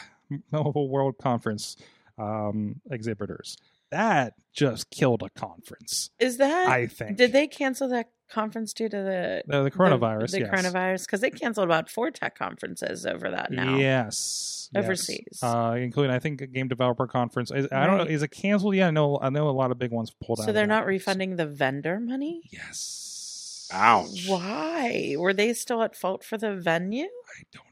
Mobile 0.51 0.89
World 0.89 1.17
Conference 1.21 1.77
um, 2.17 2.81
exhibitors. 2.89 3.57
That 3.91 4.33
just 4.53 4.89
killed 4.89 5.23
a 5.23 5.29
conference. 5.39 6.09
Is 6.19 6.37
that? 6.37 6.67
I 6.67 6.87
think. 6.87 7.17
Did 7.17 7.31
they 7.31 7.47
cancel 7.47 7.87
that 7.89 8.09
conference 8.29 8.73
due 8.73 8.89
to 8.89 8.97
the 8.97 9.43
the, 9.47 9.63
the 9.63 9.71
coronavirus? 9.71 10.31
The, 10.31 10.39
yes. 10.41 10.49
coronavirus 10.49 11.05
because 11.05 11.21
they 11.21 11.29
canceled 11.29 11.65
about 11.65 11.89
four 11.89 12.11
tech 12.11 12.37
conferences 12.37 13.05
over 13.05 13.29
that 13.31 13.51
now. 13.51 13.77
Yes. 13.77 14.69
yes. 14.73 14.83
Overseas. 14.83 15.39
uh, 15.41 15.75
including 15.77 16.13
I 16.13 16.19
think 16.19 16.41
a 16.41 16.47
game 16.47 16.67
developer 16.67 17.07
conference. 17.07 17.51
Is, 17.51 17.67
I 17.71 17.85
don't 17.85 17.97
know. 17.97 18.03
Is 18.03 18.23
it 18.23 18.29
canceled? 18.29 18.75
Yeah, 18.75 18.87
I 18.87 18.91
know. 18.91 19.19
I 19.21 19.29
know 19.29 19.49
a 19.49 19.51
lot 19.51 19.71
of 19.71 19.79
big 19.79 19.91
ones 19.91 20.11
pulled 20.23 20.39
out. 20.39 20.45
So 20.45 20.51
they're 20.51 20.67
that. 20.67 20.73
not 20.73 20.85
refunding 20.85 21.35
the 21.35 21.45
vendor 21.45 21.99
money. 21.99 22.41
Yes. 22.51 23.69
Ouch. 23.71 24.27
Why 24.27 25.15
were 25.17 25.33
they 25.33 25.53
still 25.53 25.81
at 25.83 25.95
fault 25.95 26.23
for 26.23 26.37
the 26.37 26.55
venue? 26.55 27.05
I 27.05 27.43
don't 27.51 27.63
know. 27.63 27.67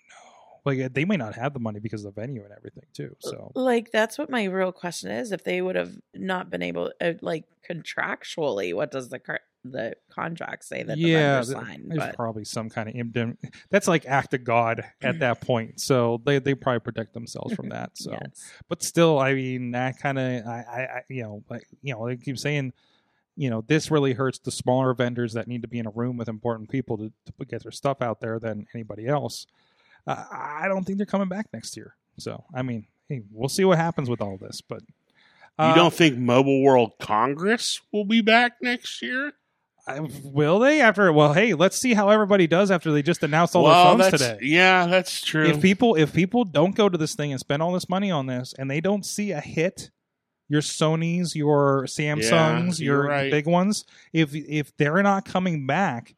Like 0.66 0.94
they 0.94 1.06
may 1.06 1.18
not 1.18 1.36
have 1.36 1.54
the 1.54 1.60
money 1.60 1.80
because 1.80 2.04
of 2.04 2.14
the 2.16 2.22
venue 2.22 2.44
and 2.44 2.52
everything 2.52 2.84
too. 2.94 3.16
So 3.20 3.52
Like 3.56 3.92
that's 3.92 4.18
what 4.18 4.30
my 4.30 4.46
real 4.46 4.72
question 4.72 5.12
is. 5.12 5.32
If 5.32 5.44
they 5.44 5.62
would 5.62 5.76
have 5.76 5.96
not 6.14 6.50
been 6.50 6.62
able, 6.62 6.92
uh, 7.00 7.14
like 7.22 7.46
contractually, 7.70 8.74
what 8.74 8.92
does 8.92 9.10
the 9.10 9.20
car- 9.20 9.42
the 9.72 9.96
contract 10.10 10.64
say 10.66 10.84
that 10.84 10.96
the 10.96 11.02
yeah, 11.02 11.42
vendor 11.42 11.54
th- 11.54 11.66
signed? 11.66 11.86
there's 11.88 12.00
But 12.00 12.16
probably 12.16 12.46
some 12.46 12.70
kind 12.70 12.88
of 12.90 12.96
indem- 12.96 13.38
That's 13.70 13.88
like 13.88 14.06
act 14.06 14.34
of 14.34 14.44
God 14.44 14.84
at 15.02 15.20
that 15.20 15.42
point. 15.46 15.80
So 15.82 16.22
they 16.26 16.40
they 16.40 16.54
probably 16.56 16.80
protect 16.80 17.14
themselves 17.14 17.54
from 17.56 17.70
that. 17.70 17.92
So, 17.96 18.12
yes, 18.12 18.52
but 18.70 18.84
still, 18.84 19.20
I 19.20 19.34
mean, 19.34 19.72
that 19.72 20.00
kind 20.00 20.18
of 20.20 20.46
I, 20.48 20.66
I 20.68 20.80
I 20.98 21.02
you 21.10 21.24
know 21.24 21.44
like 21.50 21.68
you 21.82 21.94
know 21.94 22.08
they 22.08 22.18
keep 22.18 22.38
saying. 22.38 22.74
You 23.38 23.50
know, 23.50 23.66
this 23.68 23.92
really 23.92 24.14
hurts 24.14 24.40
the 24.40 24.50
smaller 24.50 24.94
vendors 24.94 25.34
that 25.34 25.46
need 25.46 25.64
to 25.64 25.68
be 25.68 25.78
in 25.78 25.86
a 25.86 25.90
room 25.90 26.16
with 26.16 26.30
important 26.30 26.70
people 26.70 26.98
to, 26.98 27.12
to 27.38 27.46
get 27.46 27.64
their 27.64 27.72
stuff 27.74 28.02
out 28.02 28.22
there 28.22 28.40
than 28.40 28.66
anybody 28.74 29.08
else. 29.08 29.46
Uh, 30.08 30.24
I 30.32 30.70
don't 30.70 30.86
think 30.86 31.00
they're 31.00 31.06
coming 31.06 31.28
back 31.28 31.48
next 31.52 31.76
year. 31.76 31.98
So, 32.18 32.46
I 32.54 32.62
mean, 32.62 32.88
hey, 33.10 33.24
we'll 33.34 33.50
see 33.50 33.66
what 33.66 33.78
happens 33.78 34.10
with 34.10 34.22
all 34.22 34.38
this. 34.38 34.62
But 34.62 34.84
You 35.60 35.66
uh, 35.66 35.76
don't 35.76 35.94
think 35.94 36.18
Mobile 36.18 36.62
World 36.64 36.94
Congress 36.98 37.82
will 37.92 38.06
be 38.06 38.22
back 38.22 38.54
next 38.62 39.02
year? 39.02 39.34
I- 39.88 40.08
will 40.24 40.60
they 40.60 40.82
after? 40.82 41.12
Well, 41.12 41.34
hey, 41.34 41.54
let's 41.54 41.78
see 41.78 41.94
how 41.94 42.10
everybody 42.10 42.48
does 42.48 42.72
after 42.72 42.92
they 42.92 43.02
just 43.02 43.24
announced 43.24 43.56
all 43.56 43.64
well, 43.64 43.98
their 43.98 44.10
phones 44.10 44.22
today. 44.22 44.40
Yeah, 44.42 44.88
that's 44.88 45.22
true. 45.22 45.46
If 45.46 45.62
people 45.62 45.96
if 45.96 46.14
people 46.14 46.44
don't 46.44 46.76
go 46.76 46.90
to 46.90 46.98
this 46.98 47.16
thing 47.16 47.32
and 47.32 47.40
spend 47.40 47.62
all 47.62 47.74
this 47.74 47.88
money 47.88 48.12
on 48.12 48.26
this, 48.26 48.54
and 48.58 48.70
they 48.70 48.82
don't 48.82 49.06
see 49.06 49.32
a 49.32 49.42
hit, 49.42 49.92
your 50.50 50.62
Sony's, 50.62 51.36
your 51.36 51.86
Samsungs, 51.86 52.80
you're 52.80 53.04
your 53.04 53.08
right. 53.08 53.32
big 53.32 53.48
ones, 53.48 53.86
if 54.14 54.34
if 54.34 54.76
they're 54.78 55.04
not 55.04 55.26
coming 55.26 55.68
back, 55.68 56.16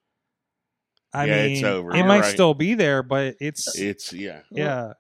I 1.14 1.26
Yeah, 1.26 1.44
mean, 1.48 1.52
it's 1.58 1.64
over. 1.64 1.92
it 1.92 1.98
You're 1.98 2.06
might 2.06 2.22
right. 2.22 2.32
still 2.34 2.54
be 2.54 2.74
there, 2.74 3.02
but 3.02 3.36
it's 3.40 3.78
it's 3.78 4.12
yeah. 4.14 4.42
yeah, 4.52 4.94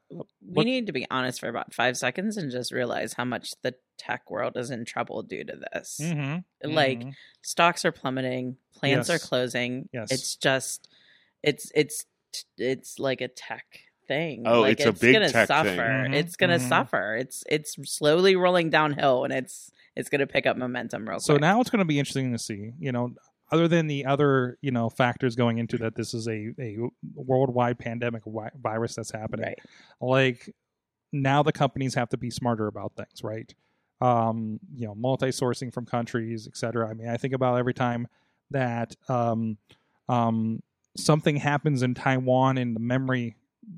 we 0.47 0.63
need 0.63 0.87
to 0.87 0.93
be 0.93 1.05
honest 1.11 1.39
for 1.39 1.49
about 1.49 1.73
five 1.73 1.97
seconds 1.97 2.37
and 2.37 2.49
just 2.51 2.71
realize 2.71 3.13
how 3.13 3.25
much 3.25 3.53
the 3.61 3.75
tech 3.97 4.29
world 4.31 4.55
is 4.55 4.71
in 4.71 4.85
trouble 4.85 5.21
due 5.23 5.43
to 5.43 5.57
this. 5.73 5.99
mhm, 6.01 6.43
Like 6.63 6.99
mhm. 6.99 7.13
stocks 7.41 7.83
are 7.85 7.91
plummeting, 7.91 8.57
plants 8.73 9.09
are 9.09 9.19
closing. 9.19 9.89
Yes. 9.91 10.11
it's 10.11 10.35
just, 10.37 10.87
it's 11.43 11.71
it's 11.75 12.05
it's 12.57 12.99
like 12.99 13.21
a 13.21 13.27
tech 13.27 13.65
thing. 14.07 14.43
Oh, 14.47 14.61
like, 14.61 14.79
it's 14.79 14.85
a 14.85 14.93
big 14.93 15.13
gonna 15.13 15.29
tech 15.29 15.47
thing. 15.49 15.57
suffer. 15.57 16.07
Mhm, 16.07 16.15
It's 16.15 16.35
gonna 16.37 16.57
mhm. 16.59 16.69
suffer. 16.69 17.15
It's 17.17 17.43
it's 17.49 17.75
slowly 17.91 18.35
rolling 18.37 18.69
downhill, 18.69 19.25
and 19.25 19.33
it's 19.33 19.71
it's 19.95 20.09
gonna 20.09 20.27
pick 20.27 20.45
up 20.45 20.55
momentum 20.57 21.01
real 21.07 21.15
quick. 21.17 21.23
So 21.23 21.33
quick. 21.33 21.41
now 21.41 21.59
it's 21.59 21.69
going 21.69 21.79
to 21.79 21.85
be 21.85 21.97
interesting 21.99 22.31
to 22.31 22.37
see, 22.39 22.71
you 22.79 22.91
know, 22.91 23.13
other 23.51 23.67
than 23.67 23.87
the 23.87 24.05
other, 24.05 24.57
you 24.61 24.71
know, 24.71 24.89
factors 24.89 25.35
going 25.35 25.57
into 25.57 25.77
that 25.77 25.95
this 25.95 26.13
is 26.13 26.27
a, 26.27 26.53
a 26.59 26.77
worldwide 27.15 27.79
pandemic 27.79 28.23
wi- 28.25 28.51
virus 28.61 28.95
that's 28.95 29.11
happening. 29.11 29.45
right? 29.45 29.59
Like 30.01 30.53
now 31.11 31.43
the 31.43 31.53
companies 31.53 31.93
have 31.95 32.09
to 32.09 32.17
be 32.17 32.29
smarter 32.29 32.67
about 32.67 32.93
things, 32.95 33.23
right? 33.23 33.53
Um, 34.01 34.59
you 34.75 34.85
know, 34.85 34.95
multi-sourcing 34.95 35.73
from 35.73 35.85
countries, 35.85 36.47
et 36.47 36.57
cetera. 36.57 36.89
I 36.89 36.93
mean, 36.93 37.07
I 37.07 37.17
think 37.17 37.33
about 37.33 37.57
every 37.57 37.73
time 37.73 38.07
that 38.51 38.95
um, 39.07 39.57
um, 40.09 40.61
something 40.97 41.37
happens 41.37 41.83
in 41.83 41.93
Taiwan 41.93 42.57
and 42.57 42.75
the 42.75 42.79
memory, 42.79 43.35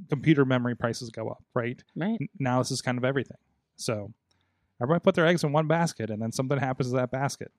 computer 0.10 0.46
memory 0.46 0.76
prices 0.76 1.10
go 1.10 1.30
up, 1.30 1.44
right? 1.54 1.82
Right. 1.96 2.20
now 2.40 2.60
this 2.60 2.72
is 2.72 2.82
kind 2.82 2.98
of 2.98 3.06
everything. 3.06 3.38
So 3.76 4.14
everybody 4.82 5.04
put 5.04 5.16
their 5.16 5.26
eggs 5.26 5.44
in 5.44 5.52
one 5.52 5.68
basket, 5.68 6.10
and 6.10 6.22
then 6.22 6.32
something 6.32 6.58
happens 6.58 6.90
to 6.90 6.96
that 6.98 7.12
basket. 7.12 7.52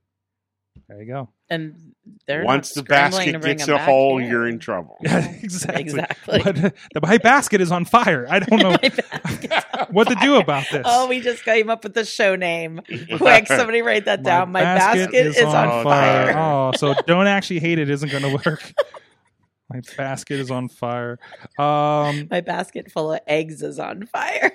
There 0.89 1.01
you 1.01 1.07
go. 1.07 1.29
And 1.49 1.95
they're 2.27 2.45
Once 2.45 2.73
the 2.75 2.83
basket 2.83 3.41
gets 3.43 3.69
a 3.69 3.79
hole, 3.79 4.19
here. 4.19 4.29
you're 4.29 4.49
in 4.49 4.59
trouble. 4.59 4.97
Yeah, 5.01 5.29
exactly. 5.43 5.83
Exactly. 5.83 6.41
But 6.43 6.65
uh, 6.65 6.71
the 6.95 7.01
my 7.01 7.19
basket 7.19 7.61
is 7.61 7.71
on 7.71 7.85
fire. 7.85 8.27
I 8.29 8.41
don't 8.41 8.61
know 8.61 8.71
My 8.83 8.89
basket's 8.89 9.65
on 9.79 9.87
what 9.93 10.09
to 10.09 10.17
do 10.17 10.37
about 10.37 10.67
this. 10.71 10.83
Oh, 10.85 11.07
we 11.09 11.21
just 11.21 11.45
came 11.45 11.71
up 11.71 11.85
with 11.85 11.95
the 11.95 12.05
show 12.05 12.35
name. 12.35 12.81
Quick, 13.17 13.47
somebody 13.47 13.83
write 13.83 14.07
that 14.07 14.23
down. 14.25 14.51
My 14.51 14.63
basket, 14.63 15.15
is, 15.15 15.39
on, 15.43 15.85
fire. 15.85 16.37
Oh, 16.37 16.73
so 16.77 16.95
don't 17.07 17.27
actually 17.27 17.61
hate 17.61 17.79
it 17.79 17.89
isn't 17.89 18.11
going 18.11 18.23
to 18.25 18.41
work. 18.45 18.73
My 19.69 19.81
basket 19.97 20.41
is 20.41 20.51
on 20.51 20.69
fire. 20.69 21.21
Um, 21.57 22.27
My 22.31 22.41
basket 22.41 22.91
full 22.91 23.13
of 23.13 23.21
eggs 23.29 23.63
is 23.63 23.79
on 23.79 24.07
fire. 24.07 24.51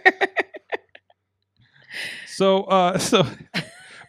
so, 2.28 2.64
uh, 2.64 2.98
so 2.98 3.26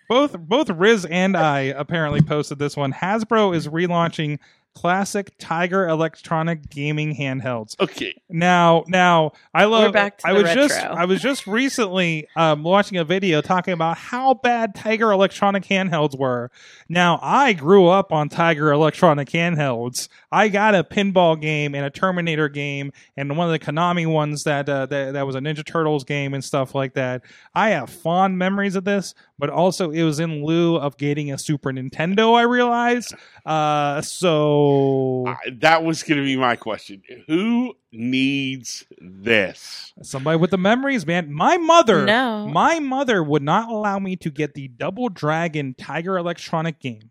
both 0.09 0.39
both 0.39 0.71
Riz 0.71 1.05
and 1.05 1.37
I 1.37 1.61
apparently 1.61 2.23
posted 2.23 2.59
this 2.59 2.77
one. 2.77 2.93
Hasbro 2.93 3.55
is 3.55 3.69
relaunching 3.69 4.39
classic 4.77 5.33
Tiger 5.39 5.89
electronic 5.89 6.69
gaming 6.69 7.17
handhelds. 7.17 7.81
Okay. 7.81 8.15
Now, 8.29 8.85
now 8.89 9.33
I 9.55 9.65
love. 9.65 9.85
We're 9.85 9.93
back 9.93 10.19
to 10.19 10.29
I 10.29 10.35
the 10.35 10.43
was 10.43 10.53
just. 10.53 10.79
I 10.79 11.07
was 11.07 11.23
just 11.23 11.47
recently 11.47 12.29
um, 12.37 12.63
watching 12.63 12.99
a 12.99 13.05
video 13.05 13.41
talking 13.41 13.73
about 13.73 13.97
how 13.97 14.35
bad 14.35 14.75
Tiger 14.75 15.11
electronic 15.13 15.65
handhelds 15.65 16.17
were. 16.17 16.51
Now, 16.91 17.19
I 17.23 17.55
grew 17.55 17.87
up 17.87 18.13
on 18.13 18.29
Tiger 18.29 18.71
electronic 18.71 19.31
handhelds. 19.31 20.09
I 20.31 20.49
got 20.49 20.75
a 20.75 20.85
pinball 20.85 21.41
game 21.41 21.75
and 21.75 21.87
a 21.87 21.91
Terminator 21.91 22.51
game 22.51 22.93
and 23.17 23.35
one 23.35 23.51
of 23.51 23.59
the 23.59 23.65
Konami 23.65 24.07
ones 24.07 24.45
that 24.45 24.69
uh, 24.69 24.85
that, 24.87 25.15
that 25.15 25.27
was 25.27 25.37
a 25.37 25.41
Ninja 25.41 25.65
Turtles 25.65 26.05
game 26.05 26.35
and 26.35 26.45
stuff 26.45 26.75
like 26.75 26.93
that. 26.95 27.23
I 27.55 27.71
have 27.71 27.89
fond 27.89 28.37
memories 28.37 28.77
of 28.77 28.85
this, 28.85 29.15
but 29.39 29.51
also 29.51 29.91
it 29.91 30.03
was 30.03 30.19
in 30.21 30.45
lieu 30.45 30.77
of 30.77 30.97
getting 30.97 31.33
a 31.33 31.39
Super 31.39 31.71
Nintendo. 31.73 32.35
I 32.39 32.43
realized. 32.43 33.15
Uh, 33.45 34.01
so 34.03 35.25
I, 35.27 35.37
that 35.61 35.85
was 35.85 36.03
going 36.03 36.19
to 36.19 36.25
be 36.25 36.37
my 36.37 36.57
question. 36.57 37.03
Who 37.27 37.75
needs 37.93 38.85
this? 39.01 39.93
Somebody 40.03 40.39
with 40.39 40.51
the 40.51 40.59
memories, 40.59 41.07
man. 41.07 41.33
My 41.33 41.57
mother, 41.57 42.05
No. 42.05 42.47
my 42.49 42.81
mother 42.81 43.23
would 43.23 43.43
not 43.43 43.69
allow 43.71 43.99
me 43.99 44.17
to 44.17 44.31
get 44.31 44.55
the 44.55 44.69
Double 44.69 45.09
Dragon 45.09 45.75
Tiger 45.77 46.17
Electronic 46.17 46.81
game. 46.81 47.11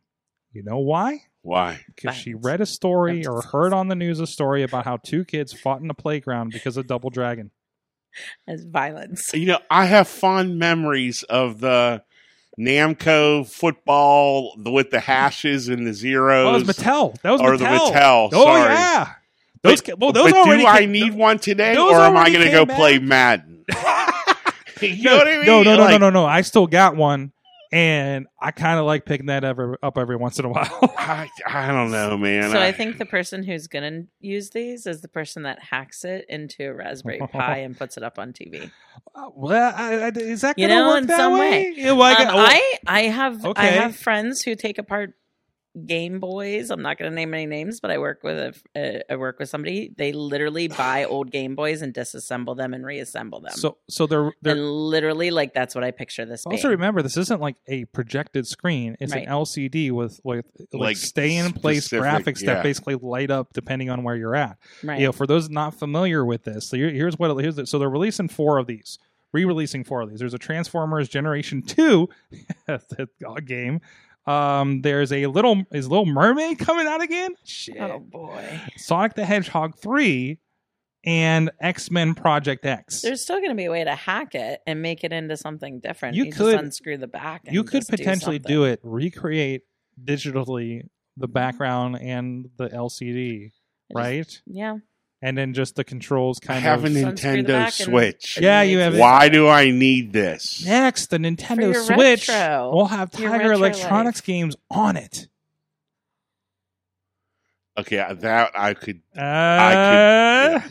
You 0.52 0.64
know 0.64 0.80
why? 0.80 1.24
Why? 1.42 1.82
Because 1.96 2.16
she 2.16 2.34
read 2.34 2.60
a 2.62 2.66
story 2.66 3.28
or 3.28 3.42
heard 3.42 3.72
on 3.72 3.88
the 3.88 3.96
news 3.96 4.20
a 4.20 4.26
story 4.26 4.64
about 4.64 4.86
how 4.86 4.98
two 4.98 5.24
kids 5.26 5.54
fought 5.54 5.82
in 5.82 5.90
a 5.92 5.94
playground 5.94 6.52
because 6.52 6.76
of 6.78 6.88
Double 6.88 7.10
Dragon. 7.12 7.52
As 8.48 8.64
violence. 8.64 9.32
You 9.34 9.46
know, 9.48 9.60
I 9.70 9.86
have 9.86 10.08
fond 10.08 10.58
memories 10.58 11.24
of 11.24 11.60
the 11.60 12.02
Namco 12.60 13.48
football 13.48 14.56
with 14.58 14.92
the 14.92 15.00
hashes 15.00 15.68
and 15.68 15.86
the 15.86 15.94
zeros. 15.94 16.46
Oh, 16.48 16.50
it 16.50 16.54
was 16.54 16.78
Mattel. 16.78 17.22
That 17.22 17.32
was 17.32 17.42
or 17.42 17.54
Mattel. 17.56 17.58
the 17.60 17.66
Mattel, 17.66 18.30
Oh 18.34 18.44
sorry. 18.46 18.74
yeah. 18.74 19.10
Those, 19.62 19.82
But- 19.82 20.00
well, 20.00 20.12
those 20.12 20.32
already 20.34 20.62
do 20.64 20.68
I 20.68 20.80
came- 20.82 20.92
need 20.92 21.14
one 21.16 21.40
today, 21.40 21.76
or 21.76 21.94
am 21.96 22.16
I 22.18 22.30
going 22.30 22.46
to 22.46 22.52
go 22.52 22.66
came 22.66 22.76
play 22.76 22.98
back. 23.00 23.08
Madden? 23.08 23.66
you 24.82 25.04
know 25.04 25.12
no, 25.12 25.18
what 25.18 25.28
I 25.28 25.32
mean? 25.38 25.46
no, 25.46 25.64
no, 25.64 25.76
no, 25.76 25.82
Like, 25.84 25.92
no, 25.92 25.98
no, 25.98 26.10
no. 26.22 26.26
I 26.26 26.42
still 26.42 26.68
got 26.68 26.96
one, 26.96 27.32
and 27.76 28.28
I 28.40 28.52
kind 28.52 28.80
of 28.80 28.86
like 28.86 29.06
picking 29.06 29.26
that 29.26 29.44
ever, 29.44 29.78
up 29.84 29.98
every 29.98 30.16
once 30.16 30.40
in 30.40 30.46
a 30.46 30.50
while. 30.50 30.94
I, 30.98 31.28
I 31.46 31.68
don't 31.74 31.92
know, 31.92 32.18
man. 32.18 32.50
So 32.52 32.60
I 32.60 32.72
think 32.72 32.98
the 32.98 33.06
person 33.06 33.44
who's 33.44 33.68
going 33.68 33.84
to 33.84 34.08
use 34.26 34.52
these 34.52 34.86
is 34.88 35.02
the 35.02 35.10
person 35.10 35.44
that 35.44 35.60
hacks 35.62 36.06
it 36.06 36.26
into 36.30 36.70
a 36.70 36.74
Raspberry 36.74 37.20
Pi 37.32 37.58
and 37.58 37.78
puts 37.78 37.98
it 37.98 38.04
up 38.04 38.18
on 38.18 38.32
TV. 38.32 38.72
well, 39.36 39.74
I, 39.76 39.96
I, 39.96 40.08
is 40.16 40.42
that 40.42 40.58
You 40.58 40.68
going 40.68 40.78
to 40.80 40.84
know, 40.86 40.88
work 40.90 41.02
in 41.02 41.08
that 41.08 41.18
some 41.18 41.34
way? 41.34 41.40
way. 41.40 41.74
Yeah, 41.76 41.92
well, 41.92 42.04
I 42.04 42.14
Um, 42.14 42.24
got- 42.28 42.36
well, 42.36 42.46
I 42.48 42.74
I 42.88 43.02
have 43.04 43.46
I 43.58 43.66
have 43.66 43.96
friends 43.98 44.42
who 44.42 44.56
take 44.56 44.78
apart 44.78 45.14
Game 45.86 46.20
Boys. 46.20 46.70
I'm 46.70 46.82
not 46.82 46.98
going 46.98 47.12
to 47.12 47.16
name 47.16 47.34
any 47.34 47.46
names, 47.46 47.80
but 47.80 47.92
I 47.92 47.98
work 47.98 48.24
with 48.24 48.62
a 48.76 49.14
uh, 49.14 49.18
work 49.18 49.40
with 49.40 49.50
somebody. 49.50 49.92
They 49.98 50.12
literally 50.14 50.68
buy 50.70 51.04
old 51.06 51.32
Game 51.32 51.56
Boys 51.56 51.82
and 51.82 51.94
disassemble 51.94 52.56
them 52.56 52.74
and 52.74 52.86
reassemble 52.86 53.42
them. 53.42 53.54
so, 53.54 53.78
so 53.90 54.08
they're, 54.08 54.32
they're 54.42 54.54
and 54.56 54.70
literally, 54.72 55.32
like 55.32 55.54
that's 55.54 55.76
what 55.76 55.84
I 55.84 55.92
picture 55.92 56.26
this. 56.26 56.46
Also, 56.46 56.70
being. 56.70 56.72
remember 56.72 57.02
this 57.02 57.18
isn't 57.18 57.42
like 57.42 57.56
a 57.68 57.86
projected 57.86 58.48
screen; 58.48 58.96
it's 59.00 59.14
Right. 59.14 59.26
an 59.26 59.32
LCD 59.32 59.92
with 59.92 60.20
with 60.24 60.46
like, 60.72 60.80
Like, 60.82 60.98
stay 60.98 61.36
in 61.36 61.52
place 61.54 61.90
graphics 61.90 62.42
yeah. 62.42 62.56
that 62.56 62.64
basically 62.64 62.96
light 62.96 63.32
up 63.32 63.54
depending 63.54 63.90
on 63.90 64.04
where 64.04 64.16
you're 64.16 64.36
at. 64.36 64.58
right? 64.84 65.00
You 65.00 65.08
know, 65.08 65.12
for 65.12 65.28
those 65.28 65.50
not 65.50 65.74
familiar 65.74 66.24
with 66.26 66.44
this, 66.44 66.70
so 66.70 66.78
here's 66.78 67.18
what 67.20 67.36
here's 67.38 67.56
the, 67.56 67.66
so 67.68 67.80
they're 67.80 67.90
releasing 67.90 68.28
four 68.30 68.58
of 68.58 68.68
these, 68.68 68.98
re-releasing 69.34 69.84
four 69.84 70.02
of 70.02 70.10
these. 70.10 70.20
There's 70.20 70.34
a 70.34 70.38
Transformers 70.40 71.10
Generation 71.10 71.62
Two 71.62 72.10
game. 73.46 73.82
Um, 74.28 74.82
there's 74.82 75.12
a 75.12 75.28
little 75.28 75.64
is 75.72 75.88
Little 75.88 76.06
Mermaid 76.06 76.60
coming 76.60 76.88
out 76.88 77.02
again. 77.04 77.36
Shit. 77.44 77.78
oh 77.80 78.00
boy, 78.00 78.60
Sonic 78.78 79.14
the 79.14 79.24
Hedgehog 79.26 79.78
three, 79.78 80.40
and 81.06 81.52
X 81.62 81.92
Men 81.92 82.16
Project 82.16 82.66
X. 82.66 83.02
there's 83.02 83.22
still 83.22 83.38
going 83.38 83.50
to 83.52 83.56
be 83.56 83.66
a 83.66 83.72
way 83.72 83.84
to 83.84 83.94
hack 83.94 84.34
it 84.34 84.62
and 84.66 84.82
make 84.82 85.04
it 85.04 85.12
into 85.14 85.38
something 85.38 85.80
different. 85.80 86.16
You 86.16 86.26
You, 86.26 86.32
could- 86.32 86.54
just 86.54 86.64
unscrew 86.64 86.98
the 86.98 87.08
back. 87.08 87.44
And 87.46 87.54
you 87.54 87.64
could 87.64 87.82
just 87.82 87.92
do 87.92 87.98
potentially 87.98 88.38
something. 88.38 88.52
do 88.52 88.64
it 88.64 88.80
recreate 88.84 89.62
digitally 90.04 90.88
the 91.18 91.28
background 91.28 91.98
and 92.02 92.50
the 92.58 92.68
lcd 92.70 93.46
I 93.46 93.46
just- 93.46 93.54
right 93.96 94.42
Yeah. 94.48 94.78
And 95.26 95.36
then 95.36 95.54
just 95.56 95.76
the 95.76 95.84
controls 95.84 96.40
I 96.44 96.46
kind 96.46 96.60
have 96.64 96.84
a 96.84 96.88
of 96.88 96.94
Just 96.94 97.06
unscrew 97.06 97.32
the 97.32 97.38
Nintendo 97.44 97.48
back 97.48 97.66
and- 97.80 97.86
Switch. 97.90 98.40
Yeah, 98.40 98.62
you 98.62 98.78
have- 98.80 98.96
Why 98.98 99.28
do 99.30 99.48
I 99.48 99.72
need 99.72 100.14
this? 100.14 100.64
next 100.64 101.08
the 101.10 101.18
nintendo 101.18 101.74
your 101.74 101.84
switch 101.84 102.28
retro. 102.30 102.72
will 102.72 102.86
have 102.86 103.12
Your 103.18 103.30
tiger 103.32 103.40
retro 103.50 103.56
electronics 103.58 104.20
life. 104.20 104.26
games 104.26 104.56
on 104.70 104.98
it 104.98 105.28
Okay, 107.78 107.98
that 107.98 108.52
I 108.56 108.74
could. 108.74 109.02
uh, 109.18 109.22
I 109.22 110.64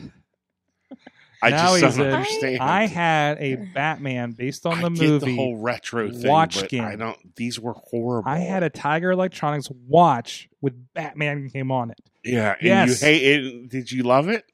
I 1.42 1.50
Now 1.50 1.57
just 1.64 1.74
he 1.76 1.80
don't 1.82 1.92
said, 1.92 2.12
understand. 2.14 2.59
i 2.62 2.86
had 2.86 3.36
a 3.38 3.57
batman 3.74 4.32
based 4.32 4.64
on 4.64 4.78
I 4.78 4.82
the 4.82 4.88
get 4.90 5.02
movie 5.09 5.26
the 5.26 5.36
whole 5.36 5.57
retro 5.59 6.11
thing, 6.11 6.26
watch 6.28 6.61
but 6.61 6.70
game. 6.70 6.84
I 6.84 6.96
don't. 6.96 7.36
These 7.36 7.61
were 7.61 7.74
horrible. 7.74 8.30
i 8.30 8.38
had 8.38 8.62
a 8.62 8.70
tiger 8.70 9.11
electronics 9.11 9.68
watch 9.86 10.48
with 10.62 10.72
batman 10.94 11.48
game 11.48 11.70
on 11.70 11.90
it 11.90 11.98
yeah. 12.25 12.55
And 12.59 12.66
Yes. 12.66 13.01
you 13.03 13.07
hate 13.09 13.22
it. 13.45 13.68
Did 13.70 13.91
you 13.93 14.03
love 14.03 14.29
it? 14.29 14.45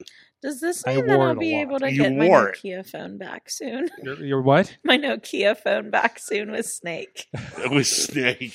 Does 0.43 0.59
this 0.59 0.83
I 0.87 0.95
mean 0.95 1.05
that 1.05 1.17
wore 1.19 1.25
I'll 1.27 1.31
it 1.33 1.37
a 1.37 1.39
be 1.39 1.53
lot. 1.53 1.61
able 1.61 1.79
to 1.81 1.91
You 1.91 2.01
get 2.01 2.15
my 2.15 2.27
wore 2.27 2.49
it. 2.49 2.57
Nokia 2.63 2.89
phone 2.89 3.17
back 3.19 3.47
soon? 3.47 3.89
you're, 4.03 4.23
you're 4.25 4.41
what 4.41 4.75
my 4.83 4.97
Nokia 4.97 5.55
phone 5.55 5.91
back 5.91 6.17
soon 6.17 6.51
with 6.51 6.65
Snake. 6.65 7.27
It 7.59 7.69
was 7.71 7.89
Snake. 8.05 8.53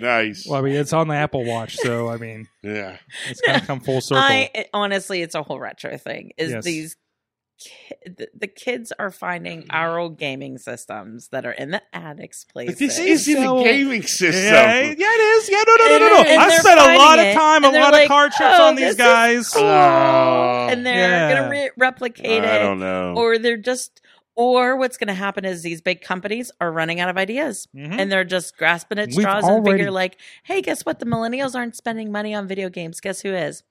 nice. 0.00 0.46
well 0.48 0.58
i 0.60 0.62
mean 0.62 0.74
it's 0.76 0.94
on 0.94 1.08
the 1.08 1.14
apple 1.14 1.44
watch 1.44 1.76
so 1.76 2.08
i 2.08 2.16
mean 2.16 2.48
yeah. 2.62 2.96
it's 3.28 3.40
gonna 3.42 3.60
come 3.60 3.80
full 3.80 4.00
circle 4.00 4.22
I 4.24 4.64
honestly, 4.72 5.20
it's 5.20 5.34
a 5.34 5.42
whole 5.42 5.60
retro 5.60 5.98
thing. 5.98 6.32
Is 6.38 6.52
Yes. 6.52 6.64
these 6.64 6.96
ki- 7.58 7.94
the, 8.06 8.28
the 8.38 8.46
kids 8.46 8.92
are 8.98 9.10
finding 9.10 9.66
our 9.70 9.98
old 9.98 10.18
gaming 10.18 10.58
systems 10.58 11.28
that 11.28 11.44
are 11.46 11.52
in 11.52 11.70
the 11.70 11.82
attics 11.92 12.44
places. 12.44 12.78
This 12.78 12.98
isn't 12.98 13.34
So- 13.42 13.58
a 13.60 13.64
gaming 13.64 14.02
system. 14.02 14.44
Yeah, 14.54 14.80
yeah, 14.82 14.92
it 14.92 15.02
is. 15.20 15.48
Yeah, 15.50 15.62
no, 15.66 15.74
no, 15.76 15.86
no, 15.88 15.94
And 15.94 16.00
no, 16.00 16.08
no. 16.08 16.22
they're- 16.22 16.32
and 16.32 16.40
I 16.42 16.56
spent 16.56 16.80
a 16.80 16.96
lot 16.98 17.18
of 17.18 17.34
time, 17.34 17.64
a 17.64 17.68
lot 17.70 17.92
like, 17.92 18.02
of 18.04 18.08
car 18.08 18.24
trips 18.30 18.56
"Oh, 18.58 18.68
on 18.68 18.74
these 18.76 18.94
guys. 18.96 19.48
cool," 19.50 19.62
Oh. 19.62 20.68
and 20.70 20.84
they're 20.86 20.94
Yeah. 21.28 21.34
gonna 21.34 21.50
re- 21.50 21.70
replicate 21.76 22.44
I 22.44 22.56
it, 22.56 22.58
don't 22.60 22.80
know. 22.80 23.14
or 23.16 23.38
they're 23.38 23.56
just. 23.56 24.00
Or 24.38 24.76
what's 24.76 24.98
going 24.98 25.08
to 25.08 25.14
happen 25.14 25.46
is 25.46 25.62
these 25.62 25.80
big 25.80 26.02
companies 26.02 26.52
are 26.60 26.70
running 26.70 27.00
out 27.00 27.08
of 27.08 27.16
ideas 27.16 27.68
Mhm. 27.74 27.98
and 27.98 28.12
they're 28.12 28.22
just 28.22 28.54
grasping 28.58 28.98
at 28.98 29.06
We've 29.08 29.20
straws 29.22 29.44
and 29.44 29.50
already- 29.50 29.78
figure 29.78 29.90
like, 29.90 30.18
hey, 30.42 30.60
guess 30.60 30.84
what? 30.84 30.98
The 30.98 31.06
millennials 31.06 31.54
aren't 31.54 31.74
spending 31.74 32.12
money 32.12 32.34
on 32.34 32.46
video 32.46 32.68
games. 32.68 33.00
Guess 33.00 33.22
who 33.22 33.32
is? 33.32 33.62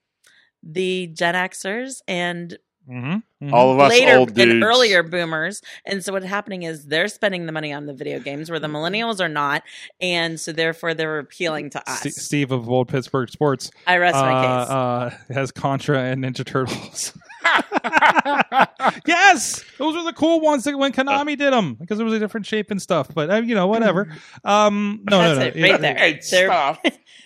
The 0.64 1.06
Gen 1.06 1.34
Xers 1.36 2.00
and 2.08 2.58
Mhm, 2.88 3.22
mhm. 3.42 3.52
All 3.52 3.72
of 3.72 3.80
us 3.80 3.90
later 3.90 4.16
old 4.18 4.34
dudes. 4.34 4.50
and 4.52 4.62
earlier 4.62 5.02
boomers. 5.02 5.60
And 5.84 6.04
so 6.04 6.12
what's 6.12 6.24
happening 6.26 6.62
is 6.62 6.86
they're 6.86 7.08
spending 7.08 7.46
the 7.46 7.52
money 7.52 7.72
on 7.72 7.86
the 7.86 7.92
video 7.94 8.20
games 8.20 8.48
where 8.48 8.60
the 8.60 8.68
millennials 8.68 9.20
are 9.20 9.28
not. 9.28 9.62
And 10.00 10.38
so 10.38 10.52
therefore 10.52 10.94
they're 10.94 11.18
appealing 11.18 11.70
to 11.70 11.90
us. 11.90 12.00
St- 12.02 12.14
Steve 12.14 12.52
of 12.52 12.68
Old 12.70 12.88
Pittsburgh 12.88 13.28
Sports 13.28 13.70
I 13.86 13.96
rest 13.96 14.16
uh, 14.16 14.20
my 14.22 14.32
case. 14.32 14.70
uh, 14.70 15.32
has 15.34 15.50
Contra 15.50 15.98
and 15.98 16.24
Ninja 16.24 16.44
Turtles. 16.46 17.12
yes, 19.06 19.64
those 19.78 19.94
were 19.94 20.02
the 20.02 20.12
cool 20.14 20.40
ones 20.40 20.64
that 20.64 20.76
when 20.78 20.92
Konami 20.92 21.36
did 21.36 21.52
them 21.52 21.74
because 21.74 22.00
it 22.00 22.04
was 22.04 22.12
a 22.14 22.18
different 22.18 22.46
shape 22.46 22.70
and 22.70 22.80
stuff. 22.80 23.08
But 23.14 23.30
uh, 23.30 23.36
you 23.36 23.54
know, 23.54 23.66
whatever. 23.66 24.08
Um, 24.44 25.00
no, 25.10 25.18
That's 25.18 25.38
no, 25.56 25.60
no. 25.60 25.66
it, 25.66 25.70
right 25.72 25.80
there. 25.80 25.96
And 25.98 26.14
They're- 26.16 26.22
stuff. 26.48 26.80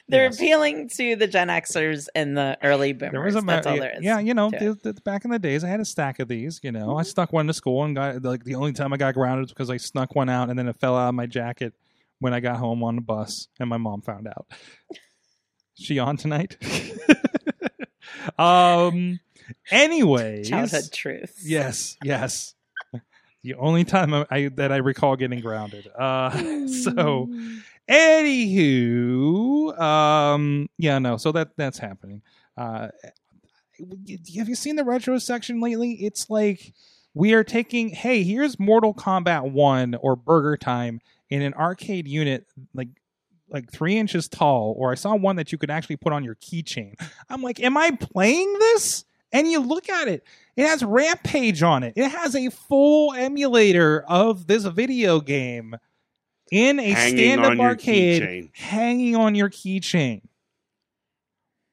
they're 0.08 0.24
yes. 0.24 0.36
appealing 0.36 0.88
to 0.88 1.16
the 1.16 1.26
Gen 1.26 1.48
Xers 1.48 2.08
and 2.14 2.36
the 2.36 2.56
early 2.62 2.92
boomers. 2.92 3.12
There 3.12 3.20
was 3.20 3.36
a 3.36 3.40
That's 3.42 3.66
all 3.66 3.76
there 3.76 3.96
is. 3.98 4.02
yeah, 4.02 4.18
you 4.20 4.32
know, 4.32 4.50
to 4.50 4.56
it. 4.56 4.60
th- 4.60 4.82
th- 4.82 5.04
back 5.04 5.24
in 5.24 5.30
the 5.30 5.38
days, 5.38 5.62
I 5.64 5.68
had 5.68 5.80
a 5.80 5.84
stack 5.84 6.18
of 6.18 6.28
these. 6.28 6.60
You 6.62 6.72
know, 6.72 6.96
I 6.96 7.02
snuck 7.02 7.32
one 7.32 7.46
to 7.48 7.52
school 7.52 7.84
and 7.84 7.94
got 7.94 8.22
like 8.22 8.44
the 8.44 8.54
only 8.54 8.72
time 8.72 8.92
I 8.92 8.96
got 8.96 9.14
grounded 9.14 9.42
was 9.44 9.50
because 9.50 9.68
I 9.70 9.76
snuck 9.76 10.14
one 10.14 10.28
out 10.30 10.48
and 10.50 10.58
then 10.58 10.66
it 10.68 10.76
fell 10.80 10.96
out 10.96 11.08
of 11.10 11.14
my 11.14 11.26
jacket 11.26 11.74
when 12.20 12.32
I 12.32 12.40
got 12.40 12.56
home 12.56 12.82
on 12.82 12.96
the 12.96 13.02
bus 13.02 13.48
and 13.58 13.68
my 13.68 13.76
mom 13.76 14.00
found 14.02 14.26
out. 14.28 14.46
she 15.74 15.98
on 15.98 16.16
tonight? 16.16 16.56
um. 18.38 19.20
Anyways, 19.70 20.48
Childhood 20.48 20.92
truths. 20.92 21.44
yes, 21.44 21.96
yes. 22.02 22.54
The 23.42 23.54
only 23.54 23.84
time 23.84 24.12
I, 24.12 24.26
I 24.30 24.48
that 24.56 24.70
I 24.70 24.76
recall 24.76 25.16
getting 25.16 25.40
grounded. 25.40 25.88
Uh, 25.96 26.66
so 26.68 27.28
Anywho, 27.90 29.78
um, 29.80 30.68
yeah, 30.78 31.00
no, 31.00 31.16
so 31.16 31.32
that 31.32 31.50
that's 31.56 31.78
happening. 31.78 32.22
Uh, 32.56 32.88
have 34.36 34.48
you 34.48 34.54
seen 34.54 34.76
the 34.76 34.84
retro 34.84 35.18
section 35.18 35.60
lately? 35.60 35.94
It's 35.94 36.30
like 36.30 36.72
we 37.14 37.32
are 37.34 37.42
taking, 37.42 37.88
hey, 37.88 38.22
here's 38.22 38.60
Mortal 38.60 38.94
Kombat 38.94 39.50
One 39.50 39.96
or 39.96 40.14
Burger 40.14 40.56
Time 40.56 41.00
in 41.30 41.42
an 41.42 41.52
arcade 41.54 42.06
unit, 42.06 42.46
like 42.74 42.88
like 43.48 43.72
three 43.72 43.98
inches 43.98 44.28
tall, 44.28 44.74
or 44.78 44.92
I 44.92 44.94
saw 44.94 45.16
one 45.16 45.34
that 45.36 45.50
you 45.50 45.58
could 45.58 45.70
actually 45.70 45.96
put 45.96 46.12
on 46.12 46.22
your 46.22 46.36
keychain. 46.36 46.94
I'm 47.28 47.42
like, 47.42 47.58
am 47.58 47.76
I 47.76 47.90
playing 47.90 48.52
this? 48.60 49.04
And 49.32 49.48
you 49.48 49.60
look 49.60 49.88
at 49.88 50.08
it, 50.08 50.24
it 50.56 50.66
has 50.66 50.82
Rampage 50.82 51.62
on 51.62 51.82
it. 51.82 51.92
It 51.96 52.08
has 52.08 52.34
a 52.34 52.50
full 52.50 53.14
emulator 53.14 54.04
of 54.08 54.46
this 54.46 54.64
video 54.64 55.20
game 55.20 55.76
in 56.50 56.80
a 56.80 56.94
stand 56.94 57.44
up 57.44 57.54
your 57.54 57.62
arcade 57.62 58.50
hanging 58.54 59.14
on 59.16 59.34
your 59.34 59.48
keychain. 59.48 60.22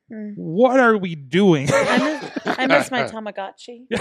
Hmm. 0.09 0.33
What 0.35 0.79
are 0.79 0.97
we 0.97 1.15
doing? 1.15 1.67
I 1.71 1.97
miss, 1.97 2.57
I 2.57 2.67
miss 2.67 2.91
my 2.91 3.03
Tamagotchi. 3.09 3.87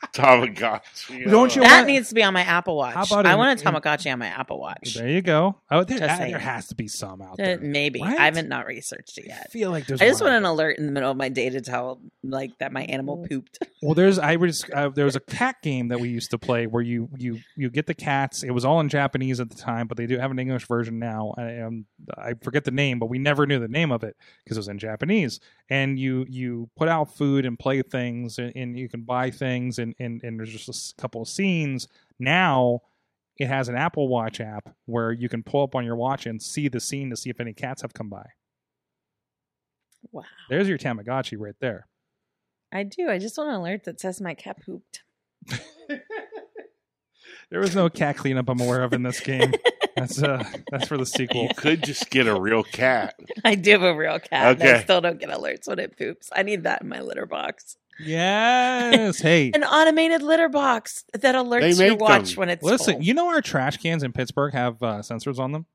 Tamagotchi. 0.14 1.30
Don't 1.30 1.54
you 1.54 1.62
That 1.62 1.78
want- 1.78 1.86
needs 1.88 2.08
to 2.10 2.14
be 2.14 2.22
on 2.22 2.32
my 2.34 2.42
Apple 2.42 2.76
Watch. 2.76 2.94
How 2.94 3.02
about 3.02 3.26
I 3.26 3.32
an- 3.32 3.38
want 3.38 3.60
a 3.60 3.64
Tamagotchi 3.64 4.12
on 4.12 4.18
my 4.18 4.26
Apple 4.26 4.60
Watch. 4.60 4.94
there 4.94 5.08
you 5.08 5.22
go. 5.22 5.56
Oh, 5.70 5.84
there, 5.84 5.98
Just 5.98 6.10
ah, 6.10 6.16
saying. 6.18 6.30
there 6.30 6.40
has 6.40 6.68
to 6.68 6.74
be 6.74 6.88
some 6.88 7.20
out 7.22 7.32
Uh, 7.32 7.36
there. 7.44 7.58
Maybe 7.58 8.00
What? 8.00 8.18
I 8.18 8.24
haven't 8.26 8.48
not 8.48 8.66
researched 8.66 9.18
it 9.18 9.24
I 9.26 9.28
yet. 9.28 9.50
feel 9.50 9.70
like 9.70 9.86
there's. 9.86 10.00
I 10.00 10.06
just 10.06 10.20
one 10.20 10.32
want 10.32 10.34
out 10.34 10.36
an 10.36 10.42
there. 10.56 10.66
alert 10.68 10.78
in 10.78 10.86
the 10.86 10.92
middle 10.92 11.10
of 11.10 11.16
my 11.16 11.28
day 11.28 11.50
to 11.50 11.60
tell 11.60 12.00
like 12.22 12.50
that 12.58 12.72
my 12.72 12.82
animal 12.84 13.26
pooped. 13.28 13.58
Well, 13.80 13.94
there's 13.94 14.18
I 14.18 14.34
was 14.34 14.64
uh, 14.74 14.88
there 14.88 15.04
was 15.04 15.14
a 15.14 15.20
cat 15.20 15.54
game 15.62 15.86
that 15.88 16.00
we 16.00 16.08
used 16.08 16.32
to 16.32 16.38
play 16.38 16.66
where 16.66 16.82
you 16.82 17.08
you 17.16 17.38
you 17.56 17.70
get 17.70 17.86
the 17.86 17.94
cats. 17.94 18.42
It 18.42 18.50
was 18.50 18.64
all 18.64 18.80
in 18.80 18.88
Japanese 18.88 19.38
at 19.38 19.50
the 19.50 19.54
time, 19.54 19.86
but 19.86 19.96
they 19.96 20.06
do 20.06 20.18
have 20.18 20.32
an 20.32 20.38
English 20.40 20.66
version 20.66 20.98
now. 20.98 21.32
I 21.38 21.60
um 21.60 21.86
I 22.16 22.34
forget 22.42 22.64
the 22.64 22.72
name, 22.72 22.98
but 22.98 23.06
we 23.06 23.20
never 23.20 23.46
knew 23.46 23.60
the 23.60 23.68
name 23.68 23.92
of 23.92 24.02
it 24.02 24.16
because 24.42 24.56
it 24.56 24.60
was 24.60 24.68
in 24.68 24.80
Japanese. 24.80 25.38
And 25.70 25.96
you 25.96 26.26
you 26.28 26.68
put 26.76 26.88
out 26.88 27.16
food 27.16 27.46
and 27.46 27.56
play 27.56 27.80
things, 27.82 28.38
and, 28.38 28.52
and 28.56 28.76
you 28.76 28.88
can 28.88 29.02
buy 29.02 29.30
things, 29.30 29.78
and, 29.78 29.87
and 29.98 30.22
and 30.22 30.38
there's 30.38 30.52
just 30.52 30.92
a 30.92 31.00
couple 31.00 31.22
of 31.22 31.28
scenes. 31.28 31.88
Now 32.18 32.80
it 33.36 33.46
has 33.46 33.68
an 33.68 33.76
Apple 33.76 34.08
Watch 34.08 34.40
app 34.40 34.74
where 34.86 35.12
you 35.12 35.28
can 35.28 35.42
pull 35.42 35.62
up 35.62 35.74
on 35.74 35.84
your 35.84 35.96
watch 35.96 36.26
and 36.26 36.42
see 36.42 36.68
the 36.68 36.80
scene 36.80 37.10
to 37.10 37.16
see 37.16 37.30
if 37.30 37.40
any 37.40 37.52
cats 37.52 37.82
have 37.82 37.94
come 37.94 38.08
by. 38.08 38.26
Wow, 40.10 40.24
There's 40.48 40.68
your 40.68 40.78
Tamagotchi 40.78 41.36
right 41.38 41.54
there. 41.60 41.86
I 42.72 42.82
do. 42.82 43.08
I 43.10 43.18
just 43.18 43.36
want 43.38 43.50
an 43.50 43.56
alert 43.56 43.84
that 43.84 44.00
says 44.00 44.20
my 44.20 44.34
cat 44.34 44.58
pooped. 44.64 45.02
There 47.50 47.60
was 47.60 47.74
no 47.74 47.88
cat 47.88 48.16
cleanup 48.16 48.48
I'm 48.48 48.60
aware 48.60 48.82
of 48.82 48.92
in 48.92 49.02
this 49.02 49.20
game. 49.20 49.52
That's 49.96 50.22
uh 50.22 50.44
that's 50.70 50.86
for 50.86 50.96
the 50.96 51.04
sequel. 51.04 51.42
You 51.44 51.54
could 51.56 51.82
just 51.82 52.08
get 52.08 52.28
a 52.28 52.40
real 52.40 52.62
cat. 52.62 53.18
I 53.44 53.56
do 53.56 53.72
have 53.72 53.82
a 53.82 53.96
real 53.96 54.20
cat. 54.20 54.60
and 54.60 54.62
I 54.62 54.80
still 54.84 55.00
don't 55.00 55.18
get 55.18 55.28
alerts 55.28 55.66
when 55.66 55.80
it 55.80 55.98
poops. 55.98 56.30
I 56.32 56.44
need 56.44 56.62
that 56.62 56.82
in 56.82 56.88
my 56.88 57.00
litter 57.00 57.26
box. 57.26 57.76
Yes. 58.00 59.20
Hey, 59.22 59.50
An 59.54 59.64
automated 59.64 60.22
litter 60.22 60.48
box 60.48 61.04
that 61.12 61.34
alerts 61.34 61.76
They 61.76 61.86
your 61.86 61.92
make 61.94 62.00
watch 62.00 62.30
them. 62.30 62.36
when 62.40 62.48
it's 62.50 62.62
listen, 62.62 62.94
full. 62.94 63.02
you 63.02 63.14
know 63.14 63.28
our 63.28 63.40
trash 63.40 63.76
cans 63.78 64.02
in 64.02 64.12
Pittsburgh 64.12 64.52
have 64.54 64.82
uh, 64.82 64.98
sensors 64.98 65.38
on 65.38 65.52
them? 65.52 65.66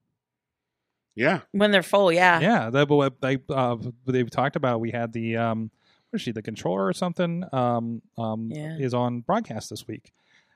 Yeah. 1.16 1.42
when 1.52 1.72
they're 1.72 1.84
full. 1.84 2.12
Yeah. 2.12 2.40
Yeah, 2.40 2.70
that 2.72 2.90
what 2.90 3.22
they 3.22 3.38
uh, 3.50 3.78
they've 4.08 4.30
talked 4.30 4.56
about. 4.56 4.80
We 4.80 4.92
had 4.92 5.14
the 5.14 5.38
um, 5.38 5.70
what 6.10 6.18
is 6.18 6.22
she, 6.22 6.32
the 6.32 6.42
controller 6.42 6.86
or 6.86 6.94
something? 6.94 7.44
Um, 7.52 8.02
um, 8.18 8.50
Yeah. 8.52 8.78
is 8.80 8.94
on 8.94 9.22
broadcast 9.22 9.70
this 9.70 9.88
week. 9.88 10.12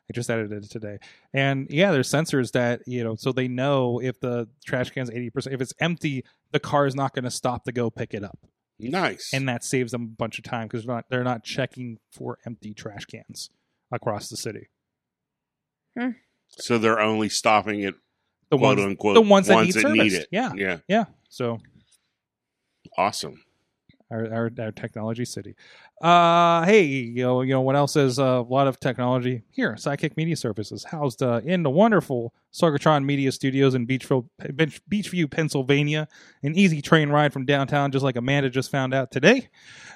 I 0.10 0.14
just 0.14 0.30
edited 0.30 0.64
it 0.64 0.72
today, 0.72 1.00
and 1.34 1.68
yeah, 1.70 1.92
there's 1.92 2.10
sensors 2.10 2.54
that 2.54 2.80
you 2.88 3.04
know, 3.04 3.16
so 3.16 3.34
they 3.34 3.50
know 3.50 4.00
if 4.02 4.18
the 4.22 4.48
trash 4.66 4.90
can's 4.90 5.12
eighty 5.12 5.30
percent, 5.30 5.54
if 5.54 5.60
it's 5.62 5.74
empty, 5.82 6.24
the 6.54 6.62
car 6.62 6.86
is 6.88 6.96
not 6.96 7.14
going 7.14 7.26
to 7.26 7.30
stop 7.32 7.66
to 7.66 7.74
go 7.74 7.90
pick 7.90 8.14
it 8.14 8.24
up, 8.24 8.40
Nice. 8.80 9.32
and 9.34 9.48
that 9.50 9.64
saves 9.64 9.92
them 9.92 10.04
a 10.04 10.08
bunch 10.08 10.38
of 10.38 10.44
time 10.44 10.68
because 10.68 10.86
they're 10.86 10.96
not 10.96 11.06
they're 11.10 11.24
not 11.24 11.44
checking 11.44 11.98
for 12.12 12.38
empty 12.46 12.74
trash 12.74 13.06
cans 13.06 13.50
across 13.92 14.30
the 14.30 14.38
city. 14.38 14.68
so 16.50 16.78
they're 16.78 17.00
only 17.00 17.30
stopping 17.30 17.82
it, 17.82 17.96
The 18.52 18.58
quote 18.58 18.78
ones, 18.78 18.88
unquote, 18.88 19.16
the 19.16 19.22
ones 19.22 19.48
that 19.48 19.56
ones 19.56 19.76
need 19.76 19.84
that 19.84 19.92
need 19.92 20.14
it. 20.14 20.28
Yeah, 20.32 20.54
Yeah. 20.56 20.78
yeah. 20.88 21.06
So 21.30 21.60
Awesome. 22.98 23.44
our, 24.10 24.32
our, 24.34 24.52
our 24.60 24.72
technology 24.72 25.26
city. 25.26 25.56
Uh, 26.02 26.64
hey, 26.66 26.84
you 26.84 27.24
know, 27.24 27.42
you 27.42 27.54
know 27.54 27.62
what 27.62 27.76
else 27.76 27.96
is 27.96 28.20
uh, 28.20 28.24
a 28.24 28.42
lot 28.42 28.68
of 28.68 28.80
technology 28.80 29.44
here? 29.52 29.74
Sidekick 29.74 30.16
Media 30.16 30.36
Services, 30.36 30.84
housed 30.86 31.22
uh, 31.22 31.42
in 31.44 31.64
the 31.64 31.70
wonderful 31.70 32.34
Sorgatron 32.58 33.06
Media 33.06 33.32
Studios 33.32 33.76
in 33.76 33.86
Beachville, 33.86 34.28
Beechview, 34.42 35.30
Pennsylvania. 35.30 36.08
An 36.42 36.56
easy 36.56 36.82
train 36.82 37.10
ride 37.10 37.34
from 37.34 37.46
downtown, 37.46 37.92
just 37.92 38.04
like 38.04 38.16
Amanda 38.16 38.50
just 38.50 38.72
found 38.72 38.94
out 38.94 39.12
today. 39.12 39.50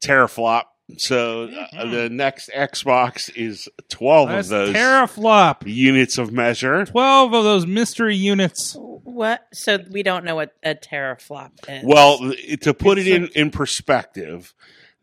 teraflop. 0.04 0.64
So 0.98 1.50
uh, 1.78 1.86
the 1.86 2.10
next 2.10 2.50
Xbox 2.50 3.30
is 3.36 3.70
12 3.90 4.30
that's 4.30 4.48
of 4.48 4.50
those 4.50 4.76
teraflop. 4.76 5.66
units 5.66 6.18
of 6.18 6.32
measure. 6.32 6.86
Twelve 6.86 7.34
of 7.34 7.44
those 7.44 7.66
mystery 7.66 8.16
units. 8.16 8.76
What? 8.80 9.48
So 9.54 9.80
we 9.90 10.04
don't 10.04 10.26
know 10.26 10.36
what 10.36 10.56
a 10.64 10.76
teraflop 10.76 11.52
is. 11.68 11.84
Well, 11.86 12.34
to 12.62 12.74
put 12.74 12.98
it 12.98 13.08
It's 13.08 13.36
in, 13.36 13.42
in 13.42 13.52
perspective, 13.52 14.54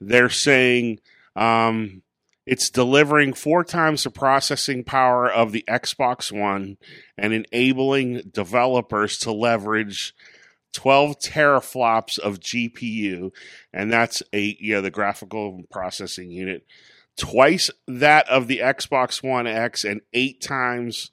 they're 0.00 0.28
saying 0.28 1.00
um, 1.34 2.02
it's 2.46 2.70
delivering 2.70 3.32
four 3.32 3.64
times 3.64 4.04
the 4.04 4.10
processing 4.10 4.84
power 4.84 5.30
of 5.30 5.52
the 5.52 5.64
Xbox 5.68 6.30
One 6.32 6.78
and 7.18 7.32
enabling 7.32 8.30
developers 8.32 9.18
to 9.18 9.32
leverage 9.32 10.14
12 10.76 11.18
teraflops 11.18 12.18
of 12.18 12.38
GPU, 12.38 13.32
and 13.72 13.90
that's 13.90 14.22
a 14.34 14.56
you 14.60 14.74
know 14.74 14.82
the 14.82 14.90
graphical 14.90 15.62
processing 15.70 16.30
unit, 16.30 16.66
twice 17.16 17.70
that 17.88 18.28
of 18.28 18.46
the 18.46 18.58
Xbox 18.58 19.22
One 19.22 19.46
X, 19.46 19.84
and 19.84 20.02
eight 20.12 20.42
times 20.42 21.10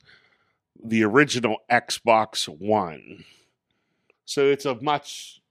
the 0.84 1.04
original 1.04 1.60
Xbox 1.72 2.50
One. 2.50 3.24
So 4.26 4.48
it's 4.48 4.66
a 4.66 4.76
much 4.76 5.42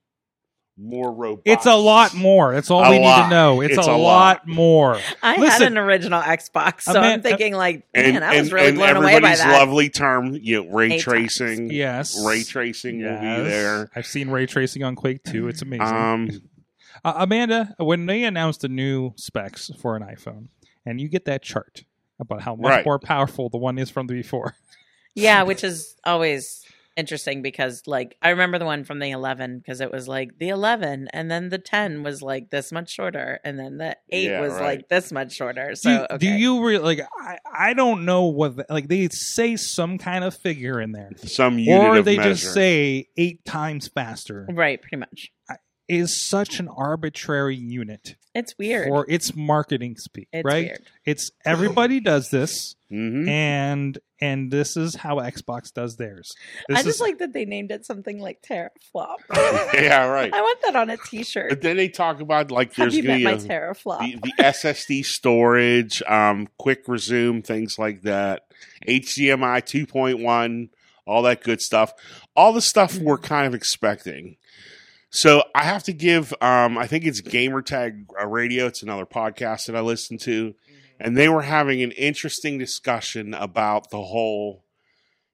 more 0.77 1.13
robust. 1.13 1.43
It's 1.45 1.65
a 1.65 1.75
lot 1.75 2.13
more. 2.15 2.53
That's 2.53 2.71
all 2.71 2.83
A 2.83 2.89
we 2.89 2.99
need 2.99 3.05
to 3.15 3.29
know. 3.29 3.61
It's, 3.61 3.77
It's 3.77 3.87
a, 3.87 3.91
a 3.91 3.93
lot, 3.93 3.97
lot. 3.97 4.47
more. 4.47 4.99
I 5.21 5.35
had 5.35 5.61
an 5.61 5.77
original 5.77 6.21
Xbox, 6.21 6.81
so 6.81 6.91
Aman- 6.97 7.03
I'm 7.13 7.21
thinking 7.21 7.53
like, 7.53 7.85
and, 7.93 8.13
man, 8.13 8.23
I 8.23 8.29
was 8.39 8.47
and- 8.47 8.51
really 8.53 8.67
and 8.69 8.77
blown 8.77 8.95
away 8.97 9.03
by 9.05 9.11
everybody's 9.31 9.39
that. 9.39 9.59
lovely 9.59 9.89
term, 9.89 10.33
you 10.41 10.63
know, 10.63 10.71
ray 10.71 10.93
Eight 10.93 11.01
tracing. 11.01 11.69
Yes. 11.71 12.19
Ray 12.25 12.43
tracing 12.43 13.03
will 13.03 13.19
be 13.19 13.49
there. 13.49 13.89
I've 13.95 14.07
seen 14.07 14.29
ray 14.29 14.45
tracing 14.47 14.83
on 14.83 14.95
Quake 14.95 15.23
2. 15.23 15.47
It's 15.47 15.61
amazing. 15.61 15.85
Um, 15.87 16.29
Uh, 17.05 17.13
Amanda, 17.17 17.75
when 17.79 18.05
they 18.05 18.23
announced 18.23 18.61
the 18.61 18.69
new 18.69 19.11
specs 19.17 19.69
for 19.81 19.95
an 19.97 20.03
iPhone, 20.03 20.47
and 20.85 21.01
you 21.01 21.09
get 21.09 21.25
that 21.25 21.41
chart 21.43 21.83
about 22.19 22.41
how 22.41 22.55
much 22.55 22.69
Right. 22.69 22.85
more 22.85 22.97
powerful 22.99 23.49
the 23.49 23.57
one 23.57 23.77
is 23.77 23.89
from 23.89 24.07
the 24.07 24.13
before. 24.13 24.55
Yeah, 25.15 25.43
which 25.43 25.63
is 25.63 25.95
always 26.05 26.62
interesting 26.95 27.41
because 27.41 27.83
like 27.87 28.15
I 28.21 28.29
remember 28.29 28.59
the 28.59 28.65
one 28.65 28.83
from 28.83 28.99
the 28.99 29.09
11 29.11 29.57
because 29.59 29.81
it 29.81 29.91
was 29.91 30.07
like 30.07 30.37
the 30.39 30.49
11 30.49 31.07
and 31.13 31.29
then 31.31 31.49
the 31.49 31.57
10 31.57 32.03
was 32.03 32.21
like 32.21 32.49
this 32.49 32.71
much 32.71 32.91
shorter 32.91 33.39
and 33.43 33.57
then 33.59 33.77
the 33.77 33.97
8 34.11 34.23
Yeah, 34.25 34.41
was 34.41 34.53
right. 34.53 34.61
like 34.77 34.89
this 34.89 35.11
much 35.11 35.33
shorter. 35.33 35.75
So 35.75 35.89
you- 35.89 35.99
okay. 36.11 36.17
do 36.17 36.27
you 36.27 36.63
really 36.65 36.83
like? 36.97 37.07
I, 37.19 37.37
I 37.69 37.73
don't 37.73 38.05
know 38.05 38.25
what 38.25 38.57
the, 38.57 38.65
like 38.69 38.87
they 38.87 39.07
say 39.09 39.55
some 39.55 39.97
kind 39.97 40.23
of 40.23 40.35
figure 40.35 40.79
in 40.81 40.91
there, 40.91 41.09
some 41.25 41.57
unit 41.59 41.87
or 41.87 41.95
of 41.97 42.05
they 42.05 42.17
measure. 42.17 42.29
just 42.33 42.53
say 42.53 43.07
eight 43.17 43.43
times 43.45 43.87
faster. 43.87 44.47
right, 44.51 44.81
pretty 44.81 44.97
much. 44.97 45.31
Is 45.87 46.23
such 46.27 46.59
an 46.59 46.67
arbitrary 46.69 47.55
unit 47.55 48.15
It's 48.33 48.55
weird. 48.57 48.87
for 48.87 49.05
its 49.09 49.35
marketing 49.35 49.97
speak, 49.97 50.27
it's 50.31 50.45
right? 50.45 50.65
weird. 50.67 50.81
It's 51.05 51.31
everybody 51.45 51.99
does 51.99 52.29
this, 52.29 52.75
hmm 52.89 53.27
and 53.27 53.97
and 54.21 54.49
this 54.51 54.77
is 54.77 54.95
how 54.95 55.17
Xbox 55.17 55.73
does 55.73 55.97
theirs. 55.97 56.31
This 56.69 56.77
I 56.77 56.79
is, 56.81 56.85
just 56.85 57.01
like 57.01 57.17
that 57.17 57.33
they 57.33 57.43
named 57.43 57.71
it 57.71 57.85
something 57.85 58.19
like 58.19 58.41
Teraflop. 58.41 59.17
yeah, 59.73 60.05
right. 60.05 60.33
I 60.33 60.41
want 60.41 60.59
that 60.63 60.75
on 60.77 60.89
a 60.89 60.95
T-shirt. 60.95 61.49
But 61.49 61.61
then 61.61 61.75
they 61.75 61.89
talk 61.89 62.21
about 62.21 62.49
like 62.49 62.69
Have 62.75 62.77
there's 62.77 62.95
you 62.95 63.03
going 63.03 63.23
met 63.23 63.41
to 63.41 63.47
my 63.47 63.47
be 63.47 63.53
a, 63.53 63.59
Teraflop? 63.59 63.99
the, 63.99 64.15
the 64.37 64.43
SSD 64.43 65.03
storage, 65.05 66.01
um, 66.07 66.47
quick 66.57 66.87
resume, 66.87 67.41
things 67.41 67.77
like 67.77 68.03
that, 68.03 68.43
HDMI 68.87 69.61
2.1, 69.61 70.69
all 71.05 71.21
that 71.23 71.43
good 71.43 71.59
stuff. 71.61 71.91
All 72.35 72.53
the 72.53 72.61
stuff 72.61 72.97
we're 72.97 73.17
kind 73.17 73.45
of 73.47 73.53
expecting. 73.53 74.37
So 75.15 75.43
I 75.53 75.63
have 75.63 75.83
to 75.83 75.93
give, 75.93 76.33
um, 76.41 76.75
I 76.75 76.87
think 76.87 77.05
it's 77.05 77.21
Gamertag 77.21 78.05
Radio. 78.25 78.65
It's 78.65 78.81
another 78.81 79.05
podcast 79.05 79.67
that 79.67 79.75
I 79.75 79.81
listen 79.81 80.17
to, 80.19 80.55
and 80.99 81.15
they 81.15 81.29
were 81.29 81.43
having 81.43 81.83
an 81.83 81.91
interesting 81.91 82.57
discussion 82.57 83.35
about 83.35 83.91
the 83.91 84.01
whole, 84.01 84.65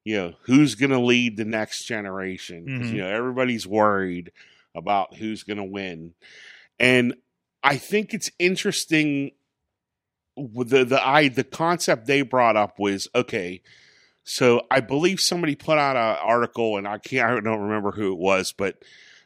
you 0.04 0.18
know, 0.18 0.34
who's 0.42 0.76
going 0.76 0.90
to 0.90 1.00
lead 1.00 1.38
the 1.38 1.46
next 1.46 1.86
generation. 1.86 2.66
Mhm. 2.66 2.92
You 2.92 2.98
know, 2.98 3.08
everybody's 3.08 3.66
worried 3.66 4.34
about 4.76 5.16
who's 5.16 5.44
going 5.44 5.58
to 5.58 5.64
win, 5.64 6.14
and 6.78 7.16
I 7.64 7.78
think 7.78 8.14
it's 8.14 8.32
interesting. 8.38 9.32
The 10.36 10.84
the 10.84 11.02
I 11.02 11.30
the 11.30 11.46
concept 11.46 12.06
they 12.06 12.22
brought 12.22 12.58
up 12.58 12.80
was 12.80 13.08
okay. 13.16 13.62
So 14.26 14.68
I 14.70 14.82
believe 14.82 15.22
somebody 15.22 15.56
put 15.56 15.78
out 15.78 15.96
an 15.96 16.18
article, 16.22 16.76
and 16.76 16.86
I 16.86 16.98
can't 16.98 17.26
I 17.32 17.40
don't 17.40 17.62
remember 17.62 17.92
who 17.92 18.12
it 18.12 18.20
was, 18.20 18.52
but 18.52 18.84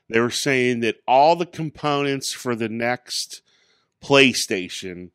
they 0.10 0.20
were 0.20 0.30
saying 0.30 0.82
that 0.82 0.97
all 1.08 1.36
the 1.36 1.45
components 1.45 2.32
for 2.32 2.56
the 2.56 2.70
next 2.70 3.41
PlayStation 4.04 5.12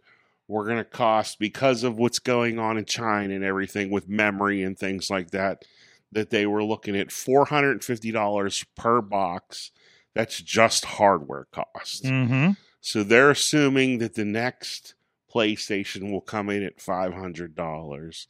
were 0.47 0.65
going 0.65 0.79
to 0.79 0.85
cost 0.85 1.39
because 1.39 1.85
of 1.85 1.99
what's 1.99 2.19
going 2.19 2.59
on 2.59 2.79
in 2.79 2.85
China 2.87 3.35
and 3.35 3.45
everything 3.45 3.91
with 3.91 4.09
memory 4.09 4.63
and 4.63 4.79
things 4.79 5.11
like 5.11 5.31
that. 5.31 5.65
That 6.11 6.31
they 6.31 6.47
were 6.47 6.65
looking 6.65 6.97
at 6.97 7.13
four 7.13 7.45
hundred 7.45 7.73
and 7.73 7.85
fifty 7.85 8.11
dollars 8.11 8.65
per 8.77 9.03
box. 9.03 9.71
That's 10.15 10.41
just 10.41 10.87
hardware 10.87 11.47
cost. 11.53 12.05
Mhm. 12.05 12.57
So 12.81 13.03
they're 13.03 13.31
assuming 13.31 13.99
that 13.99 14.15
the 14.15 14.25
next 14.25 14.95
PlayStation 15.33 16.11
will 16.11 16.23
come 16.23 16.49
in 16.49 16.63
at 16.63 16.81
five 16.81 17.13
hundred 17.13 17.55
dollars. 17.55 18.27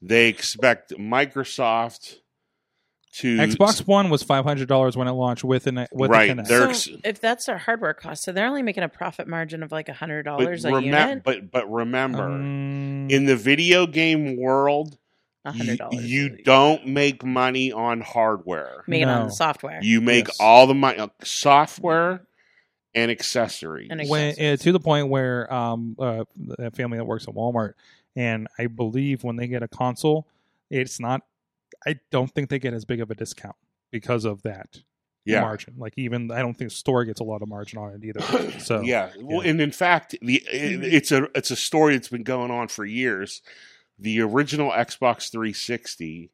They 0.00 0.28
expect 0.28 0.92
Microsoft 0.92 2.20
to 3.12 3.36
Xbox 3.38 3.86
One 3.86 4.08
was 4.10 4.22
five 4.22 4.44
hundred 4.44 4.68
dollars 4.68 4.96
when 4.96 5.08
it 5.08 5.12
launched 5.12 5.42
with 5.44 5.66
an 5.66 5.86
with 5.92 6.10
Right, 6.10 6.30
a 6.30 6.34
Kinect. 6.34 6.74
so 6.74 6.96
if 7.04 7.20
that's 7.20 7.46
their 7.46 7.58
hardware 7.58 7.92
cost, 7.94 8.22
so 8.22 8.30
they're 8.32 8.46
only 8.46 8.62
making 8.62 8.82
a 8.84 8.88
profit 8.88 9.26
margin 9.26 9.62
of 9.62 9.72
like 9.72 9.88
a 9.88 9.92
hundred 9.92 10.22
dollars 10.22 10.64
a 10.64 10.70
remem- 10.70 10.84
unit. 10.84 11.24
but 11.24 11.50
but 11.50 11.70
remember 11.70 12.22
Um, 12.24 13.08
in 13.10 13.24
the 13.26 13.34
video 13.36 13.86
game 13.86 14.36
world 14.36 14.96
A 15.44 15.50
hundred 15.52 15.78
dollars. 15.78 16.04
you 16.08 16.28
don't 16.44 16.86
make 16.86 17.24
money 17.24 17.72
on 17.72 18.00
hardware. 18.00 18.84
make 18.86 19.02
it 19.02 19.08
on 19.08 19.26
the 19.26 19.32
software. 19.32 19.80
You 19.82 20.00
make 20.00 20.28
Yes. 20.28 20.36
all 20.38 20.66
the 20.68 20.74
money 20.74 20.98
on 21.00 21.10
software 21.24 22.22
and 22.94 23.10
accessories. 23.10 23.88
And 23.90 24.08
when 24.08 24.34
uh, 24.40 24.56
to 24.56 24.70
the 24.72 24.80
point 24.80 25.08
where 25.08 25.52
um 25.52 25.96
uh, 25.98 26.24
a 26.60 26.70
family 26.70 26.98
that 26.98 27.04
works 27.04 27.26
at 27.26 27.34
Walmart 27.34 27.72
and 28.14 28.46
I 28.58 28.66
believe 28.68 29.24
when 29.24 29.34
they 29.36 29.46
get 29.48 29.62
a 29.64 29.68
console, 29.68 30.26
it's 30.70 31.00
not. 31.00 31.22
I 31.86 31.96
don't 32.10 32.30
think 32.30 32.50
they 32.50 32.58
get 32.58 32.74
as 32.74 32.84
big 32.84 33.00
of 33.00 33.10
a 33.10 33.14
discount 33.14 33.56
because 33.90 34.24
of 34.24 34.42
that 34.42 34.80
yeah. 35.24 35.40
margin. 35.40 35.74
Like 35.78 35.94
even 35.96 36.30
I 36.30 36.40
don't 36.40 36.54
think 36.54 36.70
store 36.70 37.04
gets 37.04 37.20
a 37.20 37.24
lot 37.24 37.42
of 37.42 37.48
margin 37.48 37.78
on 37.78 37.92
it 37.92 38.04
either. 38.04 38.50
So 38.60 38.80
yeah. 38.82 39.10
Well, 39.18 39.42
yeah. 39.42 39.50
and 39.50 39.60
in 39.60 39.72
fact, 39.72 40.14
the 40.20 40.42
it's 40.50 41.12
a 41.12 41.28
it's 41.34 41.50
a 41.50 41.56
story 41.56 41.94
that's 41.94 42.08
been 42.08 42.22
going 42.22 42.50
on 42.50 42.68
for 42.68 42.84
years. 42.84 43.42
The 43.98 44.20
original 44.22 44.70
Xbox 44.70 45.30
360, 45.30 46.30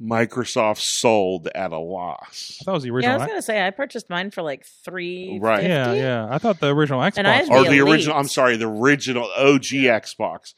Microsoft 0.00 0.78
sold 0.78 1.48
at 1.54 1.72
a 1.72 1.78
loss. 1.78 2.58
I 2.60 2.64
thought 2.64 2.74
was 2.74 2.82
the 2.84 2.92
yeah, 3.00 3.14
I 3.14 3.18
was 3.18 3.26
gonna 3.26 3.42
say 3.42 3.66
I 3.66 3.70
purchased 3.70 4.08
mine 4.08 4.30
for 4.30 4.42
like 4.42 4.64
three. 4.84 5.38
Right. 5.40 5.64
yeah, 5.64 5.92
yeah. 5.92 6.28
I 6.30 6.38
thought 6.38 6.60
the 6.60 6.68
original 6.68 7.00
Xbox. 7.00 7.18
And 7.18 7.26
I 7.26 7.32
had 7.32 7.50
Or 7.50 7.64
The 7.64 7.70
the 7.70 7.78
Elite. 7.78 7.92
original, 7.92 8.16
I'm 8.16 8.28
sorry, 8.28 8.56
the 8.56 8.68
original 8.68 9.28
OG 9.36 9.62
Xbox. 9.62 10.54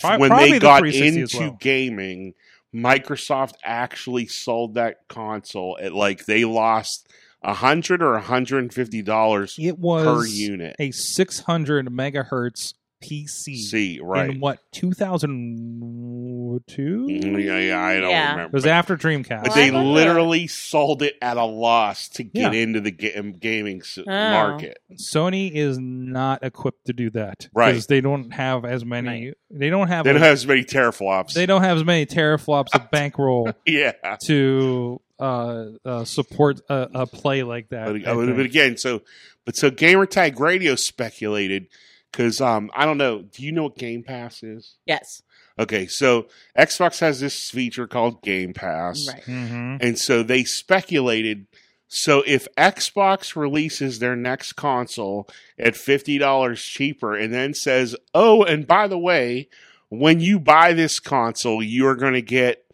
Pro- 0.00 0.18
when 0.18 0.30
they 0.36 0.52
the 0.52 0.60
got 0.60 0.86
into 0.86 1.38
well. 1.38 1.56
gaming, 1.60 2.34
Microsoft 2.74 3.54
actually 3.62 4.26
sold 4.26 4.74
that 4.74 5.06
console 5.08 5.78
at 5.80 5.92
like 5.92 6.26
they 6.26 6.44
lost 6.44 7.08
a 7.42 7.54
hundred 7.54 8.02
or 8.02 8.14
a 8.14 8.20
hundred 8.20 8.58
and 8.64 8.74
fifty 8.74 9.02
dollars 9.02 9.56
it 9.60 9.78
was 9.78 10.04
per 10.04 10.26
unit. 10.26 10.74
a 10.78 10.90
600 10.90 11.86
megahertz 11.86 12.74
PC 13.04 13.56
See, 13.56 14.00
right? 14.02 14.30
in 14.30 14.40
what 14.40 14.58
2002? 14.72 17.06
Mm, 17.08 17.44
yeah, 17.44 17.58
yeah, 17.58 17.80
I 17.82 18.00
don't 18.00 18.10
Yeah. 18.10 18.44
It 18.44 18.52
was 18.52 18.66
after 18.66 18.96
Dreamcast. 18.96 19.42
But 19.42 19.48
Well, 19.48 19.54
they 19.56 19.64
I 19.64 19.66
remember- 19.66 19.90
literally 19.90 20.46
sold 20.46 21.02
it 21.02 21.16
at 21.20 21.36
a 21.36 21.44
loss 21.44 22.08
to 22.10 22.22
get 22.24 22.54
Yeah. 22.54 22.60
into 22.62 22.80
the 22.80 22.90
ga- 22.90 23.20
gaming 23.38 23.80
s- 23.80 23.98
Oh. 23.98 24.04
market. 24.10 24.78
Sony 24.94 25.52
is 25.52 25.78
not 25.78 26.44
equipped 26.44 26.86
to 26.86 26.92
do 26.92 27.10
that 27.10 27.48
Right. 27.54 27.72
because 27.72 27.86
they 27.86 28.00
don't 28.00 28.32
have 28.32 28.64
as 28.64 28.84
many. 28.84 29.32
They 29.50 29.70
don't 29.70 29.88
have. 29.88 30.04
They 30.04 30.12
don't 30.12 30.22
a- 30.22 30.26
have 30.26 30.34
as 30.34 30.46
many 30.46 30.64
teraflops. 30.64 31.34
they 31.34 31.46
don't 31.46 31.62
have 31.62 31.76
as 31.76 31.84
many 31.84 32.06
teraflops 32.06 32.74
of 32.74 32.90
bankroll 32.90 33.50
yeah. 33.66 33.92
to 34.24 35.00
uh, 35.20 35.66
uh, 35.84 36.04
support 36.04 36.60
a, 36.68 36.88
a 36.94 37.06
play 37.06 37.42
like 37.44 37.68
that. 37.68 37.86
But, 37.86 38.06
I 38.06 38.10
uh, 38.10 38.14
but 38.16 38.26
think. 38.36 38.48
again, 38.48 38.76
so 38.76 39.02
but 39.44 39.56
so 39.56 39.70
Gamertag 39.70 40.38
Radio 40.40 40.74
speculated 40.74 41.66
because 42.14 42.40
um 42.40 42.70
I 42.74 42.84
don't 42.84 42.98
know. 42.98 43.22
Do 43.22 43.42
you 43.42 43.52
know 43.52 43.64
what 43.64 43.76
Game 43.76 44.02
Pass 44.02 44.42
is? 44.42 44.76
Yes. 44.86 45.22
Okay, 45.58 45.86
so 45.86 46.26
Xbox 46.58 46.98
has 47.00 47.20
this 47.20 47.50
feature 47.50 47.86
called 47.86 48.22
Game 48.22 48.52
Pass, 48.54 49.06
Right. 49.08 49.22
Mhm. 49.24 49.78
and 49.80 49.98
so 49.98 50.22
they 50.22 50.44
speculated. 50.44 51.46
So 51.86 52.24
if 52.26 52.48
Xbox 52.56 53.36
releases 53.36 53.98
their 54.00 54.16
next 54.16 54.54
console 54.54 55.28
at 55.58 55.76
fifty 55.76 56.18
dollars 56.18 56.62
cheaper, 56.62 57.14
and 57.14 57.32
then 57.32 57.54
says, 57.54 57.94
"Oh, 58.14 58.42
and 58.42 58.66
by 58.66 58.88
the 58.88 58.98
way, 58.98 59.48
when 59.90 60.18
you 60.20 60.40
buy 60.40 60.72
this 60.72 60.98
console, 60.98 61.62
you 61.62 61.86
are 61.86 61.94
going 61.94 62.14
to 62.14 62.22
get 62.22 62.64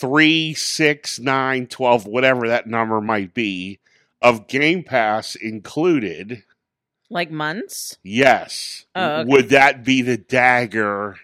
three, 0.00 0.54
six, 0.54 1.18
nine, 1.18 1.66
twelve, 1.66 2.06
whatever 2.06 2.48
that 2.48 2.66
number 2.66 3.00
might 3.02 3.34
be, 3.34 3.80
of 4.22 4.46
Game 4.48 4.82
Pass 4.82 5.34
included." 5.34 6.42
Like 7.10 7.30
months. 7.30 7.96
Yes, 8.02 8.84
Oh, 8.94 9.20
okay. 9.20 9.30
would 9.30 9.48
that 9.50 9.84
be 9.84 10.02
the 10.02 10.18
dagger 10.18 11.16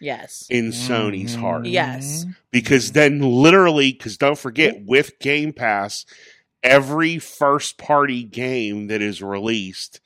Yes. 0.00 0.46
in 0.50 0.68
Sony's 0.72 1.36
Mhm. 1.36 1.40
heart? 1.40 1.66
Yes. 1.66 2.26
because 2.50 2.92
then 2.92 3.20
literally 3.20 3.92
because 3.92 4.18
don't 4.18 4.38
forget 4.38 4.82
with 4.84 5.18
game 5.20 5.52
pass 5.54 6.04
every 6.62 7.18
first 7.18 7.78
party 7.78 8.22
game 8.24 8.88
that 8.88 9.00
is 9.00 9.22
released 9.22 10.00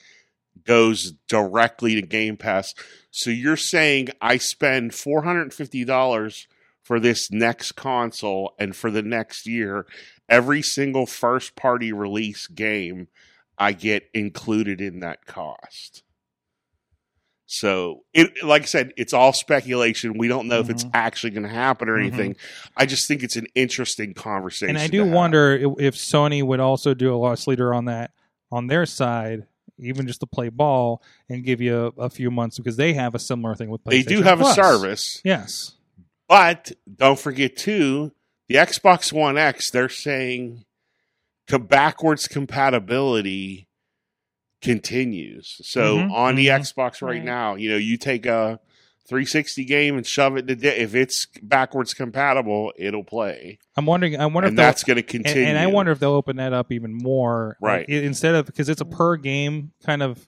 goes 0.64 1.12
directly 1.28 1.94
to 1.96 2.02
game 2.02 2.36
pass 2.36 2.72
so 3.10 3.30
you're 3.30 3.56
saying 3.56 4.08
i 4.20 4.36
spend 4.36 4.92
$450 4.94 6.46
for 6.82 7.00
this 7.00 7.30
next 7.30 7.72
console 7.72 8.54
and 8.58 8.76
for 8.76 8.90
the 8.90 9.02
next 9.02 9.46
year 9.46 9.86
every 10.28 10.62
single 10.62 11.06
first 11.06 11.56
party 11.56 11.92
release 11.92 12.46
game 12.46 13.08
i 13.58 13.72
get 13.72 14.08
included 14.14 14.80
in 14.80 15.00
that 15.00 15.24
cost 15.26 16.02
so 17.48 18.02
it 18.12 18.42
like 18.44 18.62
i 18.62 18.64
said 18.64 18.92
it's 18.96 19.12
all 19.12 19.32
speculation 19.32 20.18
we 20.18 20.26
don't 20.26 20.48
know 20.48 20.58
if 20.58 20.68
it's 20.68 20.84
Mhm. 20.84 20.90
actually 20.94 21.30
going 21.30 21.44
to 21.44 21.48
happen 21.48 21.88
or 21.88 21.94
Mhm. 21.96 22.06
anything 22.06 22.36
I 22.76 22.86
just 22.86 23.06
think 23.08 23.22
it's 23.22 23.36
an 23.36 23.46
interesting 23.54 24.12
conversation. 24.12 24.70
And 24.76 24.78
I 24.78 24.88
do 24.88 25.04
wonder 25.06 25.54
if 25.78 25.94
Sony 25.94 26.42
would 26.42 26.60
also 26.60 26.92
do 26.92 27.14
a 27.14 27.16
loss 27.16 27.46
leader 27.46 27.72
on 27.72 27.86
that 27.86 28.10
on 28.52 28.66
their 28.66 28.84
side, 28.84 29.46
even 29.78 30.06
just 30.06 30.20
to 30.20 30.26
play 30.26 30.48
ball 30.50 31.02
and 31.30 31.42
give 31.44 31.60
you 31.62 31.92
a, 31.96 32.02
a 32.02 32.10
few 32.10 32.30
months 32.30 32.58
because 32.58 32.76
they 32.76 32.92
have 32.92 33.14
a 33.14 33.18
similar 33.18 33.54
thing 33.54 33.70
with. 33.70 33.82
PlayStation. 33.84 33.90
They 33.90 34.02
do 34.16 34.22
have 34.22 34.38
Plus. 34.40 34.58
a 34.58 34.62
service, 34.62 35.20
Yes. 35.24 35.72
but 36.28 36.72
don't 36.96 37.18
forget 37.18 37.56
too 37.56 38.12
the 38.48 38.56
Xbox 38.56 39.10
One 39.12 39.38
X. 39.38 39.70
They're 39.70 39.88
saying 39.88 40.65
backwards 41.46 42.28
compatibility 42.28 43.68
continues. 44.62 45.60
So 45.62 45.98
Mhm, 45.98 46.12
on 46.12 46.34
the 46.36 46.46
mhm. 46.48 46.60
Xbox 46.60 47.02
right, 47.02 47.16
Right. 47.16 47.24
now, 47.24 47.54
you 47.54 47.70
know, 47.70 47.76
you 47.76 47.96
take 47.96 48.26
a 48.26 48.58
360 49.08 49.64
game 49.64 49.96
and 49.96 50.04
shove 50.06 50.36
it 50.36 50.48
to 50.48 50.56
di- 50.56 50.68
if 50.68 50.94
it's 50.94 51.26
backwards 51.42 51.94
compatible, 51.94 52.72
it'll 52.76 53.04
play, 53.04 53.58
I'm 53.76 53.86
wondering. 53.86 54.18
I 54.18 54.26
wonder 54.26 54.48
and 54.48 54.54
if 54.54 54.56
that's 54.56 54.82
going 54.82 54.96
to 54.96 55.02
continue. 55.02 55.46
and 55.46 55.56
I 55.58 55.68
wonder 55.68 55.92
if 55.92 56.00
they'll 56.00 56.10
open 56.10 56.36
that 56.36 56.52
up 56.52 56.72
even 56.72 56.92
more, 56.92 57.56
Right. 57.60 57.88
Like, 57.88 57.88
instead 57.88 58.34
of 58.34 58.46
because 58.46 58.68
it's 58.68 58.80
a 58.80 58.84
per 58.86 59.16
game 59.16 59.70
kind 59.84 60.02
of 60.02 60.26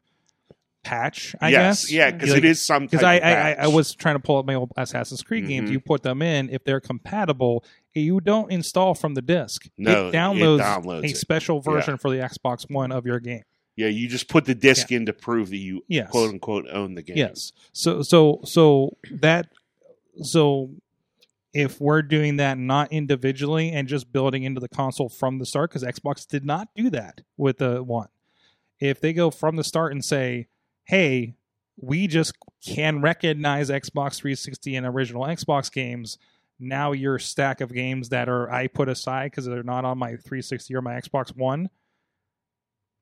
patch. 0.84 1.34
I 1.40 1.48
yes, 1.50 1.86
guess. 1.86 1.92
yeah, 1.92 2.10
because 2.12 2.28
Like, 2.30 2.38
it 2.38 2.44
is 2.44 2.64
some 2.64 2.84
because 2.86 3.02
I, 3.02 3.18
I, 3.18 3.52
I 3.54 3.66
was 3.66 3.94
trying 3.94 4.14
to 4.14 4.20
pull 4.20 4.38
up 4.38 4.46
my 4.46 4.54
old 4.54 4.70
Assassin's 4.76 5.22
Creed 5.22 5.48
games. 5.48 5.68
Mhm. 5.68 5.72
You 5.72 5.80
put 5.80 6.02
them 6.04 6.22
in 6.22 6.48
if 6.50 6.62
they're 6.62 6.80
compatible. 6.80 7.64
You 7.94 8.20
don't 8.20 8.52
install 8.52 8.94
from 8.94 9.14
the 9.14 9.22
disc. 9.22 9.66
No, 9.76 10.06
it 10.06 10.08
it 10.08 10.14
downloads, 10.16 10.60
downloads 10.60 11.02
a 11.02 11.06
it. 11.06 11.16
special 11.16 11.60
version 11.60 11.96
for 11.98 12.10
the 12.10 12.18
Xbox 12.18 12.70
One 12.70 12.92
of 12.92 13.06
your 13.06 13.18
game. 13.18 13.42
Yeah, 13.76 13.88
you 13.88 14.08
just 14.08 14.28
put 14.28 14.44
the 14.44 14.54
disc 14.54 14.90
in 14.92 15.06
to 15.06 15.12
prove 15.12 15.50
that 15.50 15.56
you 15.56 15.84
Yes. 15.88 16.10
quote 16.10 16.30
unquote 16.30 16.66
own 16.70 16.94
the 16.94 17.02
game. 17.02 17.16
Yes. 17.16 17.52
So 17.72 18.02
so 18.02 18.40
so 18.44 18.96
that 19.10 19.50
so 20.22 20.70
if 21.54 21.80
we're 21.80 22.02
doing 22.02 22.36
that 22.36 22.58
not 22.58 22.92
individually 22.92 23.70
and 23.70 23.88
just 23.88 24.12
building 24.12 24.42
into 24.42 24.60
the 24.60 24.68
console 24.68 25.08
from 25.08 25.38
the 25.38 25.46
start 25.46 25.70
because 25.70 25.82
Xbox 25.84 26.26
did 26.26 26.44
not 26.44 26.68
do 26.76 26.90
that 26.90 27.22
with 27.36 27.58
the 27.58 27.82
one. 27.82 28.08
If 28.80 29.00
they 29.00 29.12
go 29.12 29.30
from 29.30 29.56
the 29.56 29.64
start 29.64 29.92
and 29.92 30.04
say, 30.04 30.46
"Hey, 30.84 31.34
we 31.80 32.06
just 32.06 32.34
can 32.64 33.00
recognize 33.00 33.70
Xbox 33.70 34.16
360 34.16 34.76
and 34.76 34.86
original 34.86 35.22
Xbox 35.22 35.72
games." 35.72 36.18
Now 36.60 36.92
your 36.92 37.18
stack 37.18 37.60
of 37.60 37.72
games 37.72 38.08
that 38.08 38.28
are 38.28 38.50
I 38.50 38.66
put 38.66 38.88
aside 38.88 39.30
because 39.30 39.44
they're 39.44 39.62
not 39.62 39.84
on 39.84 39.98
my 39.98 40.10
360 40.16 40.74
or 40.74 40.82
my 40.82 40.94
Xbox 41.00 41.34
One 41.36 41.70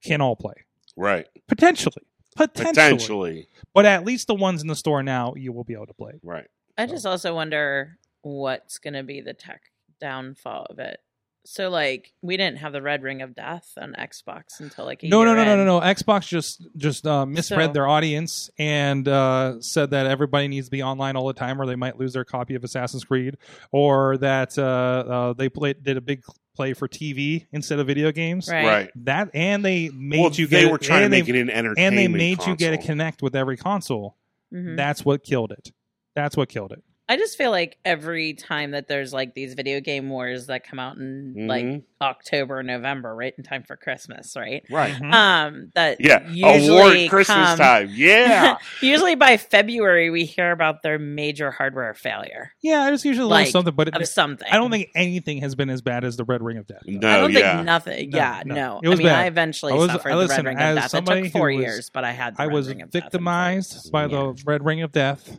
can 0.05 0.21
all 0.21 0.37
play 0.37 0.55
Right. 0.97 1.27
potentially, 1.49 2.03
potentially, 2.37 2.67
Potentially. 2.73 3.49
but 3.75 3.87
at 3.87 4.05
least 4.05 4.27
the 4.27 4.35
ones 4.35 4.63
in 4.63 4.69
the 4.69 4.77
store 4.77 5.03
now 5.03 5.35
you 5.37 5.53
will 5.53 5.65
be 5.65 5.75
able 5.75 5.87
to 5.87 5.95
play. 5.95 6.13
Right. 6.23 6.47
I 6.79 6.87
just 6.87 7.07
also 7.07 7.35
wonder 7.35 7.99
what's 8.23 8.79
going 8.79 8.95
to 8.95 9.03
be 9.03 9.21
the 9.23 9.33
tech 9.35 9.63
downfall 10.01 10.67
of 10.71 10.79
it. 10.79 11.01
So, 11.49 11.71
like, 11.71 12.13
we 12.23 12.37
didn't 12.37 12.59
have 12.59 12.73
the 12.73 12.83
red 12.83 13.03
ring 13.03 13.23
of 13.23 13.35
death 13.35 13.73
on 13.81 13.95
Xbox 13.99 14.59
until 14.61 14.85
like 14.85 15.03
a 15.05 15.09
No, 15.09 15.23
no, 15.25 15.35
year 15.35 15.45
no, 15.45 15.45
no, 15.45 15.57
no, 15.57 15.61
in. 15.63 15.67
no. 15.67 15.81
Xbox 15.81 16.27
just 16.27 16.67
just 16.77 17.07
uh, 17.07 17.25
misread 17.25 17.69
So- 17.71 17.73
their 17.73 17.87
audience 17.87 18.51
and 18.59 19.07
uh, 19.07 19.61
said 19.61 19.91
that 19.91 20.07
everybody 20.07 20.49
needs 20.49 20.67
to 20.67 20.71
be 20.71 20.83
online 20.83 21.17
all 21.17 21.27
the 21.29 21.33
time, 21.35 21.61
or 21.61 21.67
they 21.67 21.77
might 21.77 21.99
lose 21.99 22.13
their 22.13 22.25
copy 22.25 22.55
of 22.57 22.65
Assassin's 22.65 23.05
Creed, 23.05 23.37
or 23.73 24.17
that 24.19 24.59
uh, 24.59 24.63
uh, 24.63 25.33
they 25.35 25.49
played 25.49 25.83
did 25.83 25.97
a 25.97 26.01
big 26.01 26.23
play 26.55 26.73
for 26.73 26.89
TV 26.89 27.47
instead 27.53 27.79
of 27.79 27.87
video 27.87 28.11
games. 28.13 28.49
Right. 28.51 28.65
Right. 28.65 28.91
That 29.05 29.31
and 29.35 29.65
they 29.65 29.91
made 29.91 30.21
well, 30.21 30.31
you 30.33 30.47
they 30.47 30.63
get 30.63 30.73
were 30.73 30.79
trying 30.79 31.01
to 31.01 31.05
and 31.05 31.11
make 31.13 31.27
they, 31.27 31.39
it 31.39 31.43
an 31.43 31.51
entertainment 31.51 31.79
and 31.79 31.99
they 31.99 32.09
made 32.09 32.45
you 32.47 32.57
get 32.57 32.73
a 32.73 32.77
console. 32.77 32.87
connect 32.87 33.23
with 33.23 33.37
every 33.37 33.57
console. 33.57 34.17
Mhm. 34.53 34.77
That's 34.77 35.05
what 35.05 35.23
killed 35.23 35.53
it. 35.53 35.71
That's 36.15 36.37
what 36.37 36.49
killed 36.49 36.73
it. 36.73 36.83
I 37.09 37.17
just 37.17 37.39
feel 37.39 37.53
like 37.53 37.79
every 37.85 38.35
time 38.35 38.73
that 38.73 38.89
there's 38.89 39.13
like 39.13 39.33
these 39.33 39.55
video 39.55 39.79
game 39.81 40.09
wars 40.09 40.47
that 40.49 40.69
come 40.69 40.81
out 40.81 40.97
in 40.97 41.47
like 41.47 41.65
Mhm. 41.65 41.83
October, 42.01 42.65
November, 42.65 43.15
right 43.15 43.33
in 43.39 43.45
time 43.45 43.63
for 43.63 43.77
Christmas, 43.77 44.35
right? 44.37 44.65
Right. 44.69 44.93
Mhm. 44.93 45.15
Um, 45.15 45.71
that 45.77 46.01
Yeah. 46.01 46.29
usually 46.29 46.69
Award 46.69 46.97
at 46.97 47.09
Christmas 47.11 47.37
come- 47.37 47.59
time. 47.59 47.91
Yeah. 47.95 48.57
usually 48.83 49.15
by 49.15 49.37
February 49.37 50.11
we 50.11 50.25
hear 50.25 50.51
about 50.51 50.83
their 50.83 50.99
major 50.99 51.53
hardware 51.53 51.95
failure 51.95 52.51
Yeah, 52.61 52.87
there's 52.87 53.05
usually 53.05 53.29
Like, 53.29 53.49
something, 53.49 53.75
but 53.75 53.95
of 53.95 54.07
something. 54.09 54.49
I 54.51 54.57
don't 54.57 54.73
think 54.73 54.89
anything 54.97 55.43
has 55.43 55.55
been 55.55 55.71
as 55.71 55.83
bad 55.83 56.03
as 56.05 56.17
the 56.17 56.25
Red 56.25 56.43
Ring 56.43 56.59
of 56.59 56.67
Death. 56.67 56.83
though. 56.87 56.93
no, 56.93 57.09
I 57.09 57.21
don't 57.21 57.33
yeah. 57.33 57.55
think 57.55 57.67
nothing. 57.67 58.11
No, 58.11 58.19
yeah, 58.19 58.43
no. 58.45 58.55
no. 58.57 58.81
It 58.83 58.89
was 58.89 58.99
I 58.99 59.03
mean, 59.05 59.07
bad. 59.13 59.21
I 59.21 59.27
eventually 59.27 59.73
I 59.73 59.77
was- 59.77 59.91
suffered 59.93 60.11
I 60.11 60.15
the 60.17 60.27
red 60.27 60.45
ring 60.45 60.57
of 60.59 60.75
death. 60.75 60.95
It 60.95 61.05
took 61.07 61.33
four 61.33 61.53
was- 61.53 61.57
years, 61.63 61.91
but 61.91 62.03
I 62.05 62.11
had. 62.11 62.35
The 62.37 62.43
I 62.43 62.47
red 62.47 62.53
was 62.55 62.69
ring 62.69 62.83
of 62.83 62.91
death 62.91 63.03
victimized 63.05 63.93
by 63.93 64.03
Yeah. 64.03 64.09
the 64.09 64.43
Red 64.45 64.65
Ring 64.65 64.83
of 64.83 64.91
Death. 64.91 65.39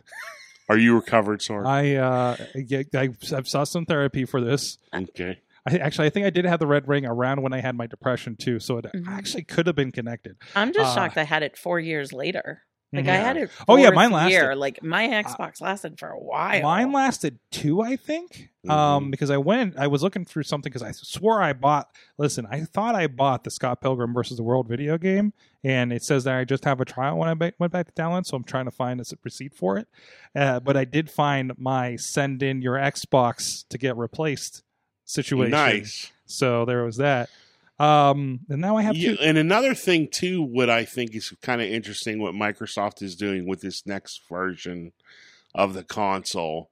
Are 0.68 0.76
you 0.78 0.94
recovered, 0.96 1.40
Sorg? 1.40 1.66
I 1.66 1.96
uh, 1.96 2.36
get, 2.66 2.88
I, 2.94 3.08
I 3.34 3.42
saw 3.42 3.64
some 3.64 3.86
therapy 3.86 4.24
for 4.24 4.40
this. 4.40 4.78
okay. 4.94 5.38
I 5.66 5.76
actually 5.78 6.06
I 6.06 6.10
think 6.10 6.24
I 6.24 6.30
did 6.30 6.44
have 6.46 6.60
the 6.60 6.66
red 6.66 6.88
ring 6.88 7.04
around 7.04 7.42
when 7.42 7.52
I 7.52 7.60
had 7.60 7.74
my 7.74 7.86
depression 7.86 8.36
too, 8.36 8.58
so 8.58 8.78
it 8.78 8.86
Mhm. 8.94 9.06
actually 9.06 9.44
could 9.44 9.66
have 9.66 9.76
been 9.76 9.92
connected. 9.92 10.36
I'm 10.54 10.72
just 10.72 10.92
Uh, 10.92 10.94
shocked 10.94 11.18
I 11.18 11.24
had 11.24 11.42
it 11.42 11.58
four 11.58 11.78
years 11.78 12.12
later. 12.12 12.62
Like 12.90 13.04
Mhm. 13.04 13.10
I 13.10 13.16
had 13.16 13.36
it. 13.36 13.50
Oh, 13.68 13.76
yeah, 13.76 13.84
fourth 13.88 13.94
mine 13.96 14.10
lasted. 14.12 14.30
Year. 14.32 14.56
Like 14.56 14.82
my 14.82 15.06
Xbox 15.08 15.60
lasted 15.60 15.98
for 15.98 16.08
a 16.08 16.18
while. 16.18 16.62
Mine 16.62 16.90
lasted 16.90 17.38
two, 17.50 17.82
I 17.82 17.96
think, 17.96 18.48
um, 18.66 19.10
because 19.10 19.28
I 19.30 19.36
went, 19.36 19.76
I 19.76 19.86
was 19.88 20.02
looking 20.02 20.24
through 20.24 20.44
something 20.44 20.70
because 20.70 20.82
I 20.82 20.92
swore 20.92 21.42
I 21.42 21.52
bought. 21.52 21.90
Listen, 22.16 22.46
I 22.50 22.60
thought 22.64 22.94
I 22.94 23.06
bought 23.06 23.44
the 23.44 23.50
Scott 23.50 23.82
Pilgrim 23.82 24.14
versus 24.14 24.38
the 24.38 24.42
World 24.42 24.68
video 24.68 24.96
game, 24.96 25.34
and 25.62 25.92
it 25.92 26.02
says 26.02 26.24
that 26.24 26.34
I 26.38 26.44
just 26.44 26.64
have 26.64 26.80
a 26.80 26.86
trial 26.86 27.18
when 27.18 27.28
I 27.28 27.34
ba- 27.34 27.52
went 27.58 27.74
back 27.74 27.86
to 27.86 27.92
download, 27.92 28.24
so 28.24 28.38
I'm 28.38 28.44
trying 28.44 28.64
to 28.64 28.70
find 28.70 29.00
a 29.00 29.02
s- 29.02 29.12
receipt 29.22 29.52
for 29.54 29.76
it. 29.76 29.86
Uh, 30.34 30.58
but 30.58 30.74
I 30.76 30.86
did 30.86 31.10
find 31.10 31.52
my 31.58 31.96
send 31.96 32.42
in 32.42 32.62
your 32.62 32.76
Xbox 32.76 33.68
to 33.68 33.76
get 33.76 33.98
replaced 33.98 34.62
situation. 35.04 35.50
Nice. 35.50 36.10
So 36.24 36.64
there 36.64 36.84
was 36.84 36.96
that. 36.96 37.28
Um, 37.78 38.40
and 38.48 38.60
now 38.60 38.76
I 38.76 38.82
have 38.82 38.96
Yeah, 38.96 39.14
two. 39.14 39.18
and 39.22 39.38
another 39.38 39.74
thing 39.74 40.08
too, 40.10 40.42
what 40.42 40.68
I 40.68 40.84
think 40.84 41.14
is 41.14 41.32
kind 41.42 41.60
of 41.60 41.68
interesting, 41.68 42.20
what 42.20 42.34
Microsoft 42.34 43.02
is 43.02 43.14
doing 43.14 43.46
with 43.46 43.60
this 43.60 43.86
next 43.86 44.22
version 44.28 44.92
of 45.54 45.74
the 45.74 45.84
console 45.84 46.70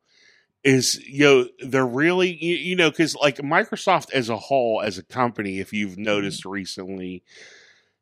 is 0.65 1.01
you 1.09 1.25
know 1.25 1.49
they're 1.61 1.87
really 1.87 2.37
you, 2.43 2.57
you 2.57 2.77
know 2.77 2.91
because 2.91 3.15
like 3.15 3.37
Microsoft 3.37 4.13
as 4.13 4.29
a 4.29 4.37
whole 4.37 4.83
as 4.85 4.99
a 4.99 5.03
company, 5.05 5.61
if 5.61 5.73
you've 5.73 5.97
noticed 5.97 6.45
recently, 6.45 7.23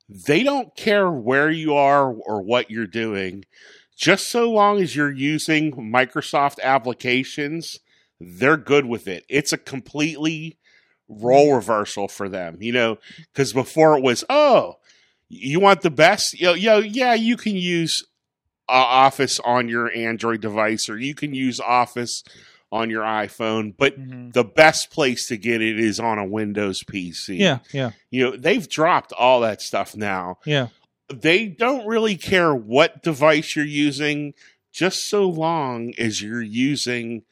they 0.09 0.43
don't 0.43 0.75
care 0.75 1.11
where 1.11 1.51
you 1.51 1.75
are 1.75 2.11
or 2.11 2.41
what 2.43 2.71
you're 2.71 2.87
doing, 2.87 3.45
just 3.97 4.29
so 4.29 4.51
long 4.51 4.81
as 4.81 4.97
you're 4.97 5.13
using 5.13 5.73
Microsoft 5.73 6.59
applications, 6.63 7.81
they're 8.19 8.57
good 8.57 8.87
with 8.87 9.07
it. 9.07 9.25
It's 9.29 9.53
a 9.53 9.59
completely 9.59 10.57
role 11.09 11.55
reversal 11.55 12.09
for 12.09 12.29
them, 12.29 12.59
you 12.61 12.73
know, 12.73 12.99
because 13.33 13.53
before 13.53 13.97
it 13.97 14.03
was, 14.03 14.25
oh, 14.31 14.77
you 15.29 15.61
want 15.61 15.83
the 15.83 15.91
best? 15.91 16.39
Yo, 16.41 16.55
yo, 16.55 16.79
yeah, 16.79 17.15
you 17.15 17.37
can 17.37 17.57
use 17.57 18.05
uh, 18.69 18.73
Office 18.73 19.39
on 19.41 19.69
your 19.69 19.93
Android 19.95 20.41
device 20.41 20.89
or 20.89 20.99
you 20.99 21.15
can 21.15 21.35
use 21.35 21.61
Office 21.61 22.23
on 22.73 22.89
your 22.91 23.03
iPhone, 23.03 23.75
but 23.77 23.99
Mhm. 24.01 24.33
the 24.33 24.43
best 24.45 24.91
place 24.91 25.29
to 25.29 25.37
get 25.37 25.61
it 25.63 25.79
is 25.79 26.01
on 26.01 26.19
a 26.19 26.25
Windows 26.27 26.83
PC. 26.83 27.37
Yeah, 27.39 27.59
yeah, 27.73 27.91
You 28.11 28.25
know, 28.31 28.37
they've 28.37 28.69
dropped 28.69 29.13
all 29.13 29.41
that 29.43 29.61
stuff 29.63 29.95
now. 29.95 30.39
yeah. 30.47 30.69
They 31.13 31.47
don't 31.47 31.87
really 31.87 32.17
care 32.17 32.55
what 32.55 33.03
device 33.03 33.55
you're 33.55 33.67
using, 33.67 34.33
just 34.73 35.09
so 35.11 35.29
long 35.29 35.93
as 35.99 36.23
you're 36.23 36.41
using 36.43 37.23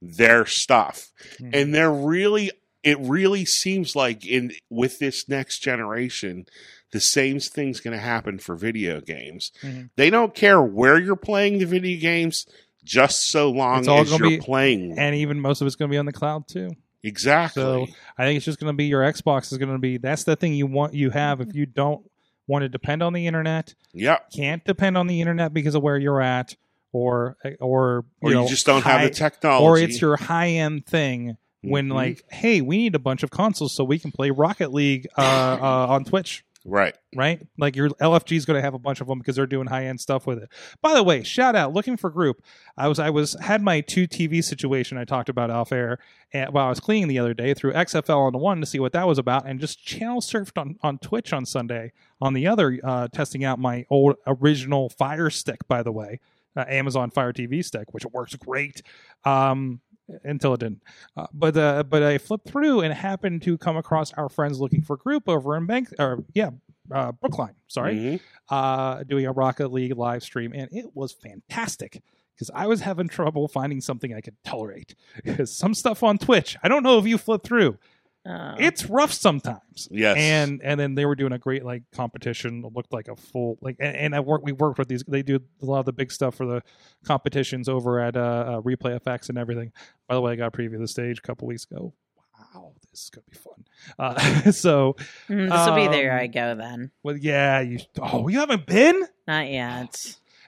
their 0.00 0.46
stuff. 0.46 1.12
Mhm. 1.38 1.50
And 1.54 1.74
they're 1.74 1.92
really 1.92 2.50
it 2.82 2.98
really 3.00 3.44
seems 3.44 3.94
like 3.94 4.26
in 4.26 4.52
with 4.70 4.98
this 4.98 5.28
next 5.28 5.60
generation, 5.60 6.46
the 6.92 7.00
same 7.00 7.38
thing's 7.40 7.80
going 7.80 7.96
to 7.96 8.02
happen 8.02 8.38
for 8.38 8.54
video 8.56 9.00
games. 9.00 9.50
Mhm. 9.62 9.90
They 9.96 10.10
don't 10.10 10.34
care 10.34 10.60
where 10.62 10.98
you're 10.98 11.16
playing 11.16 11.58
the 11.58 11.64
video 11.66 12.00
games, 12.00 12.44
just 12.84 13.22
so 13.30 13.50
long 13.50 13.88
as 13.88 14.10
you're 14.18 14.28
be- 14.28 14.38
playing. 14.38 14.98
and 14.98 15.14
even 15.14 15.40
most 15.40 15.60
of 15.60 15.66
it's 15.66 15.76
going 15.76 15.88
to 15.90 15.94
be 15.94 15.98
on 15.98 16.06
the 16.06 16.12
cloud 16.12 16.48
too. 16.48 16.70
exactly. 17.04 17.62
So 17.62 17.86
I 18.18 18.24
think 18.24 18.36
it's 18.36 18.44
just 18.44 18.58
going 18.60 18.72
to 18.72 18.76
be 18.76 18.84
your 18.86 19.02
Xbox 19.02 19.52
is 19.52 19.58
going 19.58 19.72
to 19.72 19.78
be 19.78 19.96
that's 19.98 20.24
the 20.24 20.36
thing 20.36 20.54
you 20.54 20.66
want 20.66 20.94
you 20.94 21.10
have 21.10 21.40
if 21.40 21.54
you 21.54 21.66
don't 21.66 22.04
want 22.48 22.62
to 22.62 22.68
depend 22.68 23.02
on 23.02 23.12
the 23.12 23.26
internet, 23.26 23.74
yep. 23.94 24.30
can't 24.34 24.64
depend 24.64 24.98
on 24.98 25.06
the 25.06 25.20
internet 25.20 25.54
because 25.54 25.74
of 25.76 25.82
where 25.82 25.96
you're 25.96 26.20
at, 26.20 26.56
or 26.92 27.36
or 27.60 28.04
Or 28.20 28.28
you, 28.30 28.34
know, 28.34 28.48
just 28.48 28.66
don't 28.66 28.82
have 28.82 29.02
the 29.02 29.10
technology. 29.10 29.64
or 29.64 29.78
it's 29.78 30.00
your 30.00 30.16
high 30.16 30.48
end 30.48 30.84
thing 30.86 31.36
when 31.62 31.88
Mhm. 31.88 31.94
like 31.94 32.22
hey 32.30 32.60
we 32.60 32.76
need 32.78 32.94
a 32.94 32.98
bunch 32.98 33.22
of 33.22 33.30
consoles 33.30 33.74
so 33.74 33.84
we 33.84 33.98
can 33.98 34.10
play 34.12 34.30
Rocket 34.30 34.72
League 34.72 35.06
uh, 35.16 35.20
uh, 35.60 35.86
on 35.88 36.04
Twitch. 36.04 36.44
right. 36.64 36.94
Right, 37.14 37.46
like 37.58 37.76
your 37.76 37.90
LFG 37.90 38.36
is 38.36 38.46
going 38.46 38.56
to 38.56 38.62
have 38.62 38.72
a 38.72 38.78
bunch 38.78 39.00
of 39.02 39.06
them 39.06 39.18
because 39.18 39.36
they're 39.36 39.46
doing 39.46 39.66
high 39.66 39.84
end 39.86 40.00
stuff 40.00 40.26
with 40.26 40.38
it. 40.42 40.48
By 40.80 40.94
the 40.94 41.02
way, 41.02 41.22
shout 41.22 41.54
out 41.54 41.72
looking 41.74 41.96
for 41.98 42.08
group. 42.08 42.42
I 42.76 42.88
was 42.88 42.98
I 42.98 43.10
was 43.10 43.36
had 43.40 43.62
my 43.62 43.80
two 43.82 44.06
TV 44.08 44.42
situation 44.42 44.96
I 44.96 45.04
talked 45.04 45.28
about 45.28 45.50
off 45.50 45.72
air 45.72 45.98
and 46.32 46.52
while 46.54 46.66
I 46.66 46.68
was 46.70 46.80
cleaning 46.80 47.08
the 47.08 47.18
other 47.18 47.34
day 47.34 47.52
through 47.52 47.72
XFL 47.74 48.26
on 48.26 48.32
the 48.32 48.38
one 48.38 48.60
to 48.60 48.66
see 48.66 48.78
what 48.80 48.92
that 48.92 49.06
was 49.06 49.18
about, 49.18 49.46
and 49.46 49.60
just 49.60 49.84
channel 49.84 50.20
surfed 50.22 50.56
on 50.56 50.76
on 50.82 50.98
Twitch 50.98 51.32
on 51.32 51.44
Sunday 51.44 51.92
on 52.20 52.32
the 52.32 52.46
other, 52.46 52.78
uh, 52.82 53.08
testing 53.08 53.44
out 53.44 53.58
my 53.58 53.84
old 53.90 54.16
original 54.26 54.88
Fire 54.88 55.28
Stick. 55.30 55.68
By 55.68 55.82
the 55.82 55.92
way, 55.92 56.18
uh, 56.56 56.64
Amazon 56.66 57.10
Fire 57.10 57.32
TV 57.34 57.62
stick, 57.62 57.92
which 57.92 58.06
works 58.06 58.34
great. 58.36 58.80
Um, 59.24 59.80
until 60.24 60.54
it 60.54 60.60
didn't. 60.60 60.82
Uh, 61.16 61.26
but 61.32 61.56
uh, 61.56 61.82
but 61.84 62.02
I 62.02 62.18
flipped 62.18 62.48
through 62.48 62.80
and 62.80 62.92
happened 62.92 63.42
to 63.42 63.56
come 63.58 63.76
across 63.76 64.12
our 64.14 64.28
friends 64.28 64.60
looking 64.60 64.82
for 64.82 64.96
group 64.96 65.28
over 65.28 65.56
in 65.56 65.66
Bank 65.66 65.88
or 65.98 66.24
yeah, 66.34 66.50
uh, 66.90 67.12
Brookline. 67.12 67.54
Sorry, 67.68 67.94
Mhm. 67.94 68.20
uh, 68.50 69.02
doing 69.04 69.26
a 69.26 69.32
Rocket 69.32 69.68
League 69.72 69.96
live 69.96 70.22
stream, 70.22 70.52
and 70.54 70.68
it 70.72 70.94
was 70.94 71.12
fantastic 71.12 72.02
because 72.34 72.50
I 72.54 72.66
was 72.66 72.80
having 72.80 73.08
trouble 73.08 73.46
finding 73.48 73.80
something 73.80 74.12
I 74.14 74.20
could 74.20 74.36
tolerate. 74.44 74.94
Because 75.24 75.54
some 75.56 75.74
stuff 75.74 76.02
on 76.02 76.18
Twitch, 76.18 76.56
I 76.62 76.68
don't 76.68 76.82
know 76.82 76.98
if 76.98 77.06
you 77.06 77.18
flip 77.18 77.42
through, 77.42 77.78
Oh. 78.24 78.54
it's 78.56 78.86
rough 78.88 79.12
sometimes. 79.12 79.88
Yes. 79.90 80.16
And 80.16 80.60
and 80.62 80.78
then 80.78 80.94
they 80.94 81.06
were 81.06 81.16
doing 81.16 81.32
a 81.32 81.38
great 81.38 81.64
like 81.64 81.82
competition. 81.92 82.64
It 82.64 82.72
looked 82.72 82.92
like 82.92 83.08
a 83.08 83.16
full 83.16 83.58
like 83.60 83.76
and, 83.80 83.96
and 83.96 84.14
I 84.14 84.20
work 84.20 84.42
we 84.44 84.52
worked 84.52 84.78
with 84.78 84.86
these. 84.88 85.02
They 85.08 85.22
do 85.22 85.40
a 85.60 85.64
lot 85.64 85.80
of 85.80 85.86
the 85.86 85.92
big 85.92 86.12
stuff 86.12 86.36
for 86.36 86.46
the 86.46 86.62
competitions 87.04 87.68
over 87.68 87.98
at 87.98 88.16
uh, 88.16 88.20
uh, 88.20 88.60
Replay 88.60 89.00
FX 89.00 89.28
and 89.28 89.36
everything. 89.38 89.72
By 90.08 90.14
the 90.14 90.20
way, 90.20 90.32
I 90.32 90.36
got 90.36 90.54
a 90.54 90.56
preview 90.56 90.74
of 90.74 90.80
the 90.82 90.88
stage 90.88 91.18
a 91.18 91.22
couple 91.22 91.48
weeks 91.48 91.64
ago. 91.64 91.94
Wow, 92.54 92.72
this 92.90 93.02
is 93.04 93.10
gonna 93.10 93.24
be 93.28 93.36
fun. 93.36 93.64
Uh, 93.98 94.50
so 94.52 94.94
Mm, 95.28 95.50
this 95.50 95.66
will 95.66 95.74
be 95.74 95.88
there 95.88 96.12
um, 96.12 96.20
I 96.20 96.26
go 96.28 96.54
then. 96.54 96.90
well, 97.02 97.16
yeah, 97.16 97.60
you. 97.60 97.78
Oh, 98.00 98.28
you 98.28 98.38
haven't 98.38 98.66
been. 98.66 99.04
Not 99.26 99.48
yet. 99.50 99.96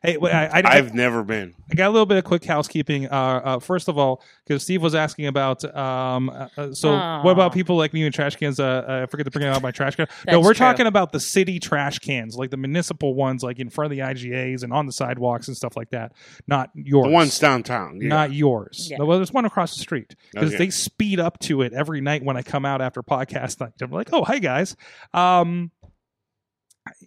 Hey, 0.05 0.19
wait, 0.19 0.35
I, 0.35 0.47
I, 0.47 0.59
I, 0.59 0.63
I've 0.77 0.93
never 0.93 1.25
been. 1.25 1.55
I 1.71 1.75
got 1.77 1.89
a 1.89 1.91
little 1.91 2.05
bit 2.05 2.19
of 2.19 2.25
quick 2.25 2.45
housekeeping. 2.45 3.07
Uh, 3.07 3.11
uh, 3.11 3.59
first 3.59 3.89
of 3.89 3.97
all, 3.97 4.23
because 4.47 4.63
Steve 4.63 4.83
was 4.83 4.95
asking 4.95 5.29
about, 5.29 5.65
um, 5.75 6.29
uh, 6.29 6.49
uh, 6.59 6.73
so 6.75 6.91
Aw. 6.91 7.23
what 7.23 7.33
about 7.33 7.55
people 7.55 7.77
like 7.77 7.95
me 7.95 8.05
and 8.05 8.15
trash 8.15 8.37
cans? 8.37 8.61
Uh, 8.61 8.85
uh, 8.87 9.01
I 9.05 9.07
forget 9.07 9.25
to 9.25 9.31
bring 9.31 9.47
it 9.47 9.49
out 9.49 9.63
my 9.63 9.71
trash 9.71 9.97
can. 9.97 10.07
no, 10.27 10.41
we're 10.41 10.53
true. 10.53 10.67
talking 10.67 10.87
about 10.87 11.13
the 11.13 11.21
city 11.21 11.59
trash 11.59 12.01
cans, 12.01 12.37
like 12.37 12.51
the 12.51 12.59
municipal 12.59 13.15
ones, 13.15 13.43
like 13.43 13.59
in 13.59 13.71
front 13.71 13.91
of 13.93 13.97
the 13.97 14.03
IGAs 14.05 14.63
and 14.63 14.75
on 14.75 14.85
the 14.85 14.93
sidewalks 14.93 15.49
and 15.49 15.57
stuff 15.57 15.75
like 15.75 15.89
that. 15.91 16.13
Not 16.47 16.69
yours. 16.75 17.07
The 17.07 17.11
ones 17.11 17.39
downtown. 17.39 17.99
Yeah. 18.03 18.09
Not 18.09 18.33
yours. 18.35 18.89
Yeah. 18.91 18.99
Well, 19.03 19.17
there's 19.17 19.33
one 19.33 19.47
across 19.47 19.75
the 19.75 19.81
street 19.81 20.15
because 20.35 20.51
Okay. 20.55 20.67
they 20.67 20.71
speed 20.71 21.19
up 21.19 21.39
to 21.41 21.63
it 21.63 21.73
every 21.73 22.03
night 22.03 22.23
when 22.23 22.37
I 22.37 22.43
come 22.43 22.67
out 22.67 22.83
after 22.83 23.03
podcast 23.03 23.59
night. 23.59 23.73
I'm 23.81 23.91
like, 23.91 24.11
oh, 24.13 24.23
hi 24.23 24.39
guys. 24.39 24.77
Um, 25.15 25.71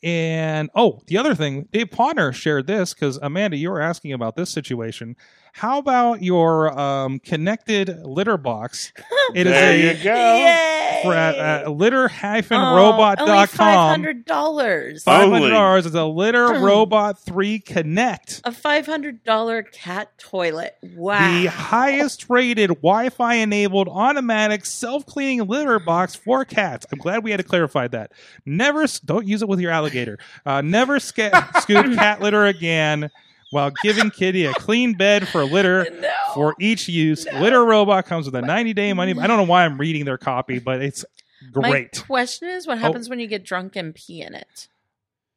and 0.01 0.69
oh, 0.75 1.01
the 1.07 1.17
other 1.17 1.35
thing, 1.35 1.67
Dave 1.71 1.89
Pawner 1.89 2.33
shared 2.33 2.67
this 2.67 2.93
because 2.93 3.17
Amanda, 3.21 3.57
you 3.57 3.69
were 3.69 3.81
asking 3.81 4.13
about 4.13 4.35
this 4.35 4.49
situation. 4.49 5.15
How 5.57 5.79
about 5.79 6.21
your 6.21 6.77
um, 6.79 7.17
connected 7.17 8.05
litter 8.05 8.37
box? 8.37 8.93
It 9.33 9.47
is 9.47 9.53
there 9.53 9.73
a 9.73 9.97
you 9.97 10.03
go. 10.03 10.15
Yay! 10.15 10.99
for 11.03 11.13
at, 11.13 11.65
uh, 11.65 11.69
litter-robot.com. 11.71 13.15
Oh, 13.27 13.33
only 13.33 13.47
five 13.47 13.89
hundred 13.89 14.25
dollars. 14.25 15.03
Five 15.03 15.23
Only. 15.25 15.39
hundred 15.39 15.53
dollars 15.53 15.85
is 15.87 15.95
a 15.95 16.05
Litter 16.05 16.45
Robot 16.59 17.19
Three 17.19 17.57
Connect. 17.59 18.41
A 18.43 18.51
five 18.51 18.85
hundred 18.85 19.23
dollar 19.23 19.63
cat 19.63 20.15
toilet. 20.19 20.77
Wow. 20.95 21.41
the 21.41 21.47
highest 21.47 22.29
rated 22.29 22.69
Wi-Fi 22.69 23.33
enabled 23.35 23.87
automatic 23.89 24.63
self-cleaning 24.63 25.47
litter 25.47 25.79
box 25.79 26.15
for 26.15 26.45
cats. 26.45 26.85
I'm 26.91 26.99
glad 26.99 27.23
we 27.23 27.31
had 27.31 27.37
to 27.37 27.43
clarify 27.43 27.87
that. 27.87 28.11
Never 28.45 28.85
don't 29.05 29.27
use 29.27 29.41
it 29.41 29.47
with 29.47 29.59
your 29.59 29.71
alligator. 29.71 30.19
Uh, 30.45 30.61
never 30.61 30.99
sca- 30.99 31.49
scoop 31.61 31.95
cat 31.95 32.21
litter 32.21 32.45
again 32.45 33.09
while 33.51 33.71
giving 33.83 34.09
kitty 34.09 34.45
a 34.45 34.53
clean 34.53 34.93
bed 34.93 35.27
for 35.27 35.43
litter 35.45 35.87
No. 36.01 36.09
for 36.33 36.55
each 36.59 36.87
use. 36.89 37.25
Litter 37.33 37.63
robot 37.63 38.05
comes 38.05 38.25
with 38.25 38.35
a 38.35 38.41
90-day 38.41 38.93
money. 38.93 39.13
I 39.19 39.27
don't 39.27 39.37
know 39.37 39.43
why 39.43 39.65
I'm 39.65 39.77
reading 39.77 40.05
their 40.05 40.17
copy, 40.17 40.59
but 40.59 40.81
it's 40.81 41.05
great. 41.51 41.61
My 41.61 41.69
great. 41.69 42.03
question 42.07 42.49
is, 42.49 42.67
what 42.67 42.77
happens 42.77 43.09
when 43.09 43.19
you 43.19 43.27
get 43.27 43.43
drunk 43.43 43.75
and 43.75 43.93
pee 43.95 44.21
in 44.21 44.33
it? 44.35 44.67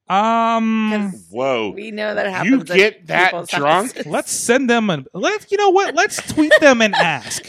Um. 0.08 1.12
Whoa. 1.30 1.70
we 1.70 1.92
know 1.92 2.16
that 2.16 2.26
happens. 2.26 2.50
You 2.50 2.64
get 2.64 3.06
that 3.06 3.30
drunk? 3.30 3.94
houses. 3.94 4.06
let's 4.06 4.32
send 4.32 4.68
them 4.68 4.90
a 4.90 5.04
let 5.14 5.52
you 5.52 5.56
know 5.56 5.70
what? 5.70 5.94
Let's 5.94 6.16
tweet 6.32 6.52
them 6.60 6.82
and 6.82 6.96
ask. 6.96 7.46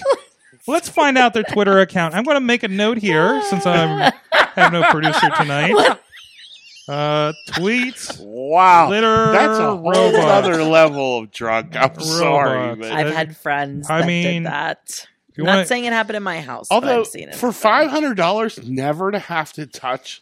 Let's 0.67 0.87
find 0.87 1.17
out 1.17 1.33
their 1.33 1.41
Twitter 1.41 1.79
account. 1.79 2.13
I'm 2.13 2.23
going 2.23 2.35
to 2.35 2.39
make 2.39 2.61
a 2.61 2.67
note 2.67 2.99
here 2.99 3.41
since 3.49 3.65
I'm 3.65 4.11
have 4.31 4.71
no 4.71 4.83
producer 4.91 5.27
tonight. 5.37 5.97
Uh, 6.91 7.33
tweet 7.47 8.17
Wow. 8.19 8.89
litter 8.89 9.31
That's 9.31 9.57
a 9.57 9.75
whole 9.77 9.91
robot. 9.91 10.15
other 10.43 10.63
level 10.63 11.19
of 11.19 11.31
drunk. 11.31 11.75
I'm 11.75 11.99
sorry. 12.01 12.75
But 12.75 12.91
I've 12.91 13.13
had 13.13 13.37
friends 13.37 13.89
I 13.89 14.01
that 14.01 14.07
mean, 14.07 14.43
did 14.43 14.51
that. 14.51 15.07
You 15.37 15.45
Not 15.45 15.55
want 15.57 15.67
saying 15.69 15.85
it 15.85 15.93
happened 15.93 16.17
in 16.17 16.23
my 16.23 16.41
house, 16.41 16.67
but 16.69 16.75
Although 16.75 17.01
I've 17.01 17.07
seen 17.07 17.29
it. 17.29 17.35
for 17.35 17.53
five 17.53 17.89
hundred 17.89 18.15
dollars, 18.17 18.59
never 18.67 19.11
to 19.11 19.19
have 19.19 19.53
to 19.53 19.65
touch 19.65 20.19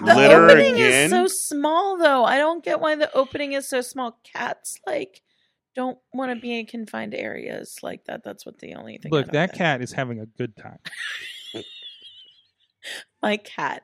the 0.00 0.14
litter 0.14 0.46
opening 0.46 0.74
again. 0.74 1.04
is 1.06 1.10
so 1.10 1.26
small, 1.26 1.98
though. 1.98 2.24
I 2.24 2.38
don't 2.38 2.64
get 2.64 2.80
why 2.80 2.94
the 2.94 3.12
opening 3.14 3.52
is 3.52 3.68
so 3.68 3.82
small. 3.82 4.16
Cats 4.24 4.78
like 4.86 5.20
don't 5.76 5.98
want 6.14 6.32
to 6.34 6.40
be 6.40 6.58
in 6.58 6.64
confined 6.66 7.14
areas 7.14 7.78
like 7.82 8.04
that. 8.06 8.24
That's 8.24 8.46
what 8.46 8.58
the 8.60 8.74
only 8.76 8.96
thing. 8.98 9.12
Look, 9.12 9.26
that 9.32 9.50
get. 9.50 9.58
cat 9.58 9.82
is 9.82 9.92
having 9.92 10.20
a 10.20 10.26
good 10.26 10.56
time. 10.56 10.78
my 13.22 13.36
cat, 13.36 13.82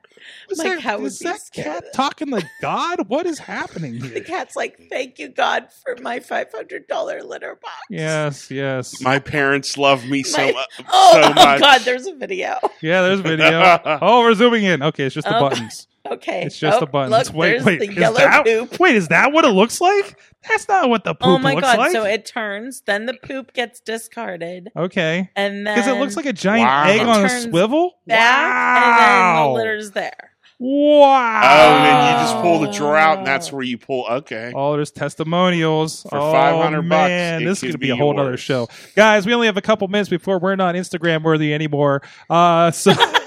Is 0.49 0.57
my 0.57 0.65
that- 0.75 0.79
cat 0.81 0.99
would 0.99 1.07
is 1.07 1.19
be 1.19 1.25
that 1.25 1.39
scared. 1.41 1.83
cat 1.83 1.93
talking 1.93 2.29
like 2.29 2.45
God? 2.61 3.07
What 3.07 3.25
is 3.25 3.39
happening 3.39 3.93
here? 4.01 4.09
The 4.13 4.21
cat's 4.21 4.55
like, 4.55 4.77
"Thank 4.89 5.17
you, 5.19 5.29
God, 5.29 5.67
for 5.83 5.95
my 6.01 6.19
five 6.19 6.51
hundred 6.53 6.87
dollar 6.87 7.21
litter 7.23 7.55
box." 7.61 7.75
Yes, 7.89 8.51
yes. 8.51 9.01
My 9.01 9.19
parents 9.19 9.77
love 9.77 10.05
me 10.07 10.23
so, 10.23 10.37
My- 10.41 10.51
mu- 10.51 10.85
Oh, 10.91 11.11
so 11.13 11.21
oh, 11.23 11.33
much. 11.33 11.59
God, 11.61 11.81
there's 11.81 12.05
a 12.07 12.13
video. 12.15 12.57
Yeah, 12.81 13.01
there's 13.01 13.19
a 13.19 13.23
video. 13.23 13.79
Oh, 14.01 14.21
we're 14.21 14.33
zooming 14.35 14.63
in. 14.65 14.83
Okay, 14.83 15.05
it's 15.05 15.15
just 15.15 15.27
the 15.27 15.37
Oh. 15.37 15.49
buttons. 15.49 15.87
Okay, 16.11 16.43
It's 16.43 16.57
just 16.57 16.77
oh, 16.77 16.79
the 16.81 16.85
buttons. 16.87 17.27
Look, 17.27 17.35
wait, 17.35 17.49
there's 17.51 17.65
wait. 17.65 17.79
the 17.79 17.89
is 17.89 17.95
yellow 17.97 18.17
that, 18.17 18.45
poop. 18.45 18.79
Wait, 18.79 18.95
is 18.95 19.07
that 19.09 19.31
what 19.31 19.45
it 19.45 19.49
looks 19.49 19.79
like? 19.79 20.19
That's 20.47 20.67
not 20.67 20.89
what 20.89 21.03
the 21.03 21.13
poop 21.13 21.27
Oh 21.27 21.37
my 21.37 21.53
god! 21.59 21.77
like. 21.77 21.91
So 21.91 22.05
it 22.05 22.25
turns, 22.25 22.81
then 22.81 23.05
the 23.05 23.13
poop 23.13 23.53
gets 23.53 23.79
discarded, 23.81 24.71
okay. 24.75 25.29
and 25.35 25.67
then 25.67 25.75
Because 25.75 25.87
it 25.91 25.99
looks 25.99 26.15
like 26.15 26.25
a 26.25 26.33
giant 26.33 26.67
Wow. 26.67 26.83
egg 26.87 27.01
It 27.01 27.07
on 27.07 27.25
a 27.25 27.29
swivel. 27.29 27.99
back, 28.07 28.83
and 28.83 28.97
then 28.99 29.19
wow. 29.19 29.47
the 29.47 29.53
litter's 29.53 29.91
there. 29.91 30.31
Wow. 30.61 31.41
Oh, 31.41 31.75
and 31.77 31.85
then 31.85 32.13
you 32.13 32.21
just 32.21 32.35
pull 32.41 32.59
the 32.59 32.67
drawer 32.71 32.97
out, 32.97 33.19
and 33.19 33.27
that's 33.27 33.49
where 33.49 33.63
you 33.63 33.77
pull. 33.77 34.05
Okay. 34.07 34.51
Oh, 34.53 34.73
there's 34.73 34.91
testimonials 34.91 36.03
For 36.09 36.17
oh, 36.17 36.31
500 36.33 36.81
bucks, 36.81 36.89
man, 37.09 37.43
this 37.45 37.59
is 37.59 37.61
going 37.61 37.71
to 37.73 37.77
be 37.77 37.87
be 37.87 37.91
a 37.91 37.95
whole 37.95 38.19
other 38.19 38.35
show, 38.35 38.67
guys. 38.93 39.25
We 39.25 39.33
only 39.33 39.47
have 39.47 39.55
a 39.55 39.61
couple 39.61 39.87
minutes 39.87 40.09
before 40.09 40.37
we're 40.37 40.57
not 40.57 40.75
Instagram 40.75 41.23
worthy 41.23 41.53
anymore. 41.53 42.01
Uh, 42.29 42.71
so 42.71 42.91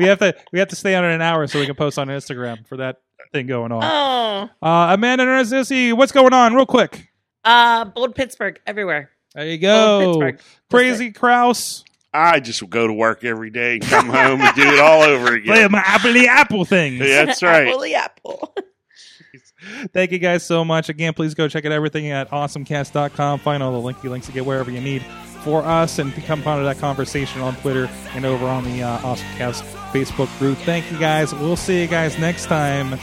we 0.00 0.08
have 0.08 0.18
to 0.20 0.34
we 0.52 0.58
have 0.58 0.68
to 0.68 0.76
stay 0.76 0.94
on 0.94 1.04
it 1.04 1.14
an 1.14 1.22
hour 1.22 1.46
so 1.46 1.60
we 1.60 1.66
can 1.66 1.74
post 1.76 1.98
on 1.98 2.08
Instagram 2.08 2.66
for 2.66 2.78
that 2.78 2.96
thing 3.32 3.46
going 3.46 3.70
on. 3.72 3.82
Oh, 3.84 4.50
Uh, 4.66 4.94
Amanda 4.94 5.24
Narcissi, 5.24 5.92
what's 5.92 6.12
going 6.12 6.32
on, 6.32 6.54
real 6.54 6.66
quick? 6.66 7.08
uh, 7.44 7.84
bold 7.86 8.14
Pittsburgh 8.14 8.60
everywhere. 8.66 9.10
There 9.34 9.46
you 9.46 9.58
go, 9.58 10.32
Crazy 10.70 11.12
Kraus. 11.12 11.84
I 12.12 12.40
just 12.40 12.68
go 12.68 12.88
to 12.88 12.92
work 12.92 13.22
every 13.22 13.50
day 13.50 13.74
and 13.74 13.82
come 13.82 14.08
home 14.08 14.40
and 14.40 14.56
do 14.56 14.62
it 14.62 14.80
all 14.80 15.02
over 15.02 15.28
Play 15.40 15.62
again. 15.62 15.70
my 15.70 15.84
apply 15.86 16.24
apple 16.28 16.64
things. 16.64 16.98
Yeah, 17.00 17.24
that's 17.26 17.40
right. 17.42 17.68
Apple 17.68 17.80
the 17.80 17.94
apple. 17.94 18.54
Thank 19.92 20.10
you 20.10 20.18
guys 20.18 20.42
so 20.44 20.64
much. 20.64 20.88
Again, 20.88 21.12
please 21.14 21.34
go 21.34 21.46
check 21.46 21.64
out 21.66 21.70
everything 21.72 22.08
at 22.10 22.30
awesomecast.com. 22.30 23.38
Find 23.40 23.62
all 23.62 23.80
the 23.80 23.92
linky 23.92 24.10
links 24.10 24.26
to 24.26 24.32
get 24.32 24.44
wherever 24.44 24.70
you 24.70 24.80
need 24.80 25.04
for 25.40 25.64
us 25.64 25.98
and 25.98 26.14
become 26.14 26.42
part 26.42 26.58
of 26.58 26.64
that 26.64 26.78
conversation 26.78 27.40
on 27.40 27.54
Twitter 27.56 27.88
and 28.14 28.24
over 28.24 28.46
on 28.46 28.64
the 28.64 28.82
uh, 28.82 28.98
Awesomecast 28.98 29.62
Facebook 29.92 30.36
group. 30.38 30.58
Thank 30.58 30.90
you 30.90 30.98
guys. 30.98 31.34
We'll 31.34 31.56
see 31.56 31.80
you 31.80 31.88
guys 31.88 32.18
next 32.18 32.46
time. 32.46 32.98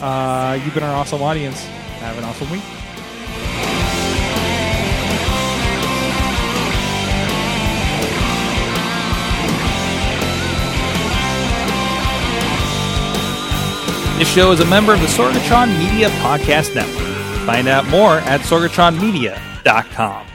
Uh, 0.00 0.58
you've 0.64 0.74
been 0.74 0.82
our 0.82 0.94
awesome 0.94 1.22
audience. 1.22 1.64
Have 2.00 2.18
an 2.18 2.24
awesome 2.24 2.50
week. 2.50 2.62
This 14.18 14.28
show 14.28 14.50
is 14.50 14.58
a 14.58 14.66
member 14.66 14.92
of 14.92 15.00
the 15.00 15.06
Sorgatron 15.06 15.78
Media 15.78 16.08
Podcast 16.08 16.74
Network. 16.74 17.06
Find 17.46 17.68
out 17.68 17.86
more 17.86 18.14
at 18.18 18.40
sorgatronmedia.com. 18.40 20.27